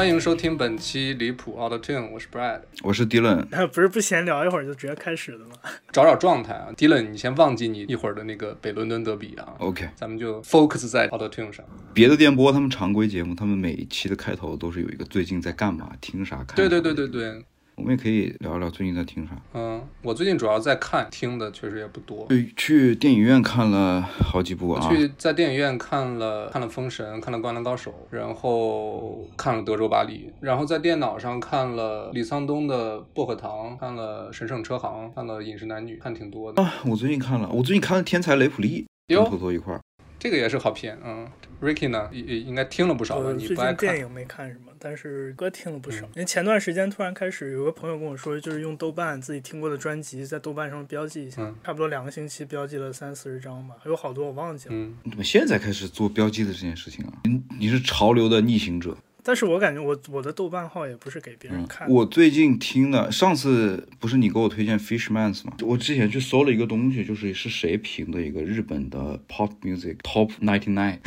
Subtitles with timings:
[0.00, 3.44] 欢迎收听本期离谱 Auto Tune，我是 Brad，我是 Dylan。
[3.66, 5.50] 不是不闲聊一会儿就直接开始的吗？
[5.92, 9.52] 找找状态啊，Dylan，你先忘记你一会儿的那个北伦敦德比啊。
[9.58, 11.62] OK，咱们就 focus 在 Auto Tune 上。
[11.92, 16.54] 别的电波他们常规节目，他们每一期的开头都是有一个最近在干嘛、听啥、看啥。
[16.54, 17.44] 对对对对对，
[17.76, 19.32] 我们也可以聊聊最近在听啥。
[19.54, 22.26] 嗯，我最近主要在看，听的确实也不多。
[22.28, 24.88] 对，去电影院看了好几部我啊。
[24.90, 36.62] 去在电影院看了看了《封神》，看了《灌篮高手》，然后看了《德州巴黎》，然后在电脑上看了李沧东的《薄荷糖》，看了《神圣车行》，看了《饮食男女》，看挺多的。
[36.62, 39.80] 啊，我最近看了，我最近看了《天才雷普利》，跟哟坨坨一块儿。
[40.18, 41.26] 这个也是好片，嗯。
[41.62, 43.32] Ricky 呢，也也应该听了不少吧？
[43.36, 44.06] 你不爱看最近电？
[44.06, 46.06] 影没看什么，但是歌听了不少。
[46.06, 54.74] 嗯因为前段时间突然开始有个朋友跟我说，就是用豆瓣自己听过的专辑在豆瓣上标记一下，嗯差不多两个星期标记了三四十张吧，有好多我忘记了。
[54.74, 57.12] 嗯，你怎么现在开始做标记的这件事情啊？
[57.24, 58.96] 你你是潮流的逆行者。
[59.30, 61.94] 但是我感觉我我的豆瓣号也不是给别人嗯看，的。
[61.94, 65.52] 我最近听了，上次不是你给我推荐 Fishmans 吗？
[65.62, 70.98] 我之前去搜了一个东西，就是是谁评的一个日本的 pop music top ninety nine，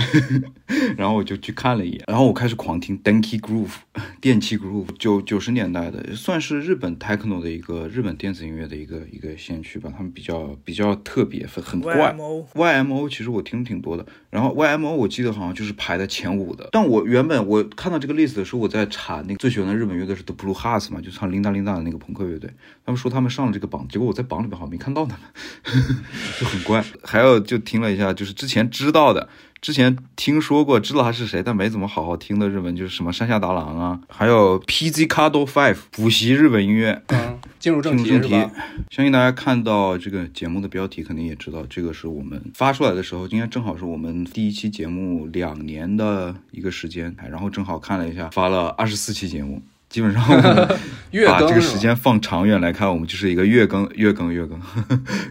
[0.96, 3.74] 然后我就去看了一眼，然后我开始狂听 Denki Groove
[4.22, 12.14] 电气 Groove，九九十年代的，算是日本 techno 的一个日本电子音乐的一个一个先驱吧，他们比较比较特别，很很怪。
[12.14, 16.70] YMO YMO 其实我听挺多的，然后 YMO 我记得好像就是排在前五的。
[16.72, 22.50] 但我原本我看到这个 list 的时候，我在查那个最喜欢的日本乐队是 The Blue Hearts 嘛，就唱 Linda Linda 的那个朋克乐队。
[22.86, 25.26] 他们说他们上了这个榜，结果我在榜里面好像没看到他们，
[26.40, 26.84] 就很怪。
[27.04, 29.30] 还有就听了一下，就是之前知道的。
[29.64, 38.52] 之前听说过，知道他是谁，但没怎么好好听的日文，就是什么山下达郎啊，还有 PZ Cardo Five 补习日本音乐，嗯，进入正进入正题题是吧？，
[38.90, 49.62] 相信大家看到这个节目的标题，肯定也知道，这个是我们发出来的时候，今天正好是我们第一期节目两年的一个时间，哎然后正好看了一下，发了二十四期节目。
[49.88, 50.22] 基本上
[51.26, 54.60] 把这个时间放长远来看，我们就是一个月更、月更、月更、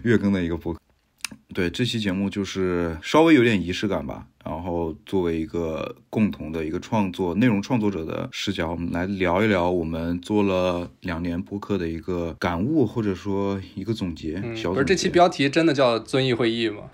[0.04, 0.80] 月更的一个播客。
[1.52, 4.26] 对，这期节目就是稍微有点仪式感吧。
[4.44, 14.40] 然后作为一个共同的一个创作内容创作者的视角，我们来聊一聊我们做了两年播客的一个感悟，或者说一个总结。
[14.42, 16.90] 嗯，小总不是这期 标题真的叫遵义会议吗？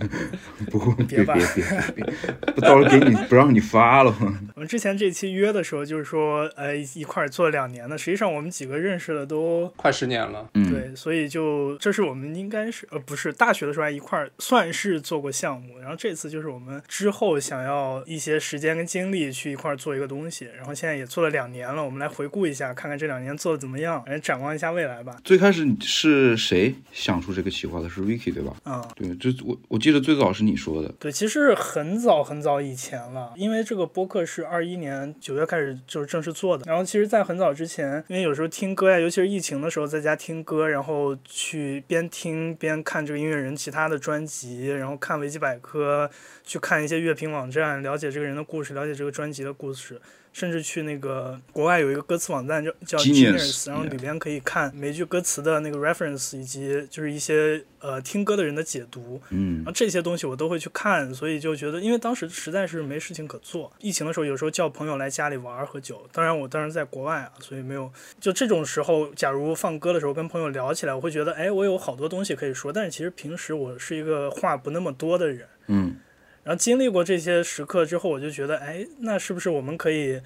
[0.70, 1.64] 不别别吧别别
[1.96, 4.38] 别别，不到时候给你不让你发了吗？
[4.54, 25.16] 我们之前这期约的时候就是说，呃，一块儿做两年的，实际上我们几个认识的都快十年了，嗯，对，所以就这是我们应该是呃不是大学的时候还一块儿算是做过项目，然后这次就是我们之后想要一些时间跟精力去一块儿做一个东西，然后现在也做了两年了，我们来回顾一下，看看这两年做的怎么样，来展望一下未来吧。
[25.22, 27.88] 最开始是谁想出这个企划的？
[27.88, 28.56] 是 Ricky 对吧？
[28.64, 30.88] 啊、对，这我我记得最早是你说的。
[30.98, 36.64] 对，其实很早很早以前了，因为这个播客是二一年九月开始就是正式做的。
[36.66, 46.08] 然后其实，在很早之前，因为有时候听歌呀，尤其是疫情的时候，在家听歌，然后去边听边看这个音乐人其他的专辑，然后看维基百科，
[46.44, 50.00] 去看一些乐评网站，了解这个人的故事，了解这个专辑的故事。
[50.32, 59.20] 甚至去那个国外有一个歌词网站叫叫 Genius，Genius，然后里边可以看每句歌词的那个 reference，以及就是一些呃听歌的人的解读。
[59.30, 63.72] 嗯然后这些东西我都会去看，所以就觉得，因为当时实在是没事情可做。
[63.80, 67.92] 疫情的时候，有时候叫朋友来家里玩儿喝酒，当然我当时在国外啊，所以没有。
[68.20, 72.72] 就这种时候，假如放歌的时候跟朋友聊起来，我会觉得，哎，我有好多东西可以说。
[72.72, 75.46] 但是其实平时我是一个话不那么多的人。
[75.66, 75.96] 嗯
[76.42, 80.20] 然后经历过这些时刻之后，我就觉得，哎，那是不是我们可以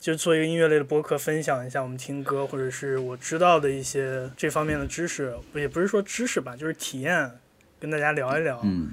[0.00, 7.30] 就做一个音乐类的播客，分享一下我们听歌或者是我知道的一些这方面的知识，也不是说知识吧，就是体验，
[7.78, 8.60] 跟大家聊一聊。
[8.64, 8.92] 嗯，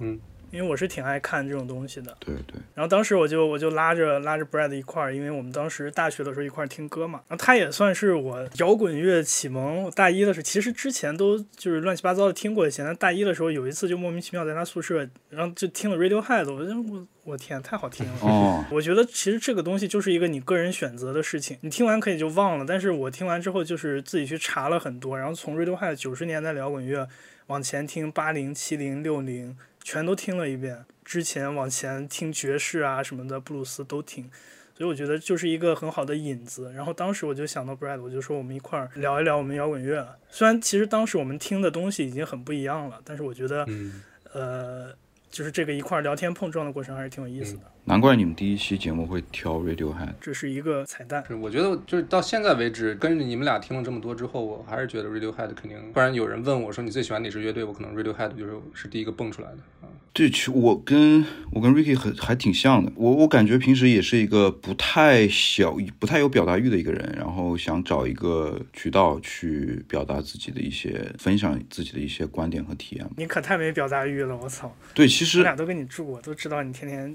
[0.00, 0.20] 嗯
[0.50, 2.16] 因为我是挺爱看这种东西的。
[2.20, 7.20] 对对，然后当时我就我就拉着拉着 Brad 一块儿，因为我们当时大学的时候一块儿听歌嘛。
[7.28, 9.82] 然后他也算是我摇滚乐启蒙。
[9.84, 18.12] 我大一的时候，其实之前都就是乱七八糟的听过一些，但大一的时候有一次就莫名其妙在他宿舍，然后就听了 Radiohead，我就我我天，太好听了。
[18.22, 27.08] 哦，我觉得其实这个东西就是一个你个人选择的事情，你听完可以就忘了，但是我听完之后就是自己去查了很多，然后从 Radiohead 九十年代摇滚乐
[27.48, 29.56] 往前听八零、七零、六零，
[29.86, 30.84] 全都听了一遍。
[31.04, 34.28] 之前往前听爵士啊什么的，布鲁斯都听，
[34.74, 36.72] 所以我觉得就是一个很好的引子。
[36.72, 40.18] 然后当时我就想到 Brad，我就说我们一块儿聊一聊我们摇滚乐。
[40.28, 44.02] 虽然其实当时我们听的东西已经很不一样了，但是我觉得嗯，
[44.32, 44.92] 呃，
[45.30, 47.62] 就是这个一块儿聊天碰撞的过程还是挺有意思的。
[47.88, 50.14] 难怪你们第一期节目会挑 Radiohead。
[50.20, 51.24] 这是一个彩蛋。
[51.28, 59.88] 是我觉得就是到现在为止，跟着你们俩听了这么多之后，我还是觉得 Radiohead 肯定，不然有人问我说你最喜欢哪支乐队，我可能 Radiohead 就是是第一个蹦出来的啊。
[60.12, 62.90] 对，其实我跟我跟 Ricky 很还挺像的。
[62.96, 73.06] 我我感觉平时也是一个不太小、不太有表达欲的一个人，然后想找一个渠道去表达自己的一些、分享自己的一些观点和体验。
[73.18, 74.74] 你可太没表达欲了，我操！
[74.94, 77.14] 对，其实我俩都跟你住过，都知道你天天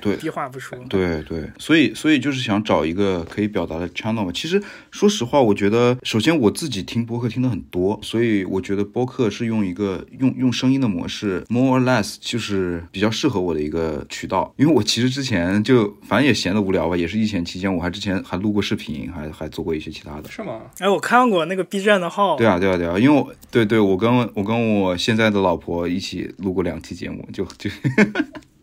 [0.00, 0.78] 对 低话不说。
[0.88, 4.30] 对对，所以所以就是想找一个可以表达的 channel 嘛。
[4.32, 14.52] 其实说实话，我觉得首先我自己听播客听的很多，所以我觉得播客是用一个用用声音的模式，more or less 就是比较适合我的一个渠道。
[14.56, 20.28] 因为我其实之前就反正也闲得无聊吧，也是疫情期间，我还之前还录过视频，还还做过一些其他的。
[20.30, 20.60] 是吗？
[20.78, 22.36] 哎，我看过那个 B 站的号。
[22.36, 27.70] 对啊对啊对啊，因为我对对，我跟我跟我现在的老婆一起录过两期节目，就就。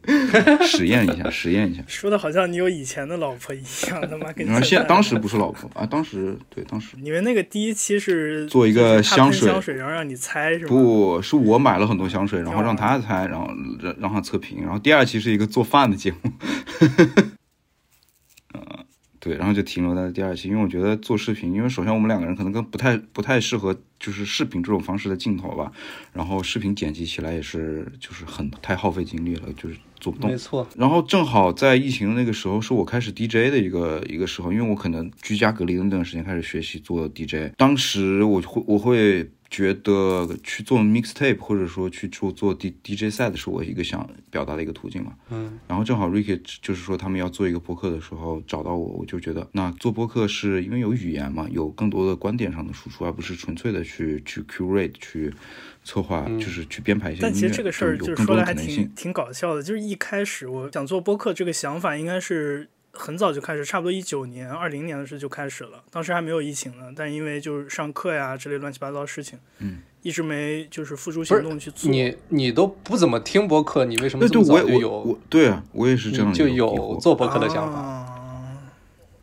[0.65, 6.95] 实验一下， 实验一下，说的好像你有以前的老婆一样，他妈跟你说现当时不是老婆 啊，当时对当时。
[6.99, 10.67] 你们那个第一期是做一个香水，香水然后让你猜是吗？
[10.69, 13.49] 不是我买了很多香水，然后让他猜，然后
[13.81, 16.31] 让让他测评，然后第二期是一个做饭的节目，
[18.53, 18.85] 嗯，
[19.19, 25.71] 对，然后就停留在第二期，因为我觉得做视频，因为首先我们两个人可能跟不太不太适合就是视频这种方式的镜头吧，
[26.13, 29.75] 然后视频剪辑起来也是就是很太耗费精力了，就是
[30.05, 30.29] 做不动。
[30.29, 30.67] 没错。
[30.77, 39.27] 然后正好在疫情那个时候是我开始 DJ 的一个一个时候，因为我可能居家隔离的那段时间开始学习做 DJ，当时我会我会。
[39.49, 45.13] 觉得去做 mixtape 或者说去做做 D D J 赛的是我一个想表达的一个途径嘛。
[45.29, 45.59] 嗯。
[45.67, 55.33] 然后正好 Ricky 就是说他们要做一个播客的时候找到我，我就觉得那做播客是因为有语言嘛，有更多的观点上的输出，而不是纯粹的去去 curate 去
[55.83, 57.29] 策划，就是去编排一些音乐。
[57.29, 62.69] 但其实这个事儿就是说的还挺挺搞笑的，就是一开始我想做播客这个想法应该是。
[62.95, 65.83] 很早就开始，差不多一九年、二零年的时候就开始了。
[65.91, 71.91] 当时还没有疫情呢，但因为就是上课呀之类乱七八糟的事情，嗯，一直没就是付诸行动去做。
[71.91, 75.19] 你你都不怎么听播客，你为什么这么早就有？
[75.29, 78.05] 对啊，我也是这样就有做播客的想法。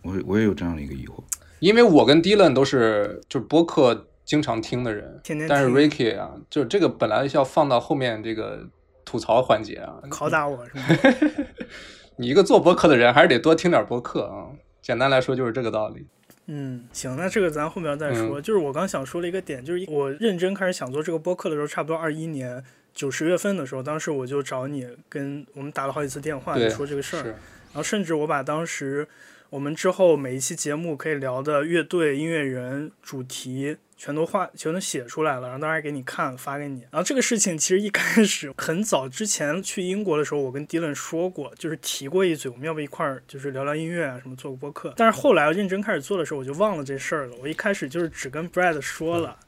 [0.03, 1.23] 我我也有这样的一个疑惑，
[1.61, 5.49] 因为我跟 Dylan 都是就是播客经常听的人，天天。
[5.49, 8.67] 但是 Ricky 啊，就是这个本来是要放到后面这个
[9.05, 10.83] 吐槽环节啊，拷打我是吗？
[12.17, 14.49] 你一个做播客的人，还是得多听点播客啊。
[14.81, 16.07] 简单来说就是这个道理。
[16.47, 18.41] 嗯，行，那这个咱后面再说。
[18.41, 22.63] 就是我刚想说了一个点，就是我认真开始想做这个播客的时候，差不多二一年
[22.93, 27.25] 九十月份的时候，当时我就找你，跟我们打了好几次电话，就说这个事儿。
[27.25, 29.07] 然后甚至我把当时
[29.51, 33.77] 我们之后每一期节目可以聊的乐队、音乐人、主题。
[34.03, 36.81] 全都画，全都写出来了，然后当时给你看，发给你。
[36.91, 44.93] 然后这个事情其实一开始很早之前去英国的时候，我跟迪伦说过，就是提过一嘴，我们要不一块儿就是聊聊音乐啊，什么做个播客。
[44.97, 47.37] 但是后来认真开始做的时候，我就忘了这事儿了。
[47.41, 49.39] 我一开始就是只跟 Brad 说了。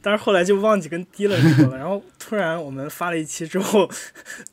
[0.00, 3.90] 但是后来就忘记跟 Dylan 说了，然后突然我们发了一期之后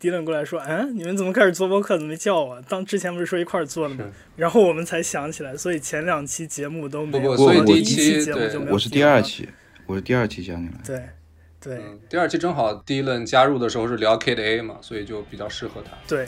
[0.02, 1.96] ，Dylan 过来说：“嗯，你们怎么开始做播客？
[1.96, 2.60] 怎么没叫我？
[2.68, 4.06] 当之前不是说一块儿做的吗？”
[4.36, 8.74] 然后我们才想起来，所以前两期节目都没有，所以第一期节目就没有。
[8.74, 9.48] 我是第二期，
[9.86, 10.82] 我是第二期加进来。
[10.84, 11.04] 对，
[11.60, 15.92] 对，第二期正好 Dylan 加入的时候是聊 K 的 A 嘛，所以就比较适合他。
[16.08, 16.28] 对。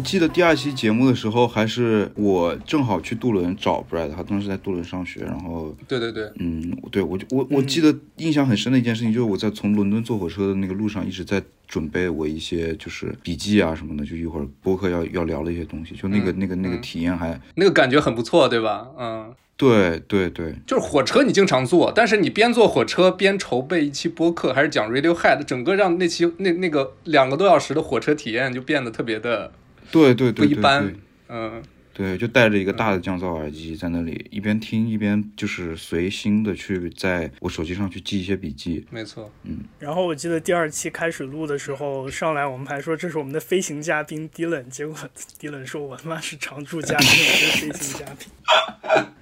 [0.00, 18.88] 记得第二期节目的时候，还是我正好去杜伦找 Brad，他当时在杜伦上学，然后对对对，嗯，对我就我我记得印象很深的一件事情，就是我在从伦敦坐火车的那个路上，一直在准备我一些就是笔记啊什么的，就一会儿播客要要聊的一些东西，就那个那个那个体验还那个感觉很不错，对吧？
[18.98, 29.52] 嗯，对对对，就是火车你经常坐，但是你边坐火车边筹备一期播客，还是讲 Radiohead，整个让那期那那个两个多小时的火车体验就变得特别的。
[29.90, 30.94] 对对对，不一般，
[31.28, 39.58] 嗯，对，就带着一个大的降噪耳机在那里一边听一边就是随心的去在我手机上去记一些笔记，没错，嗯。
[39.78, 44.96] 然后我记得第二期开始录的时候，上来我们还说这是我们的飞行嘉宾 Dylan，结果
[45.38, 48.28] Dylan 说我他妈是常驻嘉宾，我是飞行嘉宾。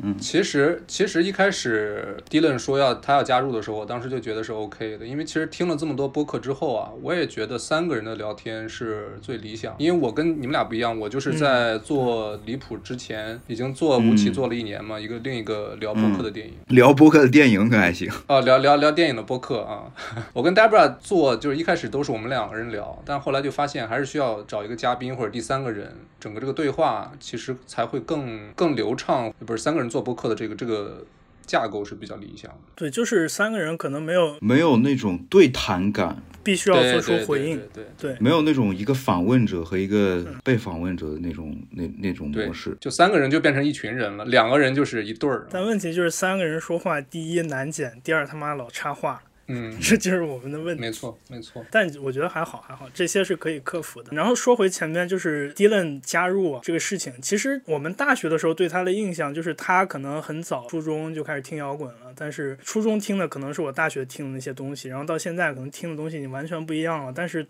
[0.01, 9.75] 嗯，其实其实一开始 Dylan 说要他要加入的时候，我当时就觉得是 OK 的，因为其实听了这么多播客之后啊，我也觉得三个人的聊天是最理想。
[9.77, 16.55] 因为我跟你们俩不一样，我就是在做离谱之前已经做吴奇嗯做了一年嘛，一个另一个聊播客的电影。
[16.69, 18.09] 聊播客的电影可还行。
[18.29, 19.91] 啊，聊聊聊电影的播客啊，
[20.33, 29.18] 我跟 Debra 做就是一开始都是我们两个人聊，但后来就发现还是需要找一个嘉宾或者第三个人，整个这个对话其实才会更更流畅。
[29.45, 31.05] 不是三个人做播客的这个这个
[31.47, 32.59] 架构是比较理想的。
[32.75, 42.77] 对，就是三个人可能没有没有那种对谈感，必须要做出对对回应，对对对没有那种一个访问者和一个被访问者的那种那那种模式。
[42.81, 45.47] 就三个人就变成一群人了，两个人就是一对儿。
[45.51, 50.81] 但问题就是三个人说话，第一难剪，第二他妈老插话，嗯，这就是我们的问题。
[50.81, 51.65] 没错没错。
[51.71, 54.15] 但我觉得还好，还好，这些是可以克服的。
[54.15, 67.47] 然后说回前面，就是 Dylan 加入啊这个事情，其实我们大学的时候对他的印象就是他可能很早初中就开始听摇滚了，但是初中听的可能是我大学听的那些东西，然后到现在可能听的东西已经完全不一样了，但是。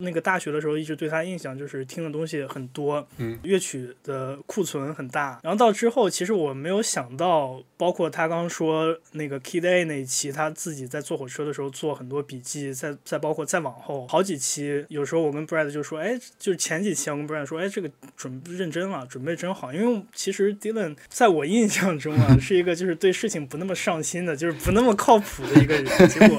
[0.00, 5.38] 那个大学的时候，一直对他印象就是听的东西很多，嗯，乐曲的库存很大。
[5.42, 26.08] 然后到之后，其实我没有想到，包括他刚说那个 Kid A 那一期，他自己在坐火车的时候做很多笔记，再再包括再往后好几期，有时候我跟 Brad 就说，哎，就是前几期我跟 Brad 说，哎，这个准认真了，准备真好，因为其实 Dylan 在我印象中啊，是一个就是对事情不那么上心的，就是不那么靠谱的一个人。
[26.08, 26.38] 结果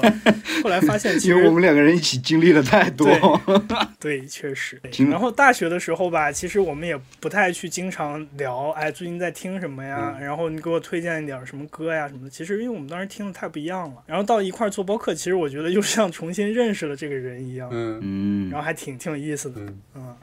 [0.62, 3.08] 后来发现，其实我们两个人一起经历了太多。
[3.98, 4.80] 对，确实。
[5.10, 10.16] 然后大学的时候吧，其实我们也不太去经常聊，哎，最近在听什么呀？
[10.20, 12.30] 然后你给我推荐一点什么歌呀什么的。
[12.30, 19.60] 其实因为我们当时听的太不一样了，然后到一块儿做播客，其实我觉得又像重新认识了这个人一样，嗯嗯然后还挺挺有意思的。
[19.60, 20.16] 嗯，嗯，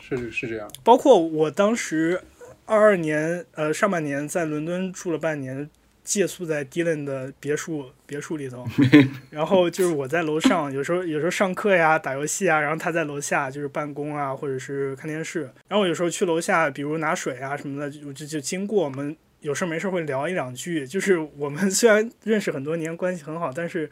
[0.00, 0.70] 是是这样。
[0.82, 2.20] 包括我当时
[2.66, 5.68] 二二年呃上半年在伦敦住了半年，
[6.04, 8.64] 借宿在 Dylan 的别墅别墅里头，
[9.30, 15.42] 然后就是我在楼上，有时候有时候上课呀、打游戏啊，然后他在楼下就是办公啊，或者是看电视。
[15.66, 20.86] 然后我有时候去楼下，比如拿水啊什么的，就就就经过我们有事没事会聊一两句。
[20.86, 23.90] 就是我们 虽然认识很多年，关系很好，但是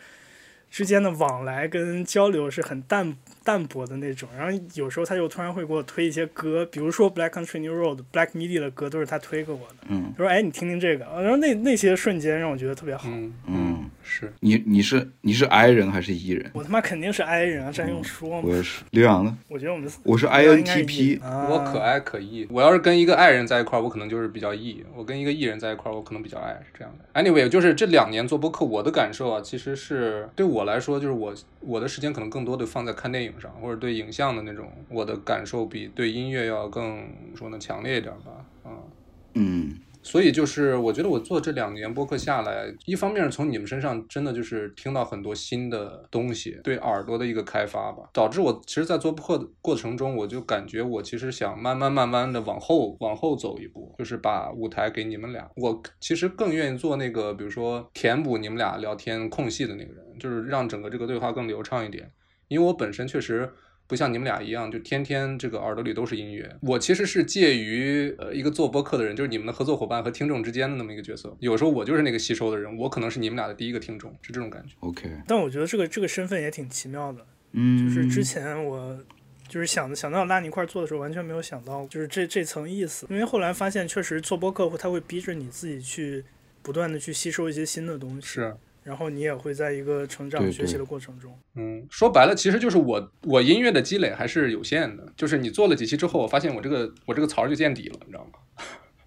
[0.70, 4.28] 之间的往来跟交流是很淡淡薄的那种。
[4.36, 9.74] 然后有时候他就突然会给我推一些歌，比如说 Black Country New Road、Black Midi 的歌都是他推给我的。
[9.88, 13.08] 嗯他说：“哎，你听听这个。”然后那那些瞬间让我觉得特别好。
[13.08, 14.32] 嗯嗯，是。
[14.40, 16.50] 你你是你是 I 人还是 E 人？
[16.52, 18.48] 我他妈肯定是 I 人啊，这还用说吗？
[18.48, 18.82] 我也是。
[18.90, 19.36] 刘洋呢？
[19.48, 27.22] 我觉得我们我是 INTP 啊我可爱可 E，我要是跟一个爱人在一块儿，我可能就是比较 E；我跟一个 E 人在一块儿，我可能比较爱，是这样的。
[27.22, 38.78] Anyway，就是这两年做播客，我的感受啊，其实是对我来说，就是我我的时间可能更多的放在看电影上，或者对影像的那种，我的感受比对音乐要更说呢强烈一点吧，啊、
[39.34, 55.48] 嗯所以就是我觉得我做这两年播客下来，一方面是从你们身上真的就是听到很多新的东西，对耳朵的一个开发吧，导致我其实，在做播客的过程中，我就感觉我其实想慢慢慢慢的往后往后走一步，就是把舞台给你们俩。
[55.54, 62.10] 我其实更愿意做那个，比如说填补你们俩聊天空隙的那个人，就是让整个这个对话更流畅一点。
[62.52, 63.50] 因为我本身确实
[63.86, 66.56] 不像你们俩一样，就天天这个耳朵里都是音乐。
[66.62, 71.36] 我其实是介于呃一个做播客的人，就是你们的合作伙伴和听众之间的那么一个角色。
[71.40, 74.74] 有时候我就是那个吸收的人，我可能是你们俩的第一个听众，是这种感觉。
[74.80, 78.98] ，OK，但我觉得这个这个身份也挺奇妙的，嗯，就是之前我
[79.48, 86.24] 就是想想到拉你一块儿做的时候，完全没有想到就是这这层意思，因为后来发现确实做播客他会逼着你自己去
[86.62, 95.06] 不断的去吸收一些新的东西，是，然后你也会在一个成长学习的过程中，嗯，说白了，其实就是我我音乐的积累还是有限的。
[95.16, 98.64] 就是你做了几期之后，我发现我这个我这个槽就见底了，你知道吗？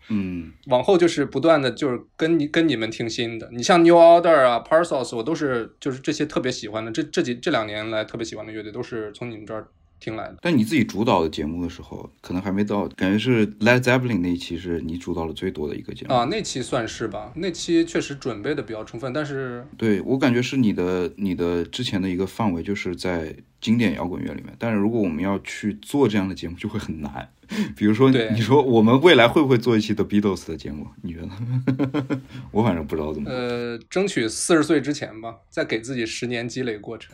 [0.07, 9.67] 嗯往后就是不断的就是跟你跟你们听新的，你像 New Order 啊、Parcels，我都是就是这些特别喜欢的，这这几这两年来特别喜欢的乐队都是从你们这儿
[9.99, 10.37] 听来的。
[10.41, 23.35] 但你自己主导的节目的时候，可能还没到，感觉是 Led Zeppelin 那一期是你主导的最多的一个节目啊，那期算是吧，那期确实准备的比较充分，但是对我感觉是你的你的之前的一个范围就是在
[23.65, 27.27] 经典摇滚乐里面，但是如果我们要去做这样的节目就会很难。
[27.75, 30.87] 比如说，对你说我们未来会不会做一期 The Beatles 的节目？
[31.01, 32.19] 你觉得？
[32.51, 33.29] 我反正不知道怎么。
[33.29, 37.11] 呃，争取四十岁之前吧，再给自己十年积累过程。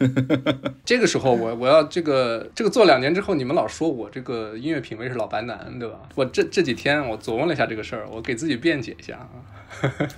[0.83, 5.99] 这个时候我我要这个这个做两年之后，你们老说我这个音乐品味是老白男，对吧？
[6.15, 9.29] 我这这几天我琢磨了一下这个事儿，我给自己辩解一下啊。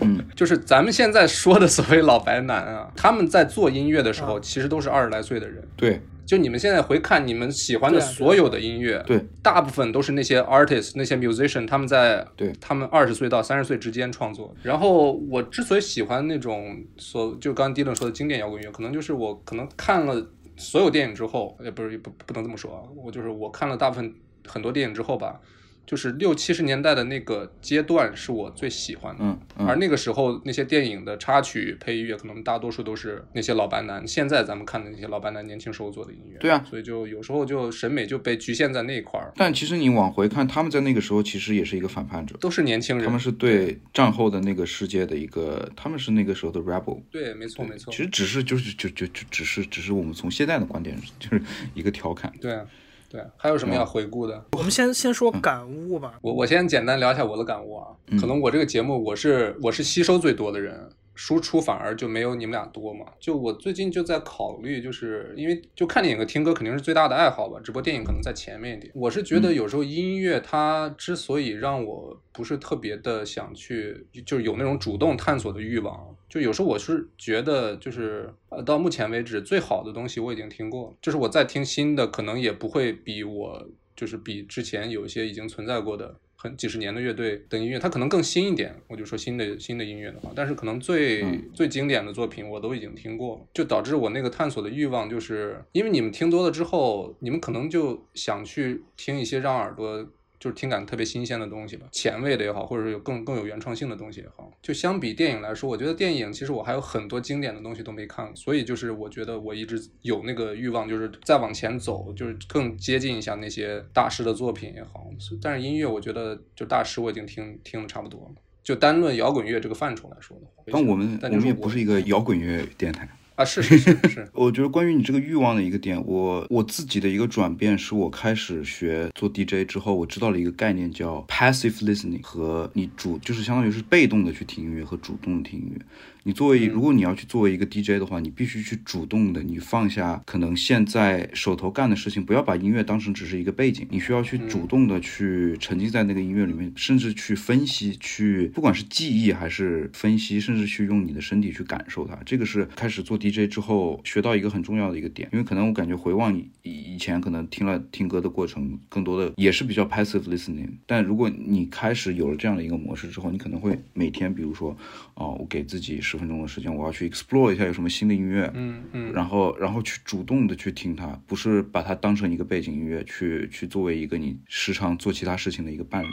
[0.02, 5.64] 嗯， 就是咱们现在说的所谓老白男啊，他们在做音乐的时候，啊其实都是二十来岁的人。
[5.76, 14.56] 对就你们现在回看你们喜欢的所有的音乐，对，大部分都是那些 artist、那些 musician，他们在对他们二十岁到三十岁之间创作。
[14.64, 24.14] 然后我之所以喜欢那种所就刚刚 Dylan 说的经典摇滚乐，可能就是我可能看了所有电影之后，也不是不不能这么说啊，我就是我看了大部分
[24.48, 25.38] 很多电影之后吧，
[25.86, 29.24] 就是六七十年代的那个阶段是我最喜欢的。
[29.24, 36.38] 嗯嗯，而那个时候那些电影的插曲配乐，可能大多数都是那些老白男，现在咱们看的那些老白男年轻时候做的音乐。
[36.40, 43.06] 对啊所以就有时候就审美就被局限在那一块儿，但其实你往回看，他们在那个时候其实也是一个反叛者，都是年轻人。
[43.06, 47.02] 他们是对战后的那个世界的一个，他们是那个时候的 rebel。
[47.12, 47.98] 对，没错没错其。
[47.98, 51.42] 实只是就是就就就只是只是我们从现在的观点就是
[51.74, 52.32] 一个调侃。
[52.42, 52.66] 对啊
[53.14, 54.44] 对啊，还有什么要回顾的？
[54.54, 56.18] 我们先先说感悟吧。
[56.20, 57.88] 我我先简单聊一下我的感悟啊。
[58.20, 63.06] 可能我这个节目我是我是吸收最多的人，输出反而就没有你们俩多嘛。
[63.20, 68.92] 就我最近就在考虑，就是因为就看电影和听歌肯定是最大的爱好吧，只不过电影可能在前面一点。
[68.96, 76.13] 我是觉得有时候音乐它之所以让我不是特别的想去，就是有那种主动探索的欲望。
[76.34, 88.76] 就有时候我是觉得，就是呃，到目前为止最好的东西我已经听过了，就是我再听新的，可能也不会比我就是比之前有一些已经存在过的很几十年的乐队的音乐，它可能更新一点。
[88.88, 100.04] 我就说新的新的音乐的话，但是可能最、嗯最经典的作品我都已经听过了，就导致我那个探索的欲望，就是因为你们听多了之后，你们可能就想去听一些让耳朵。
[100.44, 104.52] 就是听感特别新鲜的东西吧，前卫的也好，或者是有更更有原创性的东西也好。
[104.62, 115.10] 就相比电影来说，我觉得电影其实我还有很多经典的东西都没看过，所以就是我觉得我一直有那个欲望，就是再往前走，就是更接近一下那些大师的作品也好。
[115.42, 118.42] 但是音乐，我觉得就大师我已经听听的差不多了。
[118.62, 123.08] 就单论摇滚乐这个范畴来说的话，但我们我但就是们也不是一个摇滚乐电台。
[123.36, 135.82] 啊，是是是是， 我觉得关于你这个欲望的一个点，我我自己的一个转变是我开始学做 DJ 之后，我知道了一个概念叫 passive listening，和你主就是相当于是被动的去听音乐和主动的听音乐。
[136.26, 152.18] 你作为如果你要去作为一个 DJ 的话，你必须去主动的，你放下可能现在手头干的事情，不要把音乐当成只是一个背景，你需要去主动的去沉浸在那个音乐里面，甚至去分析，去不管是记忆还是分析，甚至去用你的身体去感受它。
[152.26, 160.70] 这个是开始做 DJ 之后学到一个很重要的一个点，因为可能我感觉回望以以前可能听了听歌的过程，更多的也是比较 passive listening。
[160.86, 164.78] 但如果你开始有了这样的一个模式之后，你可能会每天，比如说，
[165.16, 176.08] 哦，我给自己十分钟的时间，我要去 explore 一下有什么新的音乐，嗯嗯，然后然后去主动的去听它，不是把它当成一个背景音乐去去作为一个你时常做其他事情的一个伴侣。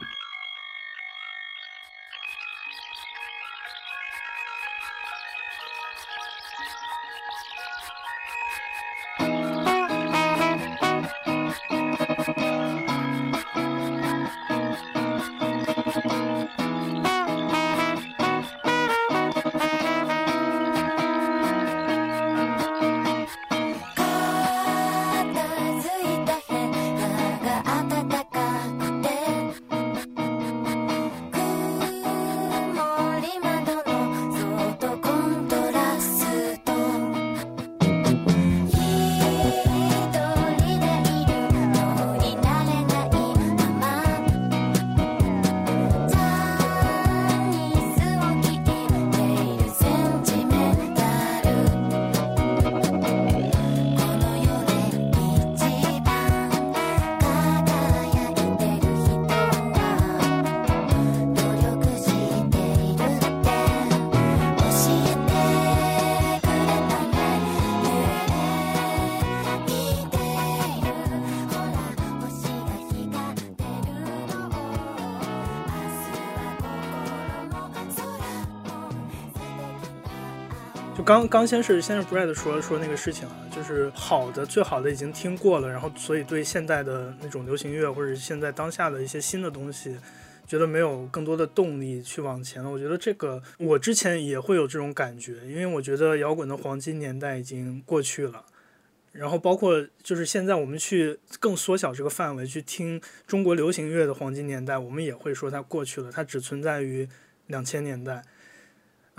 [81.20, 89.98] 刚刚先是先是 Brad 说说那个事情啊，就是好的最好的已经听过了，然后所以对现代的那种流行乐或者现在当下的一些新的东西，
[90.46, 92.70] 觉得没有更多的动力去往前了。
[92.70, 98.46] 我觉得这个我之前也会有这种感觉，因为我觉得摇滚的黄金年代已经过去了。
[99.12, 107.06] 然后包括就是现在我们去更缩小这个范围去听中国流行乐的黄金年代，我们也会说它过去了，它只存在于
[107.48, 108.22] 两千年代。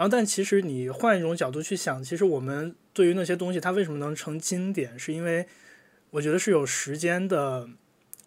[0.02, 5.46] 然后，但其实你换一种角度去想，其实我们对于那些东西，它为什么能成经典，是因为
[6.10, 7.70] 我觉得是有时间的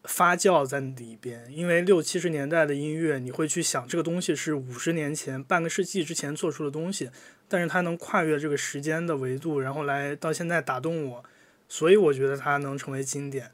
[0.04, 1.44] 发酵在里边。
[1.50, 7.10] 因为六七十年代的音乐，你会去想这个东西是五十年前、半个世纪之前做出的东西，
[7.48, 11.24] 但是它能跨越这个时间的维度，然后来到现在打动我，
[11.68, 13.50] 所以我觉得它能成为经典。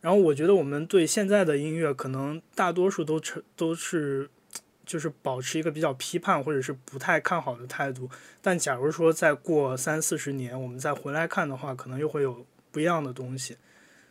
[0.00, 4.30] 然后我觉得我们对现在的音乐，可能大多数都成都是。
[4.84, 8.10] 就是保持一个比较批判或者是不太看好的态度，
[8.42, 13.56] 但假如说再过三四十年，我们再回来看的话，可能又会有不一样的东西。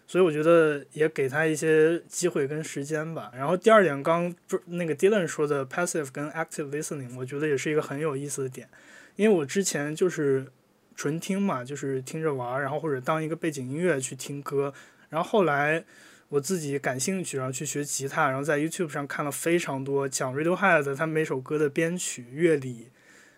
[0.08, 3.32] 所以我觉得也给他一些机会跟时间吧。
[3.36, 8.68] 然后第二点，刚不是那个 Dylan 说的 passive 跟 active listening，我觉得也是一个很有意思的点，
[9.16, 10.48] 因为我之前就是
[10.96, 14.74] 纯听嘛，就是听着玩，然后或者当一个背景音乐去听歌，
[15.10, 15.84] 然后后来。
[16.30, 22.90] 我自己感兴趣，然后去学吉他，然后在 YouTube 上看了非常多讲 Radiohead 的他每首歌的编曲乐理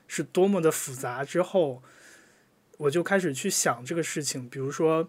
[0.07, 1.23] 是多么的复杂。
[1.23, 1.81] 之后，
[2.77, 5.07] 我就开始去想这个事情，比如说，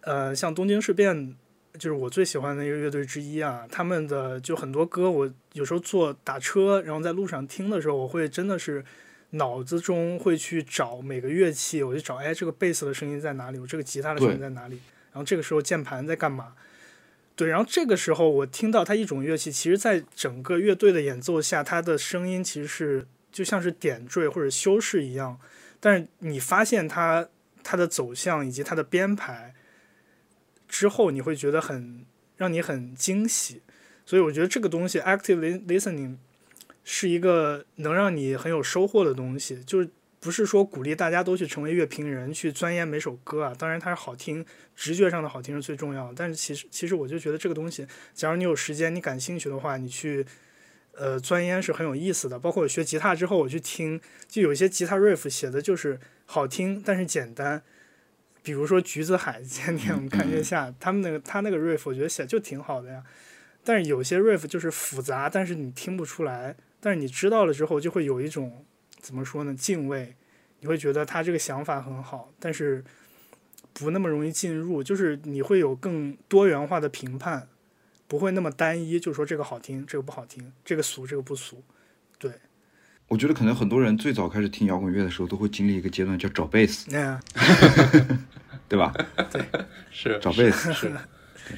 [0.00, 1.36] 呃，像东京事变，
[1.74, 8.84] 就是我最喜欢的一个乐队之一啊，他们的就很多歌，我有时候坐打车，然后在路上听的时候，我会真的是
[9.30, 13.58] 脑子中会去找每个乐器，我就找，哎，这个贝斯的声音在哪里？
[13.60, 14.80] 我这个吉他的声音在哪里？
[15.12, 16.54] 然后这个时候键盘在干嘛？
[17.40, 25.40] 对，然后这个时候我听到它一种乐器，其实在整个乐队的演奏下，它的声音其实是就像是点缀或者修饰一样，
[25.80, 27.26] 但是你发现它
[27.62, 29.54] 它的走向以及它的编排
[30.68, 32.04] 之后，你会觉得很
[32.36, 33.62] 让你很惊喜，
[34.04, 36.16] 所以我觉得这个东西 active listening
[36.84, 39.88] 是一个能让你很有收获的东西，就是。
[40.20, 43.54] 不是说鼓励大家都去成为乐评人，去钻研每首歌啊。
[43.58, 44.44] 当然它是好听，
[44.76, 46.14] 直觉上的好听是最重要的。
[46.14, 50.26] 但是其实其实我就觉得这个东西，假如你有时间，你感兴趣的话，你去
[50.92, 52.38] 呃钻研是很有意思的。
[52.38, 57.62] 包括我学吉他之后，我去听，就有一些吉他 riff 写的就是好听，但是简单。
[58.42, 63.02] 比如说橘子海今天我们看月下，他们那个他那个 riff 我觉得写就挺好的呀。
[63.64, 66.56] 但是有些 riff 就是复杂，但是你听不出来。
[66.78, 68.66] 但是你知道了之后，就会有一种。
[69.00, 69.54] 怎么说呢？
[69.54, 70.14] 敬畏，
[70.60, 72.84] 你会觉得他这个想法很好，但是
[73.72, 77.48] 不那么容易进入，就是你会有更多元化的评判，
[78.06, 81.62] 不会那么单一，就说这个好听，这个不好听，这个俗，这个不俗。
[82.18, 82.32] 对，
[83.08, 86.90] 我觉得可能很多人最早开始听摇滚乐的时候，都会经历一个阶段叫找贝斯，
[88.68, 88.92] 对吧？
[89.32, 89.42] 对，
[89.90, 90.92] 是找贝斯是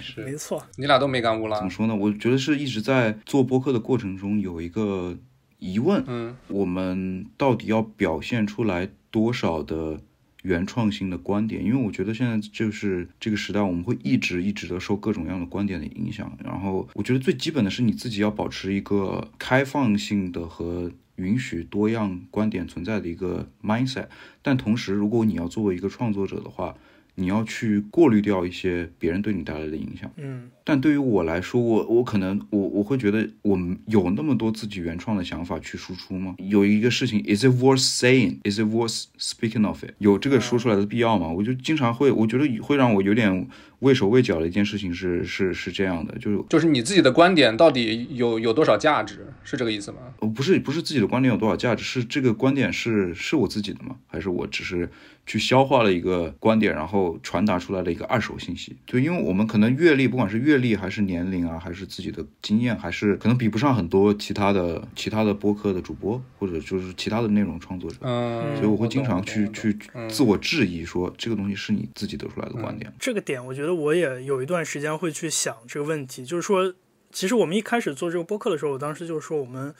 [0.00, 0.64] 是，没错。
[0.76, 1.56] 你俩都没干乌拉。
[1.56, 1.94] 怎么说呢？
[1.96, 5.18] 我觉得是一直在做播客的过程中有一个。
[5.62, 10.00] 疑问，嗯，我们到底要表现出来多少的
[10.42, 11.64] 原创性的观点？
[11.64, 16.36] 因为我觉得现在就是这个时代，我们会一直一直的受各种各样的观点的影响。
[16.42, 24.08] 然后，我觉得最基本的是你自己要保持一个开放性的和允许多样观点存在的一个 mindset。
[24.42, 26.74] 但同时，如果你要作为一个创作者的话，
[27.14, 36.34] 你要去过滤掉一些别人对你带来的影响，嗯，但对于我来说，我我可能我我会觉得我们有那么多自己原创的想法去输出吗？
[36.38, 39.90] 有一个事情，is it worth saying？is it worth speaking of it？
[39.98, 41.28] 有这个说出来的必要吗？
[41.28, 43.48] 我就经常会，我觉得会让我有点
[43.80, 49.26] 畏手畏脚的一件事情是是是这样的，就是就是你自己的观点到底有有多少价值？
[49.44, 49.98] 是这个意思吗？
[50.34, 53.96] 不是不是自己的观点有多少价值，是这个观点是是我自己的吗？
[54.06, 54.88] 还是我只是？
[55.24, 58.74] 去消化了一个观点，然后传达出来的一个二手信息。
[58.84, 67.96] 就因为我们可能阅历，不管是阅历还是年龄啊，还是自己的经验，还是可能比不上很多其他的其他的播客的主播，或者就是其他的内容创作者。
[68.00, 69.76] 嗯，所以我会经常去去
[70.08, 72.92] 自我质疑，说这个东西是你自己得出来的观点。
[72.98, 76.74] 这个点，我觉得我也有一段时间会去想这个问题，就是说，
[77.10, 79.74] 其实我们一开始做这个播客的时候，我当时就是说我们。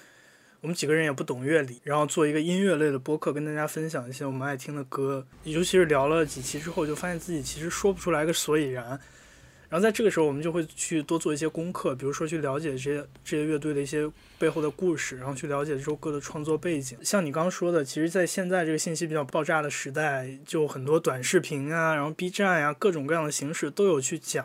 [0.62, 5.26] 我们几个人也不懂乐理，然后做一个音乐类的播客，跟大家分享一些我们爱听的歌。
[5.42, 8.96] 尤其是聊了几期之后，就发现自己其实说不出来个所以然。
[9.72, 14.06] 然后在这个时候，我们就会去多做一些功课，比如说去了解这些这些乐队的一些
[14.38, 16.98] 背后的故事，然后去了解这首歌的创作背景。
[17.02, 24.44] 像你刚刚说的，其实，在现在这个信息比较爆炸的时代，就很多短视频啊，然后 B 站呀，各种各样的形式都有去讲，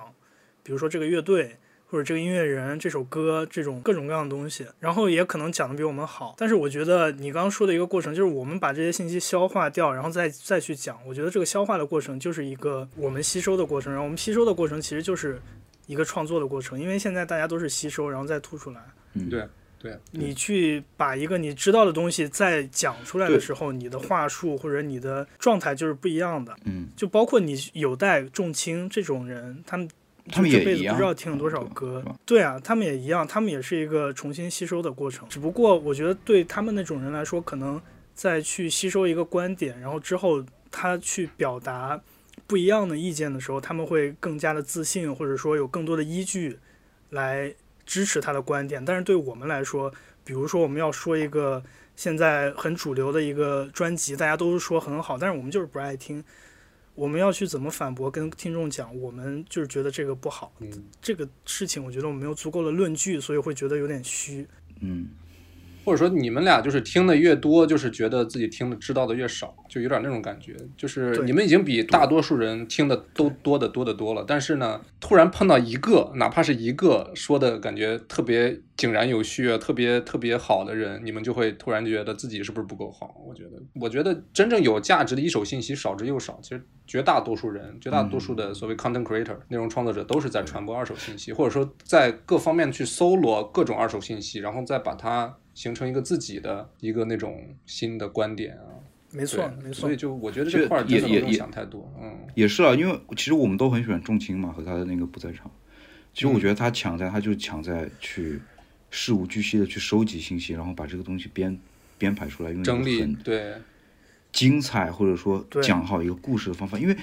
[0.64, 1.58] 比如说这个乐队。
[1.90, 6.36] 或者这个音乐人、这首歌这种各种各样的东西，然后也可能讲的比我们好。
[6.38, 11.00] 但是我觉得你刚刚说的一个过程，就是我们把这些信息消化掉，然后再再去讲。
[11.08, 15.42] 我觉得这个消化的过程就是一个我们吸收的过程，然后我们吸收的过程其实就是
[15.86, 16.78] 一个创作的过程。
[16.78, 18.82] 因为现在大家都是吸收，然后再吐出来。
[19.14, 19.48] 嗯，对
[19.80, 19.98] 对。
[20.12, 26.54] 你去把一个你知道的东西再讲出来的时候，你的话术或者你的状态就是不一样的。
[26.66, 29.88] 嗯，就包括你有待重青这种人，他们。
[30.32, 35.28] 他们这辈子不知道听了多少歌，对啊，他们也一样，他们也是一个重新吸收的过程。
[35.30, 37.82] 只不过我觉得对他们那种人来说，可能
[38.14, 42.00] 在去吸收一个观点，然后之后他去表达
[42.46, 46.60] 不一样的意见的时候，他们会更加的自信，或者说有更多的依据
[47.12, 47.54] 来
[47.86, 48.84] 支持他的观点。
[48.84, 49.92] 但是对我们来说，
[50.24, 51.64] 比如说我们要说一个
[51.96, 56.24] 现在很主流的一个专辑，大家都说很好，但是我们就是不爱听。
[56.98, 58.10] 我们要去怎么反驳？
[58.10, 60.52] 跟听众讲，我们就是觉得这个不好。
[61.00, 64.48] 这个事情，我觉得我们没有足够的论据，所以会觉得有点虚。
[64.80, 65.08] 嗯，
[65.88, 70.54] 或者说你们俩就是听的越多，就是觉得自己听的知道的越少，就有点那种感觉。
[70.76, 83.16] 就是你们已经比大多数人听的都多的多的多了，但是呢，突然碰到一个，哪怕是一个说的感觉特别井然有序、啊特别特别好的人，你们就会突然觉得自己是不是不够好？
[83.26, 86.38] 我觉得，我觉得真正有价值的一手信息少之又少。
[86.42, 98.78] 其实绝大多数人，绝大多数的所谓 content creator 内容创作者都是在传播二手信息，或者说在各方面去搜罗各种二手信息，然后再把它形成一个自己的一个那种新的观点啊。
[99.10, 99.96] 没错，没错所以。
[99.96, 102.16] 就我觉得这块儿真的不用也也也想太多，嗯。
[102.36, 105.50] 也是啊，因为其实我们都很喜欢重青嘛，和他的那个不在场。
[106.14, 108.40] 其实我觉得他强在，他就是强在去
[108.92, 111.60] 事无巨细的去收集信息，然后把这个东西编
[111.98, 113.56] 编排出来，用一个整理很对，
[114.32, 116.78] 精彩或者说对讲好一个故事的方法。
[116.78, 116.96] 因为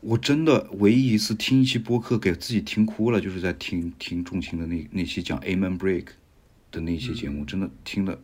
[0.00, 6.06] 我真的唯一一次听一期播客给自己听哭了，就是在听听重青的那那期讲 Amen Break
[6.70, 8.18] 的那些节目，真的听的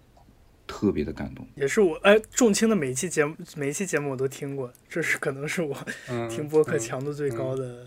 [0.66, 1.46] 特别的感动。
[1.54, 5.76] 也是我哎，仲青的每一期节目，每一期节目我都听过，这是可能是我
[6.08, 7.86] 嗯，听播客嗯强度最高的。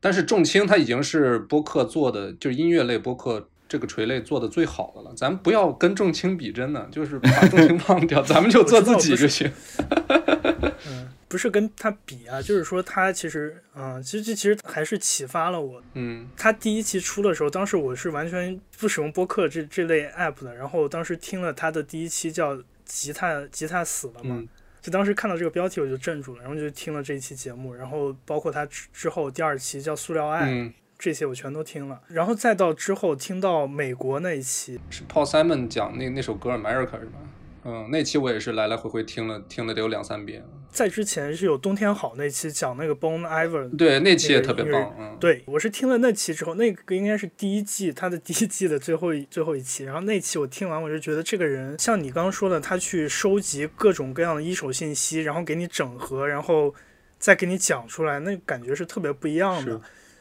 [0.00, 5.14] 但是仲青他已经是播客做的，就是音乐类播客这个垂类做的最好的了。
[5.14, 9.52] 咱们不要跟仲青比，真的就是把仲青 忘掉，咱们就做自己就行。
[10.88, 15.80] 嗯，不是跟他比啊，就是说他其实，嗯，其实这其实还是启发了我。
[15.94, 24.48] 嗯他第一期出的时候，当时我是完全不使用播客这这类 app 的，然后当时听了他的第一期叫《吉他吉他死了》嘛，嗯
[24.82, 37.18] 就当时看到这个标题我就镇住了，然后就听了这一期节目，然后包括他之之后第二期叫《塑料爱》嗯，这些我全都听了，然后再到之后听到美国那一期，是 Paul Simon 讲那那首歌 America 是吧？
[37.64, 40.42] 嗯，那期我也是来来回回听了听了得有两三遍。
[40.70, 44.94] 在之前是有冬天好那期讲那个 Bone Iver 对，那期也特别棒。
[44.98, 49.84] 嗯，对，我是听了那期之后，那个应该是第一季，他的第一季的最后一最后一期。
[49.84, 56.74] 然后那期我听完，我就觉得这个人像你刚刚说的，他去收集各种各样的一手信息，然后给你整合，然后
[57.18, 59.80] 再给你讲出来，那感觉是特别不一样的是。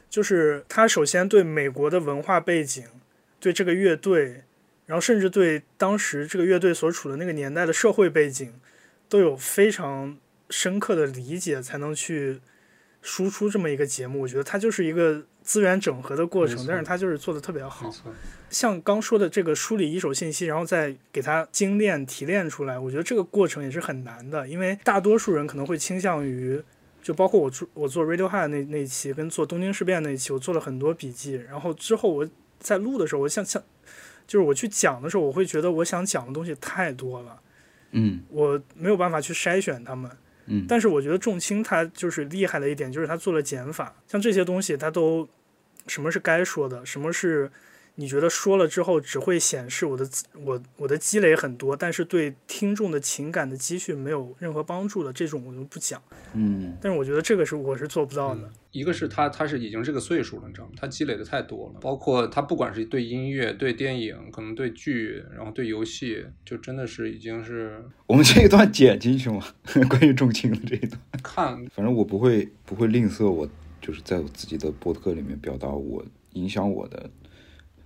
[0.09, 2.83] 就是他首先对美国的文化背景，
[3.39, 4.43] 对这个乐队，
[4.87, 8.51] 然后甚至对当时这个乐队所处的那个年代的社会背景，
[9.07, 10.17] 都有非常
[10.49, 12.39] 深刻的理解，才能去
[13.01, 14.21] 输出这么一个节目。
[14.21, 17.91] 我觉得它就是一个资源整合的过程但是它就是做的特别好。
[18.49, 26.59] 像刚说的这个梳理一手信息，然后再给它精炼提炼出来，我觉得这个过程也是很难的，因为大多数人可能会倾向于，
[27.03, 32.27] 就包括我做我做 Radiohead 那那一期，跟做东京事变那一期，我做了很多笔记，然后之后我
[32.59, 33.63] 在录的时候，我想想，
[34.25, 37.39] 就是我去讲的时候，我会觉得我想讲的东西太多了，
[37.91, 40.09] 嗯我没有办法去筛选他们。
[40.49, 45.29] 嗯，但是我觉得重青他就是厉害的一点，就是他做了减法，像这些东西他都
[45.87, 47.51] 什么是该说的，什么是
[47.99, 50.09] 你觉得说了之后只会显示我的
[50.45, 56.01] 我我的积累很多，但是对听众的情感的积蓄没有任何帮助的这种我就不讲。
[56.33, 58.49] 嗯但是我觉得这个是我是做不到的。
[58.71, 60.71] 一个是他他是已经这个岁数了，你知道吗？
[60.77, 69.43] 他积累的太多了，包括他不管是对音乐、对电影，可能对剧，然后对游戏，就真的是已经是 我们这一段剪进去吗？
[69.89, 73.49] 关于重情的这一段，看 反正我不会不会吝啬我，
[73.81, 77.09] 就是在我自己的博客里面表达我影响我的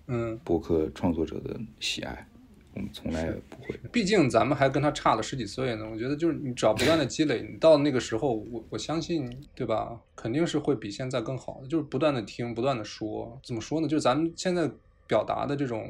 [0.08, 2.28] 嗯，博客创作者的喜爱，
[2.74, 3.80] 我们从来不会。
[3.92, 5.90] 毕竟咱们还跟他差了十几岁呢。
[5.90, 9.98] 我觉得就是你只要不断的积累，你到那个时候，我我相信，对吧？
[10.16, 11.68] 肯定是会比现在更好的。
[11.68, 13.88] 就是不断的听，不断的说，怎么说呢？
[13.88, 14.70] 就是咱们现在
[15.08, 15.90] 表达的这种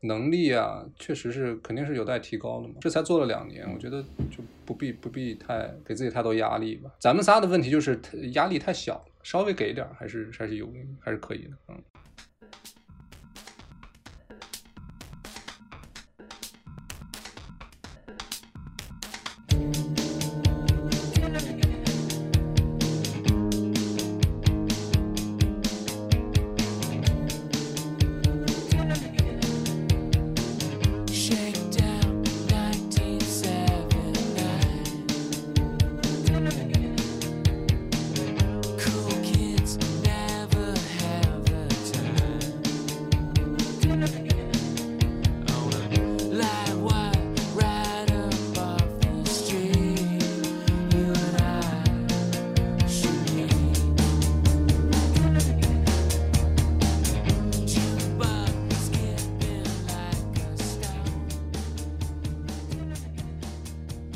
[0.00, 2.74] 能力啊，确实是肯定是有待提高的嘛。
[2.80, 6.90] 这才做了两年，我觉得就不必不必太给自己太多压力吧。
[6.98, 11.76] 咱们仨的问题就是太压力太小了，稍微给一点还是还是有还是可以的，嗯。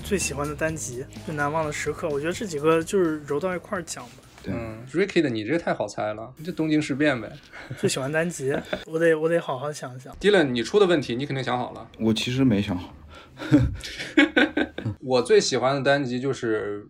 [0.09, 4.11] 最喜欢的单集，最难忘的时刻，我觉得这几个就是揉到一块儿讲吧。
[4.43, 7.31] 对，嗯，Ricky 的你这太好猜了，你这东京事变呗。
[7.79, 10.17] 最喜欢单集，我得我得好好想想。
[10.19, 11.87] Dylan，你出的问题你肯定想好了。
[12.01, 12.95] 我其实没想好。
[15.01, 16.87] 我最喜欢的单集就是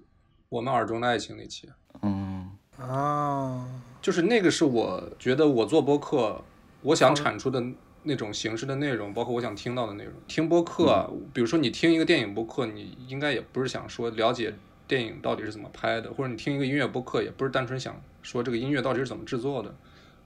[0.48, 1.68] 我们耳中的爱情那期，
[2.02, 3.66] 嗯啊，
[4.00, 6.40] 就是那个是我觉得我做播客，
[6.82, 7.60] 我想产出的
[8.02, 10.12] 那种形式的内容，包括我想听到的内容。
[10.26, 14.54] 听播客啊，比如说你听一个电影播客，你应该也不是想说了解
[14.86, 19.74] 电影到底是怎么拍的，或者你听一个音乐播客，也不是单纯想说这个音乐到底是怎么制作的。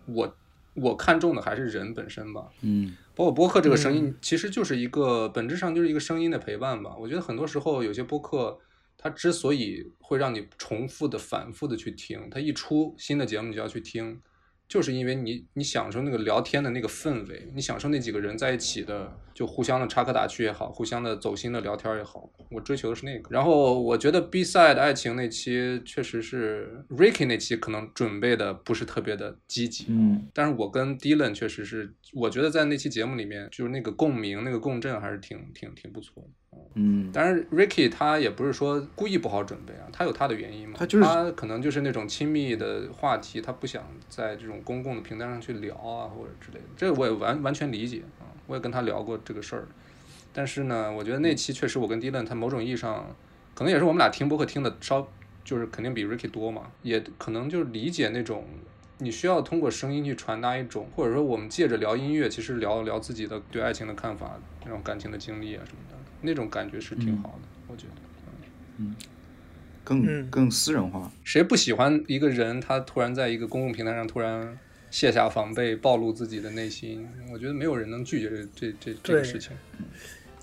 [0.07, 0.37] 我
[0.75, 2.49] 我看重的还是人本身吧。
[2.63, 6.97] 嗯包括播客这个声音，其实就是一个本质上就是一个声音的陪伴吧。
[6.99, 8.59] 我觉得很多时候有些播客，
[8.97, 14.19] 它之所以会让你重复的、反复的去听，它一出新的节目你就要去听，
[14.73, 23.29] 就是因为你你享受那个聊天的那个氛围，你享受那几个人在一起的就互相的插科打趣也好，互相的走心的聊天也好，我追求的是那个。
[23.31, 36.31] 然后我觉得 B side 爱情那期确实是 Ricky 那期可能准备的不是特别的积极，嗯但是我跟 Dylan 确实是，我觉得在那期节目里面，就是那个共鸣、那个共振还是挺挺挺不错的。
[36.75, 40.77] 嗯，当然，Ricky 他也不是说故意不好准备啊，他有他的原因嘛。
[40.79, 46.65] 他就是他可能就是那种亲密的话题，他不想在这种公共的平台上去聊啊，或者之类的。
[46.77, 49.69] 这个我也完完全理解啊，我也跟他聊过这个事儿。
[50.33, 53.15] 但是呢，我觉得那期确实我跟 Dylan 他某种意义上，
[53.55, 55.07] 可能也是我们俩听播客听的稍，
[55.45, 58.47] 就是肯定比 Ricky 多嘛，也可能就是理解那种
[58.97, 68.03] 你需要通过声音去传达一种，或者说我们借着聊音乐，其实聊聊自己的对爱情的看法，那种感情的经历啊什么的，那种感觉是挺好的，我觉得。
[68.79, 68.95] 更嗯
[69.85, 71.11] 更更私人化。
[71.25, 74.59] 谁不喜欢一个人他突然在一个公共平台上突然
[74.91, 77.07] 卸下防备，暴露自己的内心？
[77.33, 79.51] 我觉得没有人能拒绝这这这这个事情。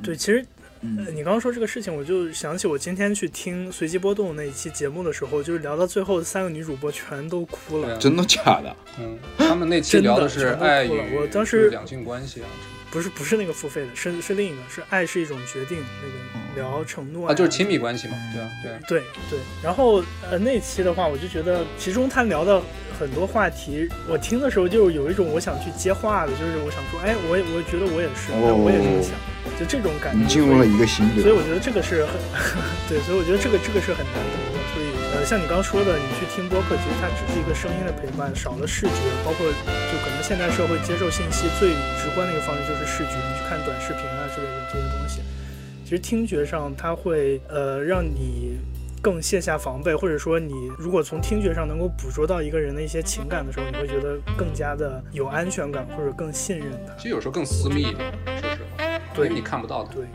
[0.04, 0.46] 对，其实
[0.82, 7.98] 嗯呃，你刚刚说这个事情，我就想起我今天去听随机波动那一期节目的时候，就是聊到最后，三个女主播全都哭了。
[7.98, 8.76] 真的假的？
[9.00, 18.80] 嗯，他们那期聊的是爱与我当时两性关系啊什么不是不是那个付费的，是是另一个，是爱是一种决定，那个聊承诺的啊，就是亲密关系嘛，对啊，对啊。
[18.88, 22.62] 对对，然后呃那期的话，我就觉得其中他聊的
[23.00, 29.14] 很多话题，我听的时候就有一种我想去接话的，就是我想说，哎，我也我觉得我也是，哦我也这么想，
[29.60, 30.20] 就这种感觉。
[30.22, 32.16] 你进入了一个新的，所以我觉得这个是很
[32.90, 34.58] 对，所以我觉得这个这个是很难得的。
[34.74, 45.22] 所以呃，像你刚刚说的，你去听播客，其实它只是一个声音的陪伴，少了视觉，包括就可能现代社会接受信息最直观的一个方式就是视觉，你去看短视频啊之类的这些东西。
[45.84, 48.60] 其实听觉上它会呃让你
[49.02, 56.94] 更卸下防备，或者说你如果从听觉上能够捕捉到一个人的一些情感的时候，你会觉得更加的有安全感，或者更信任他。
[56.98, 59.92] 其实有时候更私密一点，说实话，因对为你看不到他。
[59.96, 60.06] 对。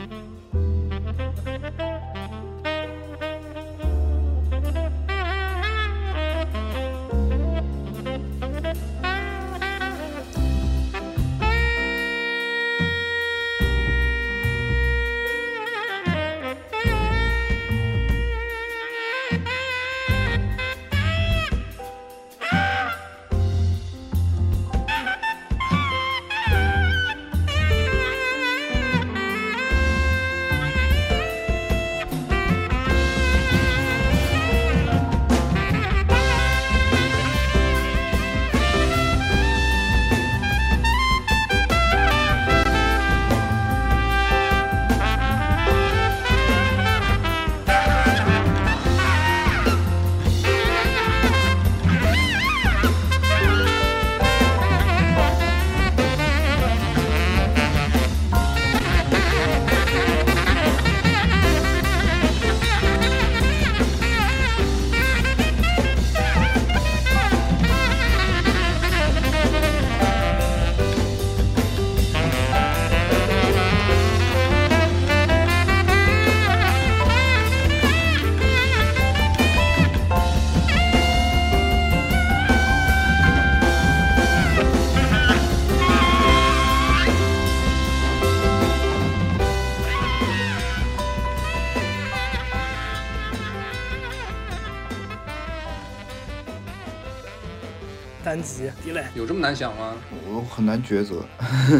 [100.65, 101.23] 很难抉择。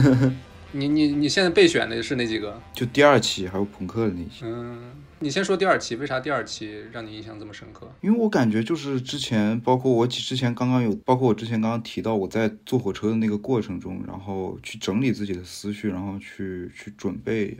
[0.73, 2.61] 你你你现在备选的是哪几个？
[2.75, 4.77] 就第二期还有朋克的那些，嗯，
[5.21, 7.91] 你先说第二期，为啥第二期让你印象这么深刻？
[8.03, 17.57] 因为我感觉就是之前，包括我之前刚刚有，包括我之前刚刚提到我在坐火车的那个过程中，然后去整理自己的思绪，然后去去准备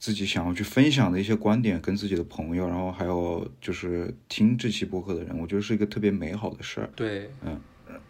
[0.00, 6.90] 自己想要去分享的一些观点，跟自己的朋友，然后还有就是听这期播客的人，我觉得是一个特别美好的事儿。
[6.96, 7.60] 对，嗯，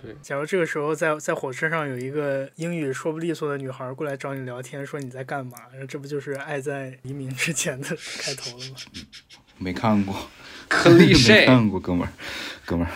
[0.00, 5.52] 对，假如这个时候在在火车上有一个英语说不利索的女孩过来找你聊天，说你在干嘛，
[5.88, 8.76] 这不就是《爱在黎明之前》的 开头了吗？
[9.58, 10.14] 没看过，
[10.86, 12.12] 没 cliche，看过，哥们儿，
[12.64, 12.92] 哥们儿。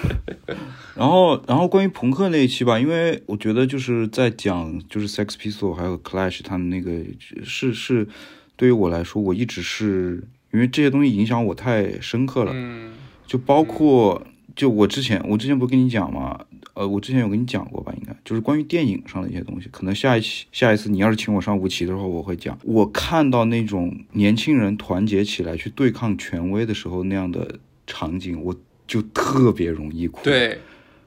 [0.95, 7.05] 然后，然后关于朋克那一期吧，因为我觉得就是在讲就是 Sex Pistol 还有 Clash 他们那个
[7.45, 8.09] 是是
[8.57, 12.95] 对于我来说，我一直是因为这些东西影响我太深刻了，嗯，
[13.27, 14.27] 就包括
[14.57, 16.47] 就我之前我之前不是跟你讲吗？
[16.75, 19.69] 呃，我之前有跟你讲过吧，应该就是关于电影上的一些东西。
[19.71, 22.59] 可能下一期下一次你要是请我上吴奇的时候，我会讲。
[22.65, 28.55] 我看到那种年轻人团结起来去对抗权威的时候那样的场景，我
[28.87, 30.59] 就特别容易哭。，对，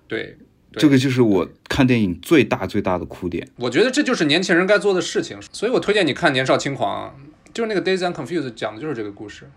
[0.07, 0.37] 对，
[0.71, 3.45] 对这个就是我看电影最大最大的哭点。
[3.57, 7.13] 我觉得这就是年轻人该做的事情，所以我推荐你看《年少轻狂》，
[7.53, 9.49] 就是那个《Days and Confused》讲的就是这个故事。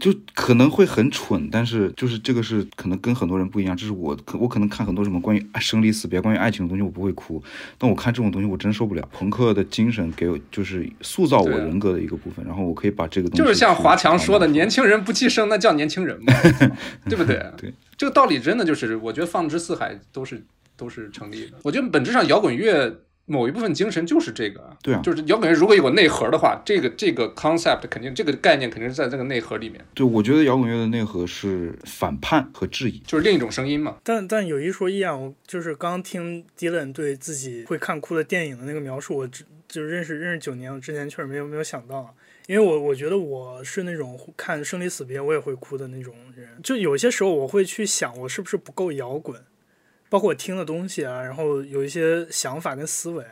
[0.00, 7.42] 就可能会很蠢，但是就是这个是可能跟很多人不一样，这是我可我可能看很多什么关于生离死别、关于爱情的东西，我不会哭，
[7.78, 9.08] 但我看这种东西我真受不了。
[9.12, 16.32] 朋克的精神给我就是塑造我人格的一个部分，然后我可以把这个东西就是像华强说的，年轻人不气生，那叫年轻人嘛，
[17.08, 17.44] 对不对？
[17.56, 20.44] 对，这个道理真的就是，我觉得放之四海都是
[20.76, 21.52] 都是成立的。
[21.62, 25.00] 我觉得本质上摇滚乐某一部分精神就是这个，对啊。
[25.02, 32.98] 就是摇滚乐如果有个内核的话，这个这个 concept 肯定这个概念肯定是在这个内核里面，对，我觉得摇滚乐的内核是反叛和质疑。
[33.06, 33.96] 就是另一种声音嘛。
[34.02, 42.10] 但但有一说一啊，我就是刚听 Dylan 对自己会看哭的电影的那个描述，我只就是认识认识九年，我之前确实没有没有想到啊，
[42.46, 49.40] 因为我我觉得我是那种看生离死别我也会哭的那种人，就有些时候我会去想我是不是不够摇滚，
[50.08, 53.24] 包括我听的东西啊，然后有一些想法跟思维，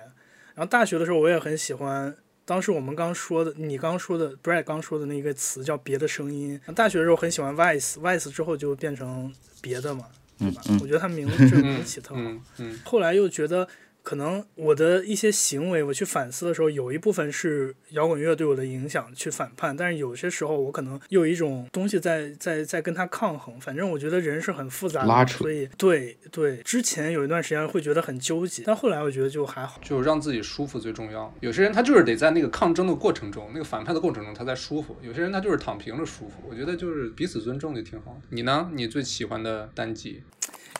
[0.54, 2.16] 然后大学的时候我也很喜欢。
[2.44, 6.60] 当时我们刚说的，你刚说的，Brad 刚说的那个词叫“别的声音”。
[6.74, 10.06] 大学的时候很喜欢 Vice，Vice 之后就变成别的嘛，
[10.38, 10.60] 对吧？
[10.68, 12.20] 嗯嗯我觉得他名字这个名字起特好。
[12.20, 13.66] 嗯嗯，后来又觉得，
[14.02, 23.60] 可能我的一些行为，我去反思的时候，有一部分是摇滚乐对我的影响去反叛，但是有些时候我可能又有一种东西在在在跟它抗衡。
[23.60, 29.80] 反正我觉得人是很复杂的，拉扯所以对对，之前有一段时间会觉得很纠结，但后来我觉得就还好。
[29.82, 31.32] 就是让自己舒服最重要。
[31.40, 36.42] 有些人他就是得在那个抗争的过程中，那个反叛的过程中，他才舒服；有些人他就是躺平了舒服。
[36.48, 38.20] 我觉得就是彼此尊重就挺好。
[38.30, 38.70] 你呢？
[38.72, 40.22] 你最喜欢的单集？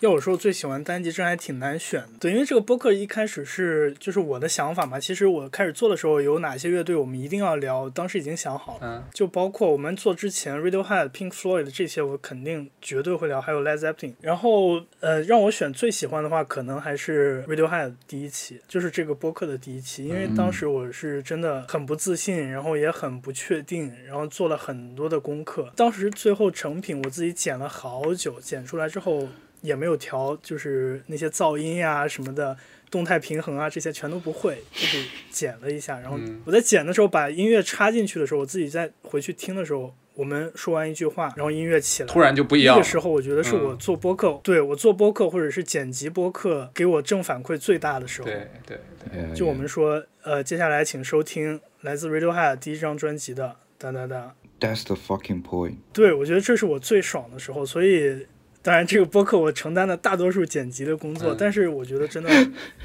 [0.02, 2.08] 要我说，我最喜欢单集，真还挺难选的。
[2.18, 4.98] 对，因为这个播客一开始是就是我的想法嘛。
[4.98, 8.80] 其实我开始做的时候，有哪些乐队我们一定要聊，当时已经想好了。
[8.82, 14.14] 嗯就包括我们做之前，Radiohead、Pink Floyd 这些，我肯定绝对会聊，还有 Led Zeppelin。
[14.20, 25.72] 然后，呃，让我选最喜欢的话，可能还是 Radiohead 第一期，就是这个播客的第一期，因为当时我是真的很不自信，然后也很不确定，然后做了很多的功课。
[25.76, 29.28] 当时最后成品我自己剪了好久，剪出来之后
[29.62, 32.56] 也没有调，就是那些噪音呀、什么的。
[32.92, 35.98] 动态平衡啊，这些全都不会，就是剪了一下。
[35.98, 42.78] 然后嗯我在剪的时候把音乐插进去的时候，我自己再回去听的时候，我们说完一句话，然后音乐起来，突然就不一样了。
[42.78, 48.26] 那个时候，我觉得是我嗯做播客，对我做播客或者是剪辑播客给我正反馈最大的时候。
[48.26, 54.34] 对对就我们说，呃，接下来请收听来自 Radiohead 第一张专辑的哒哒哒。
[54.60, 55.76] That's the fucking point。
[55.94, 58.26] 对，我觉得这是我最爽的时候，所以
[58.62, 62.30] 当然这个播客我承担了大多数剪辑的工作，嗯但是我觉得真的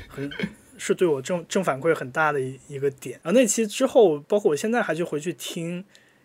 [0.08, 0.30] 很
[0.78, 3.20] 是对我正正反馈很大的一一个点。
[3.24, 5.78] 然后那期之后，包括我现在还去回去听，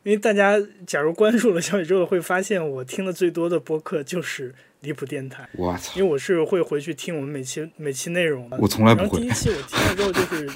[0.03, 8.57] 因为大家假如关注了小宇宙的，会发现我听的最多的播客就是离谱电台，我操因为，我是会回去听我们每期每期内容的。
[8.61, 10.51] 我从来不会然后第一，期我听了之后就是。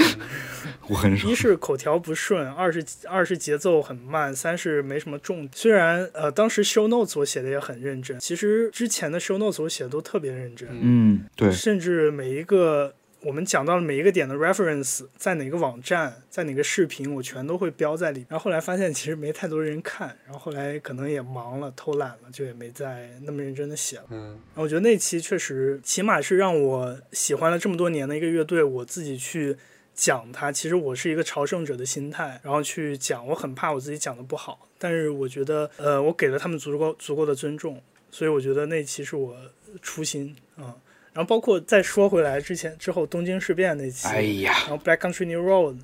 [0.88, 1.34] 我很少一。
[1.34, 5.50] 是口条不顺，二是二是节奏很慢，三是没什么重点。
[5.54, 18.24] 虽然呃当时 show notes 我写的也很认真，其实之前的 show notes 我写的都特别认真，嗯，对，甚至每一个我们讲到的每一个点的 reference 在哪个网站，在哪个视频，我全都会标在里。
[18.28, 24.04] 然后后来发现其实没太多人看，然后后来可能也忙了，偷懒了，就也没再那么认真的写了。
[24.10, 29.54] 嗯然后我觉得那期确实，起码是让我喜欢了这么多年的一个乐队，我自己去
[29.94, 30.50] 讲它。
[30.52, 39.36] 其实我是一个朝圣者的心态，然后去讲，我很怕我自己讲的不好，但是我觉得，呃，我给了他们足够足够的尊重，所以我觉得那期是我
[39.80, 40.74] 初心啊、
[41.12, 45.78] 然后包括再说回来之前之后东京事变那期，哎呀，然后 Black Country New Road，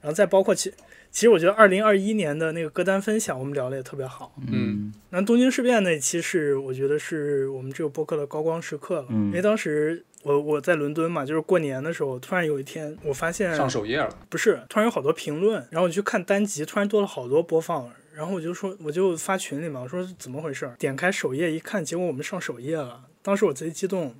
[0.00, 0.72] 然后再包括其
[1.10, 4.34] 其实我觉得二零二一年的那个歌单分享，我们聊的也特别好。
[4.48, 20.76] 嗯那东京事变那期是我觉得是我们这个播客的高光时刻了，嗯因为当时我我在伦敦嘛，就是过年的时候，突然有一天我发现上首页了，不是，突然有好多评论，然后我去看单集，突然多了好多播放，然后我就说，我就发群里嘛，我说怎么回事儿？
[20.78, 24.14] 点开首页一看，结果我们上首页了，当时我贼激动，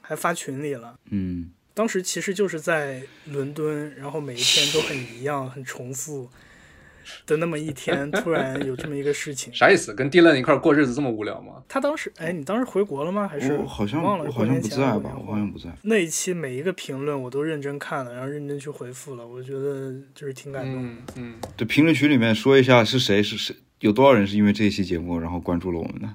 [0.00, 0.98] 还发群里了。
[1.10, 6.30] 嗯，当时其实就是在伦敦，然后每一天都很一样、很重复
[7.26, 9.52] 的那么一天，突然有这么一个事情。
[9.54, 9.94] 啥意思？
[9.94, 11.62] 跟 Dylan 一块儿过日子这么无聊吗？
[11.68, 13.26] 他当时，哎，你当时回国了吗？
[13.28, 14.24] 还是我好像忘了？
[14.24, 15.70] 我好像不在吧，我好像像不在。
[15.82, 20.88] 那一期每一个评论我都认真看了，然后认真去回复了，我觉得就是挺感动的。
[20.88, 26.08] 嗯嗯，对，评论区里面说一下是谁是谁，有多少人是因为这一期节目然后关注了我们的？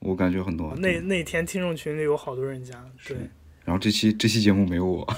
[0.00, 0.74] 我感觉很多。
[0.76, 2.74] 那那天听众群里有好多人加，
[3.08, 3.16] 对，
[3.64, 5.04] 然后这期这期节目没有我，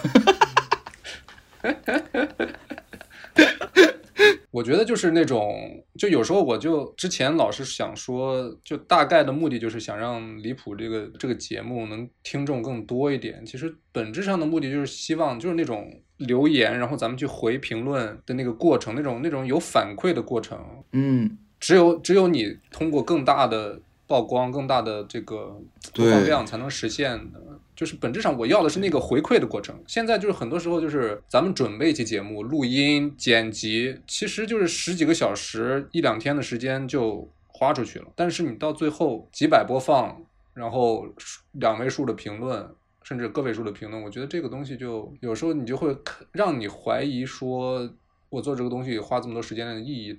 [4.51, 13.45] 我觉得就是那种，就有时候我就之前老是想说，就大概的目的就是想让离谱这个这个节目能听众更多一点。
[13.45, 20.59] 其实本质上的目的就是希望就是那种留言，然后咱们去回评论的那个过程，那种那种有反馈的过程，
[20.93, 25.61] 嗯，只有只有你通过更大的曝光、更大的这个
[25.95, 27.41] 播放量才能实现的。
[27.79, 29.81] 就是本质上我要的是那个回馈的过程。
[29.87, 38.07] 现在就是很多时候就是咱们准备一期节目、录音、剪辑，其实就是十几个小时、一两天的时间就花出去了。
[38.17, 40.21] 但是你到最后几百播放，
[40.55, 41.07] 然后
[41.53, 42.69] 两位数的评论，
[43.05, 45.97] 甚至个位数的评论，我觉得这个东西就有时候你就会
[46.33, 47.89] 让你怀疑说，
[48.29, 50.19] 我做这个东西花这么多时间的意义，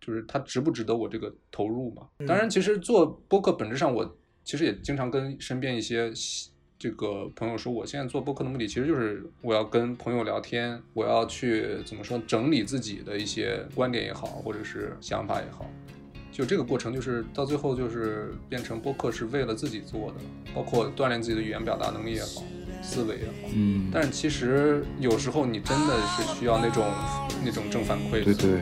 [0.00, 2.08] 就是它值不值得我这个投入嘛？
[2.26, 6.10] 当然，其实做播客本质上，我其实也经常跟身边一些
[6.78, 15.70] 这个朋友说，我现在做播客的目的其实就是我要跟朋友聊天，我要去怎么说整理自己的一些观点也好，或者是想法也好。
[16.30, 20.16] 就这个过程，就是到最后就是变成播客是为了自己做的，
[20.54, 22.44] 包括锻炼自己的语言表达能力也好，
[22.82, 23.48] 思维也好。
[23.54, 26.84] 嗯，但是其实有时候你真的是需要那种
[27.42, 28.24] 那种正反馈的。
[28.24, 28.60] 对对，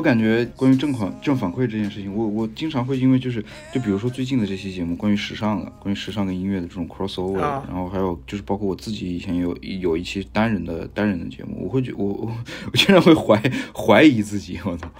[0.00, 12.32] 我感觉关于正反正反馈这件事情，我我经常会因为就是就比如说最近的这期节目，关于时尚的，关于时尚跟音乐的这种 crossover，、啊然后还有就是包括我自己以前有有一期单人的单人的节目，我会觉我我
[12.72, 13.38] 我经常会 怀
[13.76, 14.90] 怀疑自己，我操，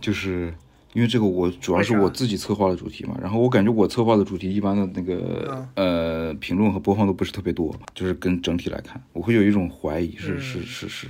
[0.00, 0.52] 就是。
[0.94, 11.06] 因为这个我主要是我自己策划的主题嘛，然后我感觉我策划的主题一般的那个、呃评论和播放都不是特别多，就是跟整体来看，我会有一种怀疑，是是是是，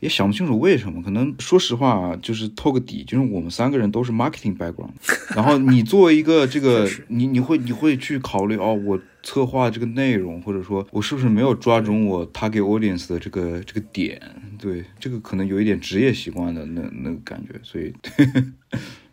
[0.00, 1.02] 也想不清楚为什么。
[1.02, 4.90] 可能说实话啊，就是透个底，就是我们三个人都是 marketing background，
[5.34, 14.20] 然后你作为一个这个，你你会你会去考虑哦，我策划这个内容，或者说我是不是没有抓准我 target audience 的这个这个点？
[14.58, 17.92] 对，这个可能有一点职业习惯的那那个感觉，所以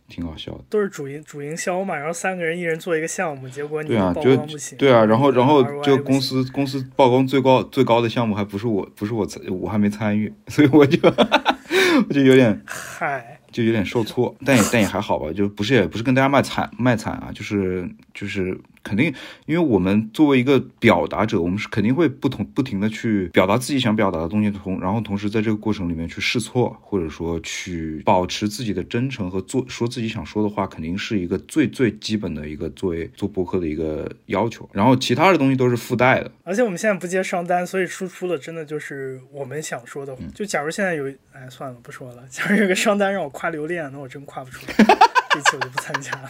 [0.08, 0.64] 挺搞笑的。
[0.70, 11.00] 都是主营主营销嘛，然后三个人一人做一个项目，结果你对啊，曝就光不行，对啊，然后然后个公司公司曝光最高最高的项目还不是我，不是我参我还没参与， 所以我就
[12.08, 18.58] 我 就有点嗨，就有点受挫，但也但也还好吧，就不是也不是跟大家卖惨卖惨啊，就是就是
[18.88, 19.14] 肯定，
[19.46, 36.32] 因为我们作为一个表达者，我们是肯定会不同不停的去表达自己想表达的东西，同然后同时在这个过程里面去试错，或者说去保持自己的真诚和做说自己想说的话，肯定是一个最最基本的一个作为做播客的一个要求，然后其他的东西都是附带的。
[36.44, 40.22] 而且我们现在不接商单，所以输出的真的就是我们想说的话。
[40.34, 42.24] 就假如现在有，哎，算了，不说了。
[42.30, 46.30] 假如有个商单让我夸留恋，那我真夸不出来，这期我就不参加了。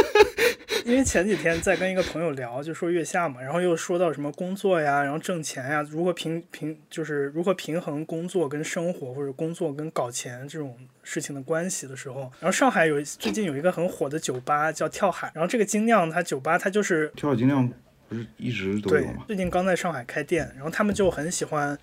[0.86, 17.68] 因为前几天在跟一个朋友聊，就说月下嘛，然后又说到什么工作呀，然后挣钱呀，如何平平就是如何平衡工作跟生活，或者工作跟搞钱这种事情的关系的时候，然后上海有最近有一个很火的酒吧叫跳海，然后这个精酿它酒吧它就是跳海精酿
[18.08, 21.76] 不是一直都对有吗？，最近刚在上海开店，然后他们就很喜欢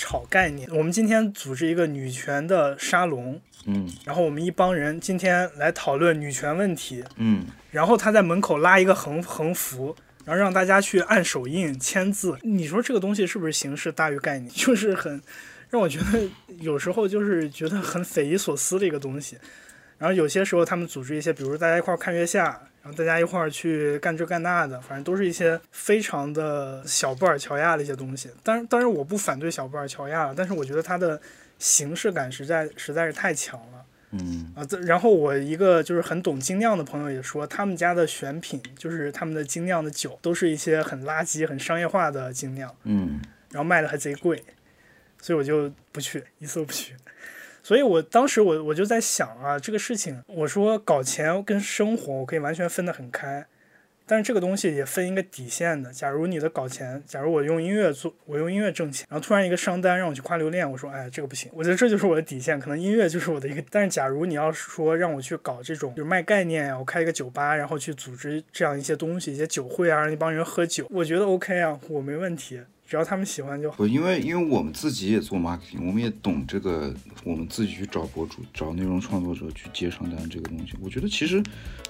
[0.00, 0.66] 炒概念。
[0.72, 9.94] 我们今天组织一个女权的沙龙，嗯然后我们一帮人今天来讨论女权问题，嗯，然后他在门口拉一个横横幅，
[10.24, 12.38] 然后让大家去按手印签字。
[12.40, 14.50] 你说这个东西是不是形式大于概念？
[14.54, 15.20] 就是很
[15.68, 16.26] 让我觉得
[16.60, 19.36] 有时候就是觉得很匪夷所思的一个东西。
[19.98, 28.30] 然后有些时候他们组织一些，比如大家一块看月下，然后大家一块儿去干这干那的，反正都是一些非常的小布尔乔亚的一些东西。
[28.42, 31.20] 当然，当然我不反对小布尔乔亚，但是我觉得它的
[31.58, 33.84] 形式感实在实在是太强了。
[34.12, 43.20] 嗯啊，这然后我一个就是很懂精酿的朋友也说，他们家的选品就是他们的精酿的酒都是一些很垃圾、很商业化的精酿，嗯
[43.50, 44.42] 然后卖的还贼贵，
[45.20, 46.94] 所以我就不去，一次都不去。
[47.62, 53.46] 所以我当时我我就在想啊，这个事情，我说搞钱跟生活我可以完全分得很开，
[54.06, 55.92] 但是这个东西也分一个底线的。
[55.92, 63.62] 假如你的搞钱，假如我用音乐做，我用音乐挣钱，然后突然一个商单让我去夸流链，我说哎这个不行，我觉得这就是我的底线，可能音乐就是我的一个。
[63.70, 72.60] 但是假如你要是说让我去搞这种就是卖概念呀，我开一个酒吧，然后去组织这样一些东西，一些酒会啊，让一帮人喝酒，我觉得 OK 啊，我没问题，
[72.90, 73.76] 只要他们喜欢就好。
[73.76, 80.72] 不，因为因为我们自己也做 marketing，我们也懂这个，我们自己去找博主、找内容创作者去接商单这个东西。
[80.82, 81.40] 我觉得其实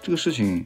[0.03, 0.63] 这个事情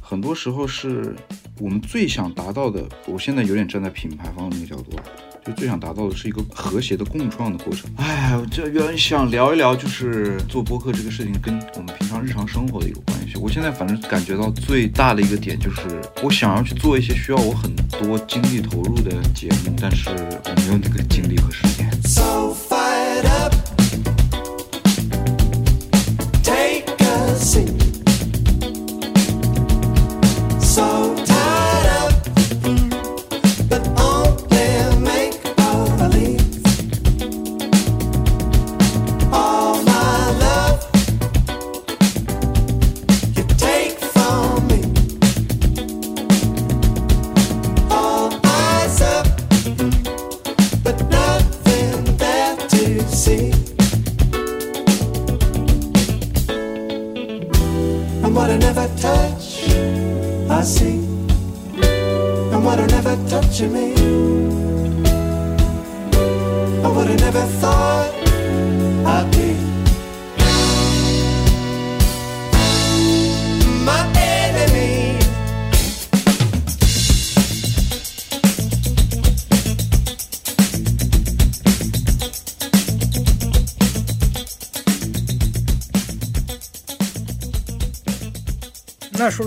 [0.00, 1.12] 很多时候是
[1.58, 2.88] 我们最想达到的。
[3.08, 5.02] 我现在有点站在品牌方的那个角度啊，
[5.46, 7.90] 就最想达到的是一个和谐的共创的过程。
[7.96, 13.36] 哎，我这原来想聊一聊，就是做播客这个事情跟我们平常日常生活的一个关系。
[13.38, 17.70] 我现在反正感觉到最大的一个点就是，我想要去做一些需要我很
[18.00, 21.90] 多精力投入的节目，但是我没有那个精力和时间。
[22.04, 23.54] So fired up.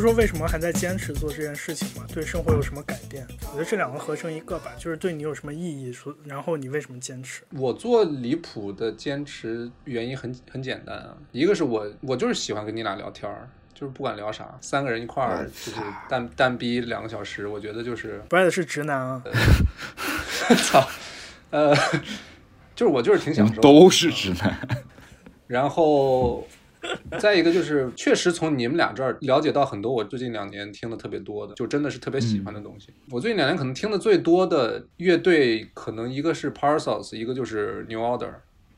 [0.07, 2.07] 说说为什么还在坚持做这件事情吗？
[2.13, 3.27] 对生活有什么改变？
[3.51, 7.41] 我觉得这两个合成一个吧，就是对你有什么意义，说然后你为什么坚持？
[7.51, 19.21] 我做离谱的坚持原因很很简单啊，一个是我我就是喜欢跟你俩聊天儿，就是不管聊啥，三个人一块儿就是单单逼两个小时，我觉得就是不爱的是直男啊，
[20.71, 20.87] 操，
[21.49, 21.75] 呃，
[22.73, 24.57] 就是我就是挺我享受都是直男。
[25.47, 26.47] 然后
[27.19, 32.89] 再一个就是，确实从你们俩这儿了解到很多我最近两年听的特别多的，就真的是特别喜欢的东西。
[33.09, 38.33] 我最近两年可能听的最多的乐队，可能一个是 Parcels，一个就是 New Order，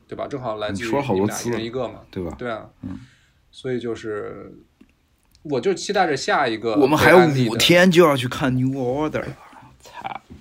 [0.08, 0.26] 对吧？
[0.26, 2.98] 正好来自于你们俩一人一个嘛，对吧对啊，嗯，
[3.50, 4.52] 所以就是，
[5.42, 9.36] 我就期待着下一个我们还有五天就要去看 New Order 了。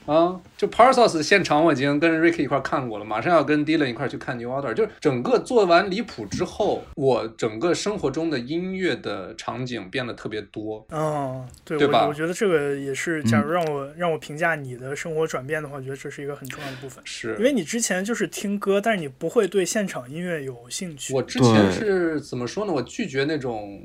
[0.09, 0.13] 操！
[0.13, 4.73] 啊，就 Parcels 现场我已经跟 Ricky 一块儿看过了，马上要跟 Dylan 一块儿去看 New Order。
[4.73, 10.85] 就是整个做完离谱之后，我整个生活中的音乐的场景变得特别多。
[10.89, 17.01] 哦，对，对吧我我觉得这个也是，假如让我、让我评价你的生活转变的话，我觉得这是一个很重要的部分。
[17.05, 21.13] 是因为你之前就是听歌，但是你不会对现场音乐有兴趣。
[21.13, 22.73] 我之前是怎么说呢？
[22.73, 23.81] 我拒绝那种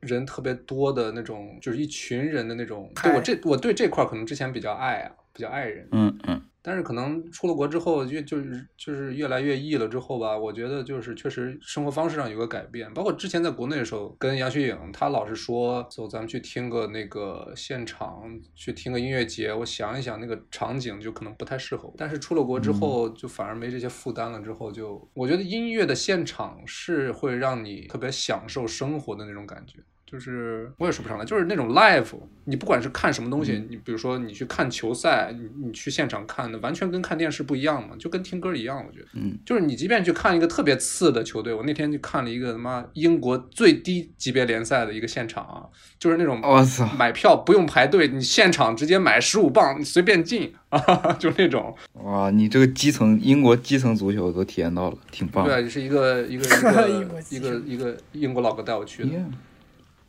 [0.00, 2.90] 人特别多的那种，就是一群人的那种。
[3.02, 5.88] 对我这我对这块儿可能之前比较爱啊，比较爱人。
[5.92, 12.92] 嗯嗯，但是可能出了国之后，越就是就是越来越异了之后吧，我觉得就是确实生活方式上有个改变。
[12.92, 18.22] 包括之前在国内的时候，跟杨雪颖，她老是说走，咱们去听个那个现场，
[18.54, 19.52] 去听个音乐节。
[19.52, 21.94] 我想一想，那个场景就可能不太适合我。
[21.96, 24.40] 但是出了国之后，就反而没这些负担了。
[24.40, 29.78] 之后就我觉得音乐的现场是会让你特别享受生活的那种感觉。
[30.12, 32.04] 就是我也说不上来，就是那种 live，
[32.44, 39.06] 你不管是看什么东西，嗯你比如说你去看球赛，你你去现场看的，完全跟看电视不一样嘛，就跟听歌一样，我觉得。
[39.14, 45.64] 嗯，就是你即便去看一个特别次的球队，我那天就看了一个他妈英国最低级别联赛的一个现场啊，
[45.98, 50.78] 就是那种我操，买票不用排队，你现场直接买十五磅，你随便进啊，
[51.18, 51.74] 就那种。
[51.94, 55.46] 哇，你这个基层英国基层足球都体验到了，挺棒。
[55.46, 59.08] 对，是一个一个一个 一个一个英国老哥带我去的。
[59.08, 59.24] Yeah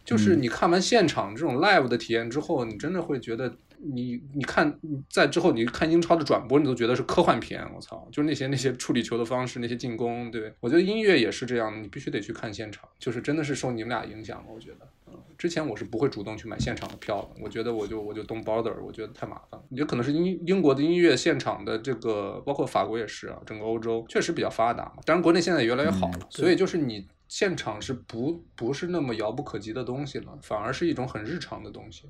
[0.04, 4.78] 就是你看完现场这种 live 的体验之后，你真的会觉得你你看
[5.10, 7.66] 在之后你看英超的转播，你都觉得是科幻片。
[7.74, 14.46] 我操，就是那些那些处理球的方式，那些进攻，对我觉得音乐也是这样，你必须得去看现场，就是真的是受你们俩影响了。
[14.54, 19.64] 我觉得，嗯，之前我是不会主动去买现场的票的，我觉得我就我就 don't bother，我觉得太麻烦了。
[19.70, 25.02] 也可能是英英国的音乐现场的这个，包括法国也是啊，整个欧洲确实比较发达嘛。
[25.06, 27.08] 当然国内现在也越来越好了，所以就是你。
[27.34, 32.04] 现场是不不是那么遥不可及的东西了，反而是一种很日常的东西。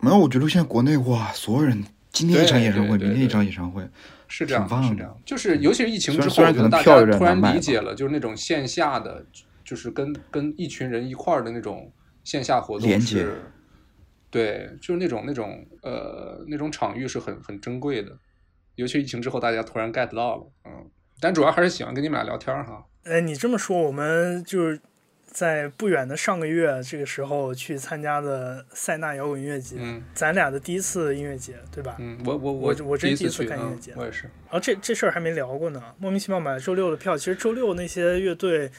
[0.00, 3.86] 没有，我觉得现在国内哇，所有人今天一场演唱会，明天一场演唱会，
[4.26, 5.14] 是这样是这样。
[5.26, 9.22] 就是尤其是疫情之后，可能我觉得大家突然理解了，就是那种线下的，
[9.62, 11.92] 就是跟跟一群人一块儿的那种
[12.24, 12.98] 线下活动连
[14.30, 18.16] 对，就是那种那种呃那种场域是很很珍贵的。
[18.76, 20.90] 尤其疫情之后，大家突然 get 到了，嗯，
[21.20, 22.82] 但主要还是喜欢跟你们俩聊天哈。
[23.08, 24.78] 哎，你这么说，我们就是
[25.24, 31.96] 在不远的上个月这个时候去参加的塞纳摇滚音乐节，嗯咱俩的第一次音乐节，对吧？
[31.98, 34.24] 嗯，我我我我真第一次看音乐节我也是。
[34.24, 37.16] 然后这这事儿还没聊过呢，莫名其妙买了周六的票。
[37.16, 38.70] 其实周六那些乐队，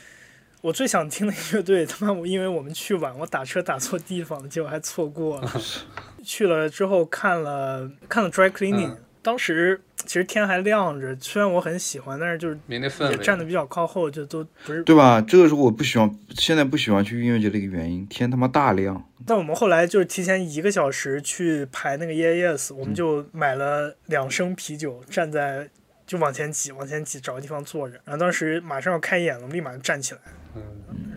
[0.61, 5.51] 我最想听的乐队，他妈我因为我们去晚，我打车打错地方了，结果还错过了。
[6.23, 13.11] 去了之后看了看了 Dry Cleaning，、嗯当时其实天还亮着，虽然我很喜欢，但是就是没那氛围。
[13.11, 14.81] 也站的比较靠后，就都不是。
[14.83, 15.19] 对吧？
[15.21, 18.07] 这个是我不喜欢，现在不喜欢去音乐节的一个原因。
[18.07, 25.69] 天他妈大亮，但我们后来就是提前一个小时去排那个 EAS，我们就买了两升啤酒，站在
[26.07, 27.99] 就往前挤，往前挤，找个地方坐着。
[28.05, 30.21] 然后当时马上要开演了，我立马就站起来。
[30.55, 30.63] 嗯，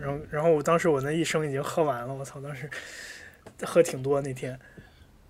[0.01, 2.69] 然后，然后我当时我那一升已经喝完了，我操，当时
[3.63, 4.59] 喝挺多那天。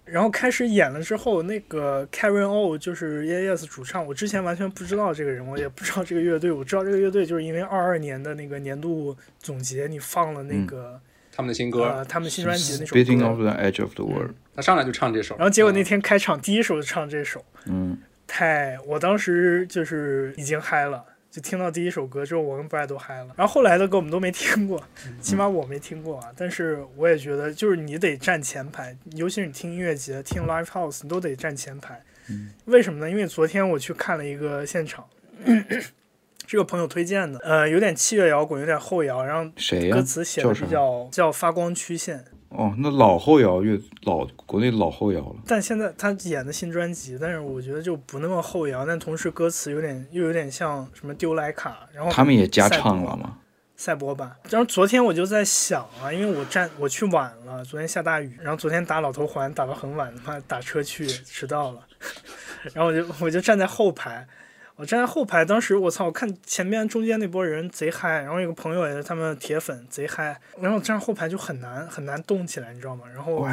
[0.05, 6.51] 然后开始演了之后，那个 Karen O 就是 EAS 主唱，我之前完全不知道这个人，我也不知道这个乐队。
[6.51, 10.99] 我知道这个乐队就是因为二二年的那个年度总结，你放了那个、
[11.31, 14.31] 他们的新歌，呃他们新专辑那首 Beating 歌，of the Edge of the World。
[14.55, 15.35] 他上来就唱这首。
[15.37, 17.97] 然后结果那嗯天开场第一首就唱这首，嗯，
[18.27, 23.33] 太，我当时就是已经嗨了，就听到第一首歌之后，我跟 Brad 都嗨了。
[23.35, 24.79] 然后后来的歌我们都没听过，
[25.19, 26.31] 起码我没听过啊。
[26.37, 31.99] 但是我也觉得，就是你得站前排，尤其是你听音乐节、听 live house，你都得站前排。
[32.65, 33.09] 为什么呢？
[33.09, 35.03] 因为昨天我去看了一个现场。
[36.45, 39.49] 是个朋友推荐的，呃，有点器乐摇滚，有点后摇，然后、
[39.91, 42.23] 歌词写的比较叫发光曲线，
[42.55, 45.35] 哦，那老后摇乐老国内老后摇了。
[45.47, 53.39] 但现在他演的新专辑，但是我觉得就不那么后摇，但同时歌词有点又有点像什么丢莱卡，然后他们也加唱了吗？
[53.75, 54.31] 赛博版。
[54.49, 61.81] 然后昨天我就在想啊，因为我站我去晚了，昨天下大雨，然后昨天打老头环打到很晚，他妈打车去迟到了，
[62.73, 64.27] 然后我就我就站在后排。
[64.75, 73.05] 我站在后排，当时我操，我看前面中间那波人贼嗨，然后有个朋友也是他们铁粉贼嗨，然后我站后排就很难很难动起来，你知道吗？
[73.13, 73.47] 然后，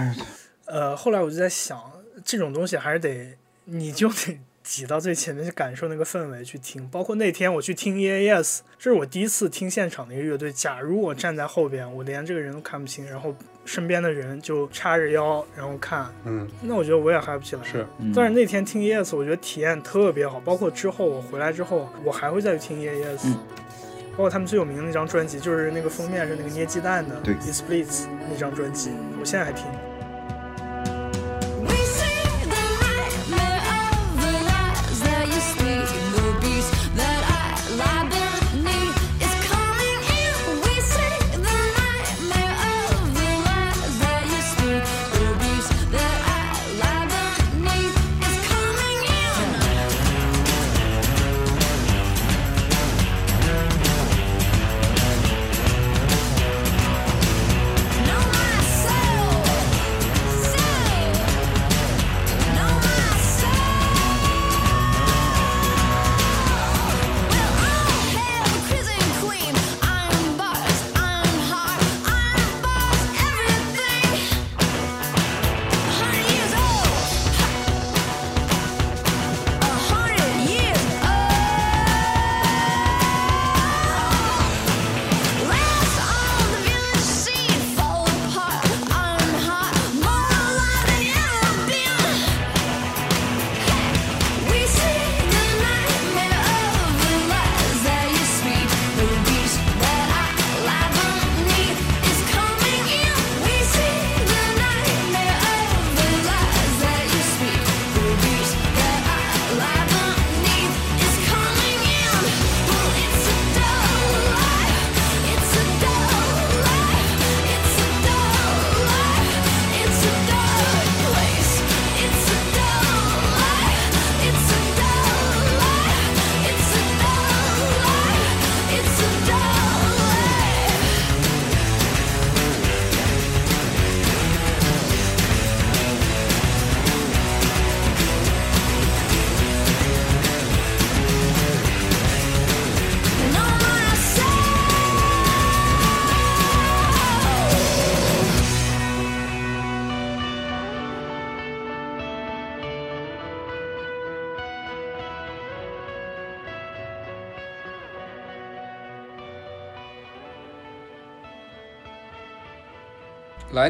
[0.65, 1.79] 呃，后来我就在想，
[2.25, 4.41] 这种东西还是得，你就得
[4.71, 6.87] 挤到最前面去感受那个氛围去听。
[6.91, 10.53] 包括那天我去听 EAS，这是我第一次听现场的一个乐队。
[10.53, 17.65] 假如我站在后边，我连这个人都看不清，然后身边的人就叉着腰然后看，嗯，那我觉得我也嗨不起来。
[17.65, 20.39] 是，嗯但是那天听 EAS，我觉得体验特别好。
[20.39, 23.19] 包括之后我回来之后，我还会再去听 EAS。
[23.25, 23.37] 嗯
[24.13, 29.65] 包括他们最有名的那张专辑，就是那个封面是那个捏鸡蛋的对《It Splits》那张专辑，我现在还听。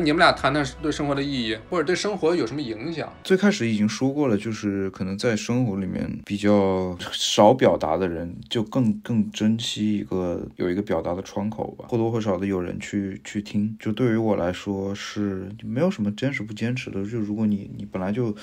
[0.00, 3.12] 你们俩谈谈对生活的意义，或者对生活有什么影响？
[3.22, 13.76] 最开始已经说过了，就是可能在生活里面比较少表达的人，就更更珍惜一个有一个表达的窗口吧，或多或少的有人去去听。
[13.78, 18.34] 就对于我来说是没有什么坚持不坚持的，就如果你你本来就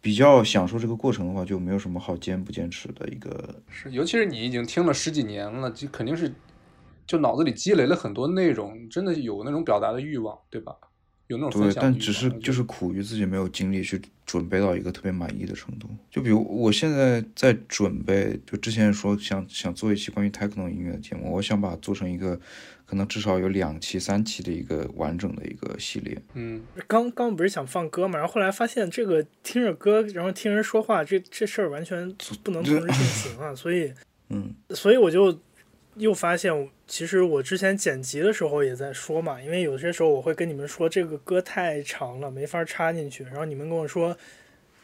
[0.00, 3.62] 比较享受这个过程的话，就没有什么好坚不坚持的一个。
[3.70, 6.32] 是，尤其是你已经听了十几年了，就肯定是
[7.06, 10.74] 就脑子里积累了很多内容，真的有那种表达的欲望，对吧？
[11.30, 11.72] 有那种对。
[11.80, 15.88] 但只是就是苦于自己没有精力去准备到一个特别满意的程度。
[16.10, 22.38] 就比如我现在在准备，就之前说想想做一期关于 techno 音乐的节目，我想把它做成一个
[22.84, 26.20] 可能至少有两期、三期的一个完整的一个系列。
[26.34, 32.12] 嗯，刚刚不是想放歌嘛，然后后来发现这个听着歌，然后听人说话，这这事儿完全
[32.42, 33.92] 不能同时进行啊，所以
[34.30, 35.36] 嗯，所以我就
[36.00, 44.16] 又发现，其实我之前剪辑的时候也在说嘛，因为有些时候我会跟你们说这个歌太长了，没法插进去，然后你们跟我说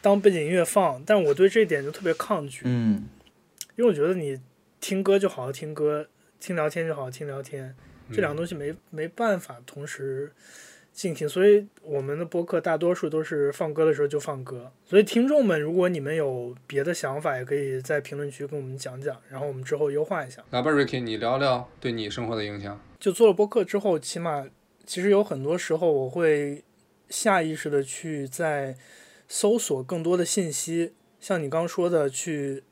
[0.01, 3.09] 当背景音乐放，但我对这一点就特别抗拒，嗯，
[3.77, 4.39] 因为我觉得你
[4.81, 6.07] 听歌就好好听歌，
[6.39, 7.75] 听聊天就好好听聊天，
[8.13, 10.31] 这两个嗯东西没没办法同时
[10.97, 14.73] 进行，所以我们的播客大多数都是放歌的时候就放歌。
[14.83, 20.43] 所以听众们，如果你们有别的想法，也可以在评论区跟我们讲讲，然后我们之后优化一下。
[20.53, 22.81] 来吧，Ricky，你聊聊对你生活的影响。
[22.99, 24.49] 就做了播客之后，起码
[24.87, 26.65] 其实有很多时候我会
[27.11, 28.75] 下意识的去在
[29.29, 32.63] 搜索更多的信息，像你刚刚说的去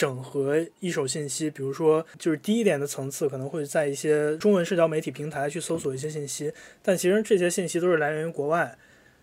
[0.00, 6.50] 整合一手信息，比如说就是低一点的层次，可能会在一些中文社交媒体平台去搜索一些信息，
[6.82, 8.78] 但其实这些信息都是来源于国外。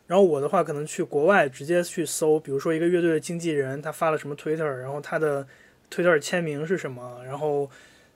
[0.06, 5.48] 然后我的话，可能去国外直接去搜，比如说一个乐队的经纪人他发了什么 Twitter，然后他的
[5.92, 7.68] Twitter 签名是什么，然后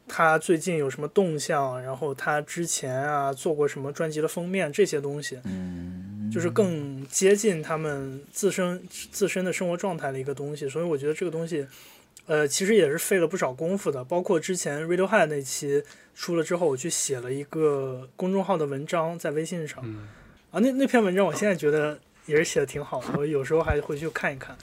[0.08, 5.40] 他最近有什么动向，然后他之前啊做过什么专辑的封面这些东西，
[6.32, 10.70] 就是更接近他们自身自身的生活状态的一个东西。
[10.70, 11.66] 所以我觉得这个东西，
[12.28, 14.04] 呃，其实也是费了不少功夫的。
[14.04, 15.84] 包括之前 Radiohead 那期
[16.16, 20.08] 出了之后，我去写了一个公众号的文章在微信上，嗯
[20.52, 24.58] 啊，那那篇文章我现在觉得也是写的挺好的，我有时候还会去看一看。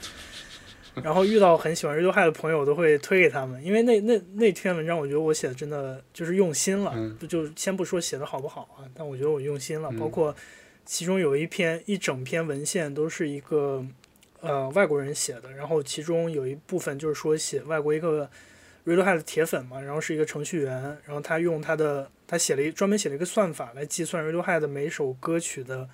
[1.03, 6.91] 然后遇到很喜欢 Radiohead 的朋友，我都会推给他们，因为那那那篇文章，我觉得我写的真的就是用心了。
[6.95, 9.89] 嗯就就先不说写的好不好啊，但我觉得我用心了。
[9.91, 10.35] 嗯包括
[10.85, 13.85] 其中有一篇一整篇文献都是一个
[14.41, 18.29] 呃外国人写的，然后其中有一部分就是说写外国一个
[18.85, 25.87] Radiohead 的铁粉嘛，然后是一个程序员，然后他用他的他写了一专门写了一个算法来计算 Radiohead 每首歌曲的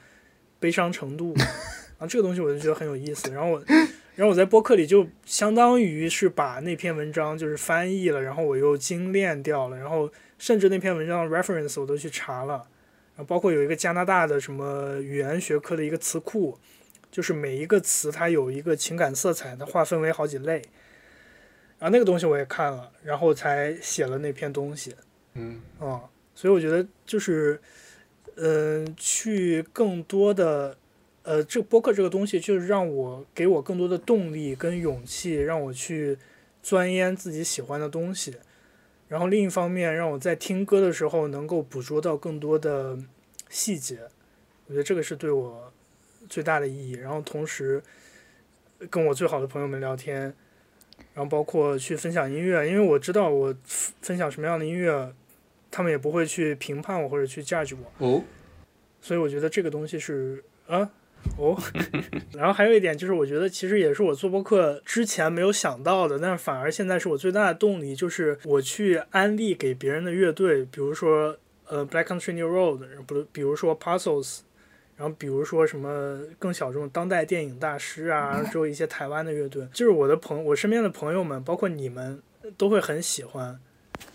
[0.60, 1.34] 悲伤程度，
[1.98, 3.32] 啊，这个东西我就觉得很有意思。
[3.32, 3.64] 然后我，
[4.16, 12.68] 然后我在播客里就相当于是把那篇文章就是翻译了，然后我又精炼掉了，然后甚至那篇文章的 reference 我都去查了，
[13.16, 16.58] 然后包括有一个加拿大的什么语言学科的一个词库，
[17.16, 20.56] 就是每一个词它有一个情感色彩，它划分为好几类。
[21.80, 24.94] 然后那个东西我也看了，然后才写了那篇东西。
[25.36, 26.04] 嗯啊、
[26.34, 27.58] 所以我觉得就是，
[28.36, 30.76] 嗯、去更多的，
[31.24, 36.18] 呃，这个播客这个东西，就是让我给我更多的动力跟勇气，让我去
[36.62, 38.36] 钻研自己喜欢的东西。
[39.08, 43.00] 然后另一方面，让我在听歌的时候能够捕捉到更多的
[43.48, 44.00] 细节，
[44.68, 45.72] 我觉得这个是对我
[46.30, 46.94] 最大的意义。
[46.94, 47.82] 然后同时
[48.90, 50.22] 跟我最好的朋友们聊天，
[51.14, 53.56] 然后包括去分享音乐，因为我知道我
[54.02, 55.14] 分享什么样的音乐，
[55.72, 58.24] 他们也不会去评判我或者去 judge 我，哦，
[59.02, 60.92] 所以我觉得这个东西是啊
[61.38, 61.58] 哦，
[62.36, 74.42] 然后还有一点就是，我觉得其实也是我做播客之前没有想到的，但是反而现在是我最大的动力，就是我去安利给别人的乐队，比如说呃 Black Country New Road，不，比如说 Puzzles。
[74.98, 82.22] 然后比如说什么更小众当代电影大师啊， 之后一些台湾的乐队，就是我的朋我身边的朋友们，包括你们
[82.58, 83.60] 都会很喜欢。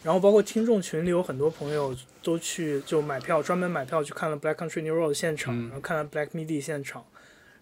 [0.03, 7.03] 然后包括听众群里有很多朋友都去就买票，专门买票去看了 Black Country New Road 现场，嗯然后看了 Black Midi 现场，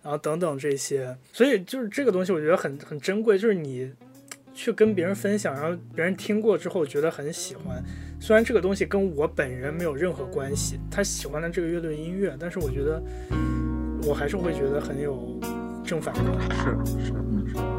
[0.03, 1.16] 然后等等这些。
[1.33, 3.93] 所以就是这个东西，我觉得很很珍贵，就是你
[4.59, 7.81] 去跟别人分享，然后别人听过之后觉得很喜欢。
[8.19, 13.01] 虽然这个东西跟我本人没有任何关系，他喜欢的这个乐队音乐，但是我觉得
[14.03, 15.39] 我还是会觉得很有
[15.85, 16.85] 正反馈。
[16.85, 17.78] 是是，是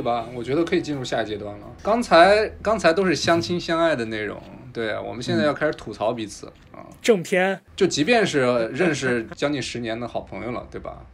[0.00, 0.26] 以吧？
[0.34, 1.66] 我觉得可以进入下一阶段了。
[1.82, 4.42] 刚才刚才都是相亲相爱的内容，
[4.72, 6.82] 对我们现在要开始吐槽彼此啊。
[7.00, 8.40] 正片就即便是
[8.72, 11.04] 认识将近十年的好朋友了，对吧？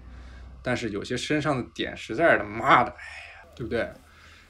[0.62, 3.88] 但是有些身上的点实在是他妈的，哎呀，对不对？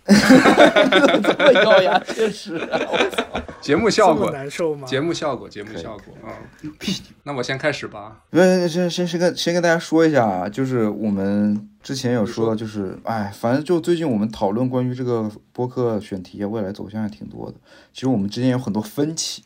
[1.23, 2.79] 这么咬牙切齿啊！
[2.91, 3.25] 我操！
[3.61, 4.87] 节目效果，难受吗？
[4.87, 6.39] 节目效果，节目效果啊！
[7.25, 8.23] 那我先开始吧。
[8.31, 17.57] 那先先先跟先跟大家说一下啊，就是我们之前有说到，就是哎，反正就最近我们讨论关于这个播客选题啊，未来走向还挺多的。
[17.93, 19.43] 其实我们之间有很多分歧，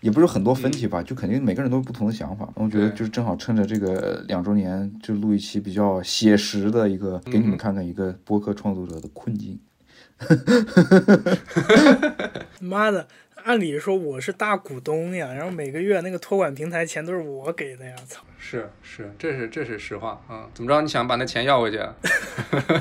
[0.00, 2.48] 也不是很多分歧吧，就肯定每个人都有不同的想法。
[2.54, 9.58] 我觉得对就是正好趁着这个两周年，就录一期比较写实的一个，给你们看看一个播客创作者的困境。
[12.60, 13.06] 妈的，
[13.44, 18.22] 按理说我是大股东呀，然后每个月那个托管平台钱都是我给的呀，操！
[18.38, 20.48] 是是，这是这是实话啊！
[20.54, 20.80] 怎么着？
[20.82, 21.80] 你想把那钱要回去？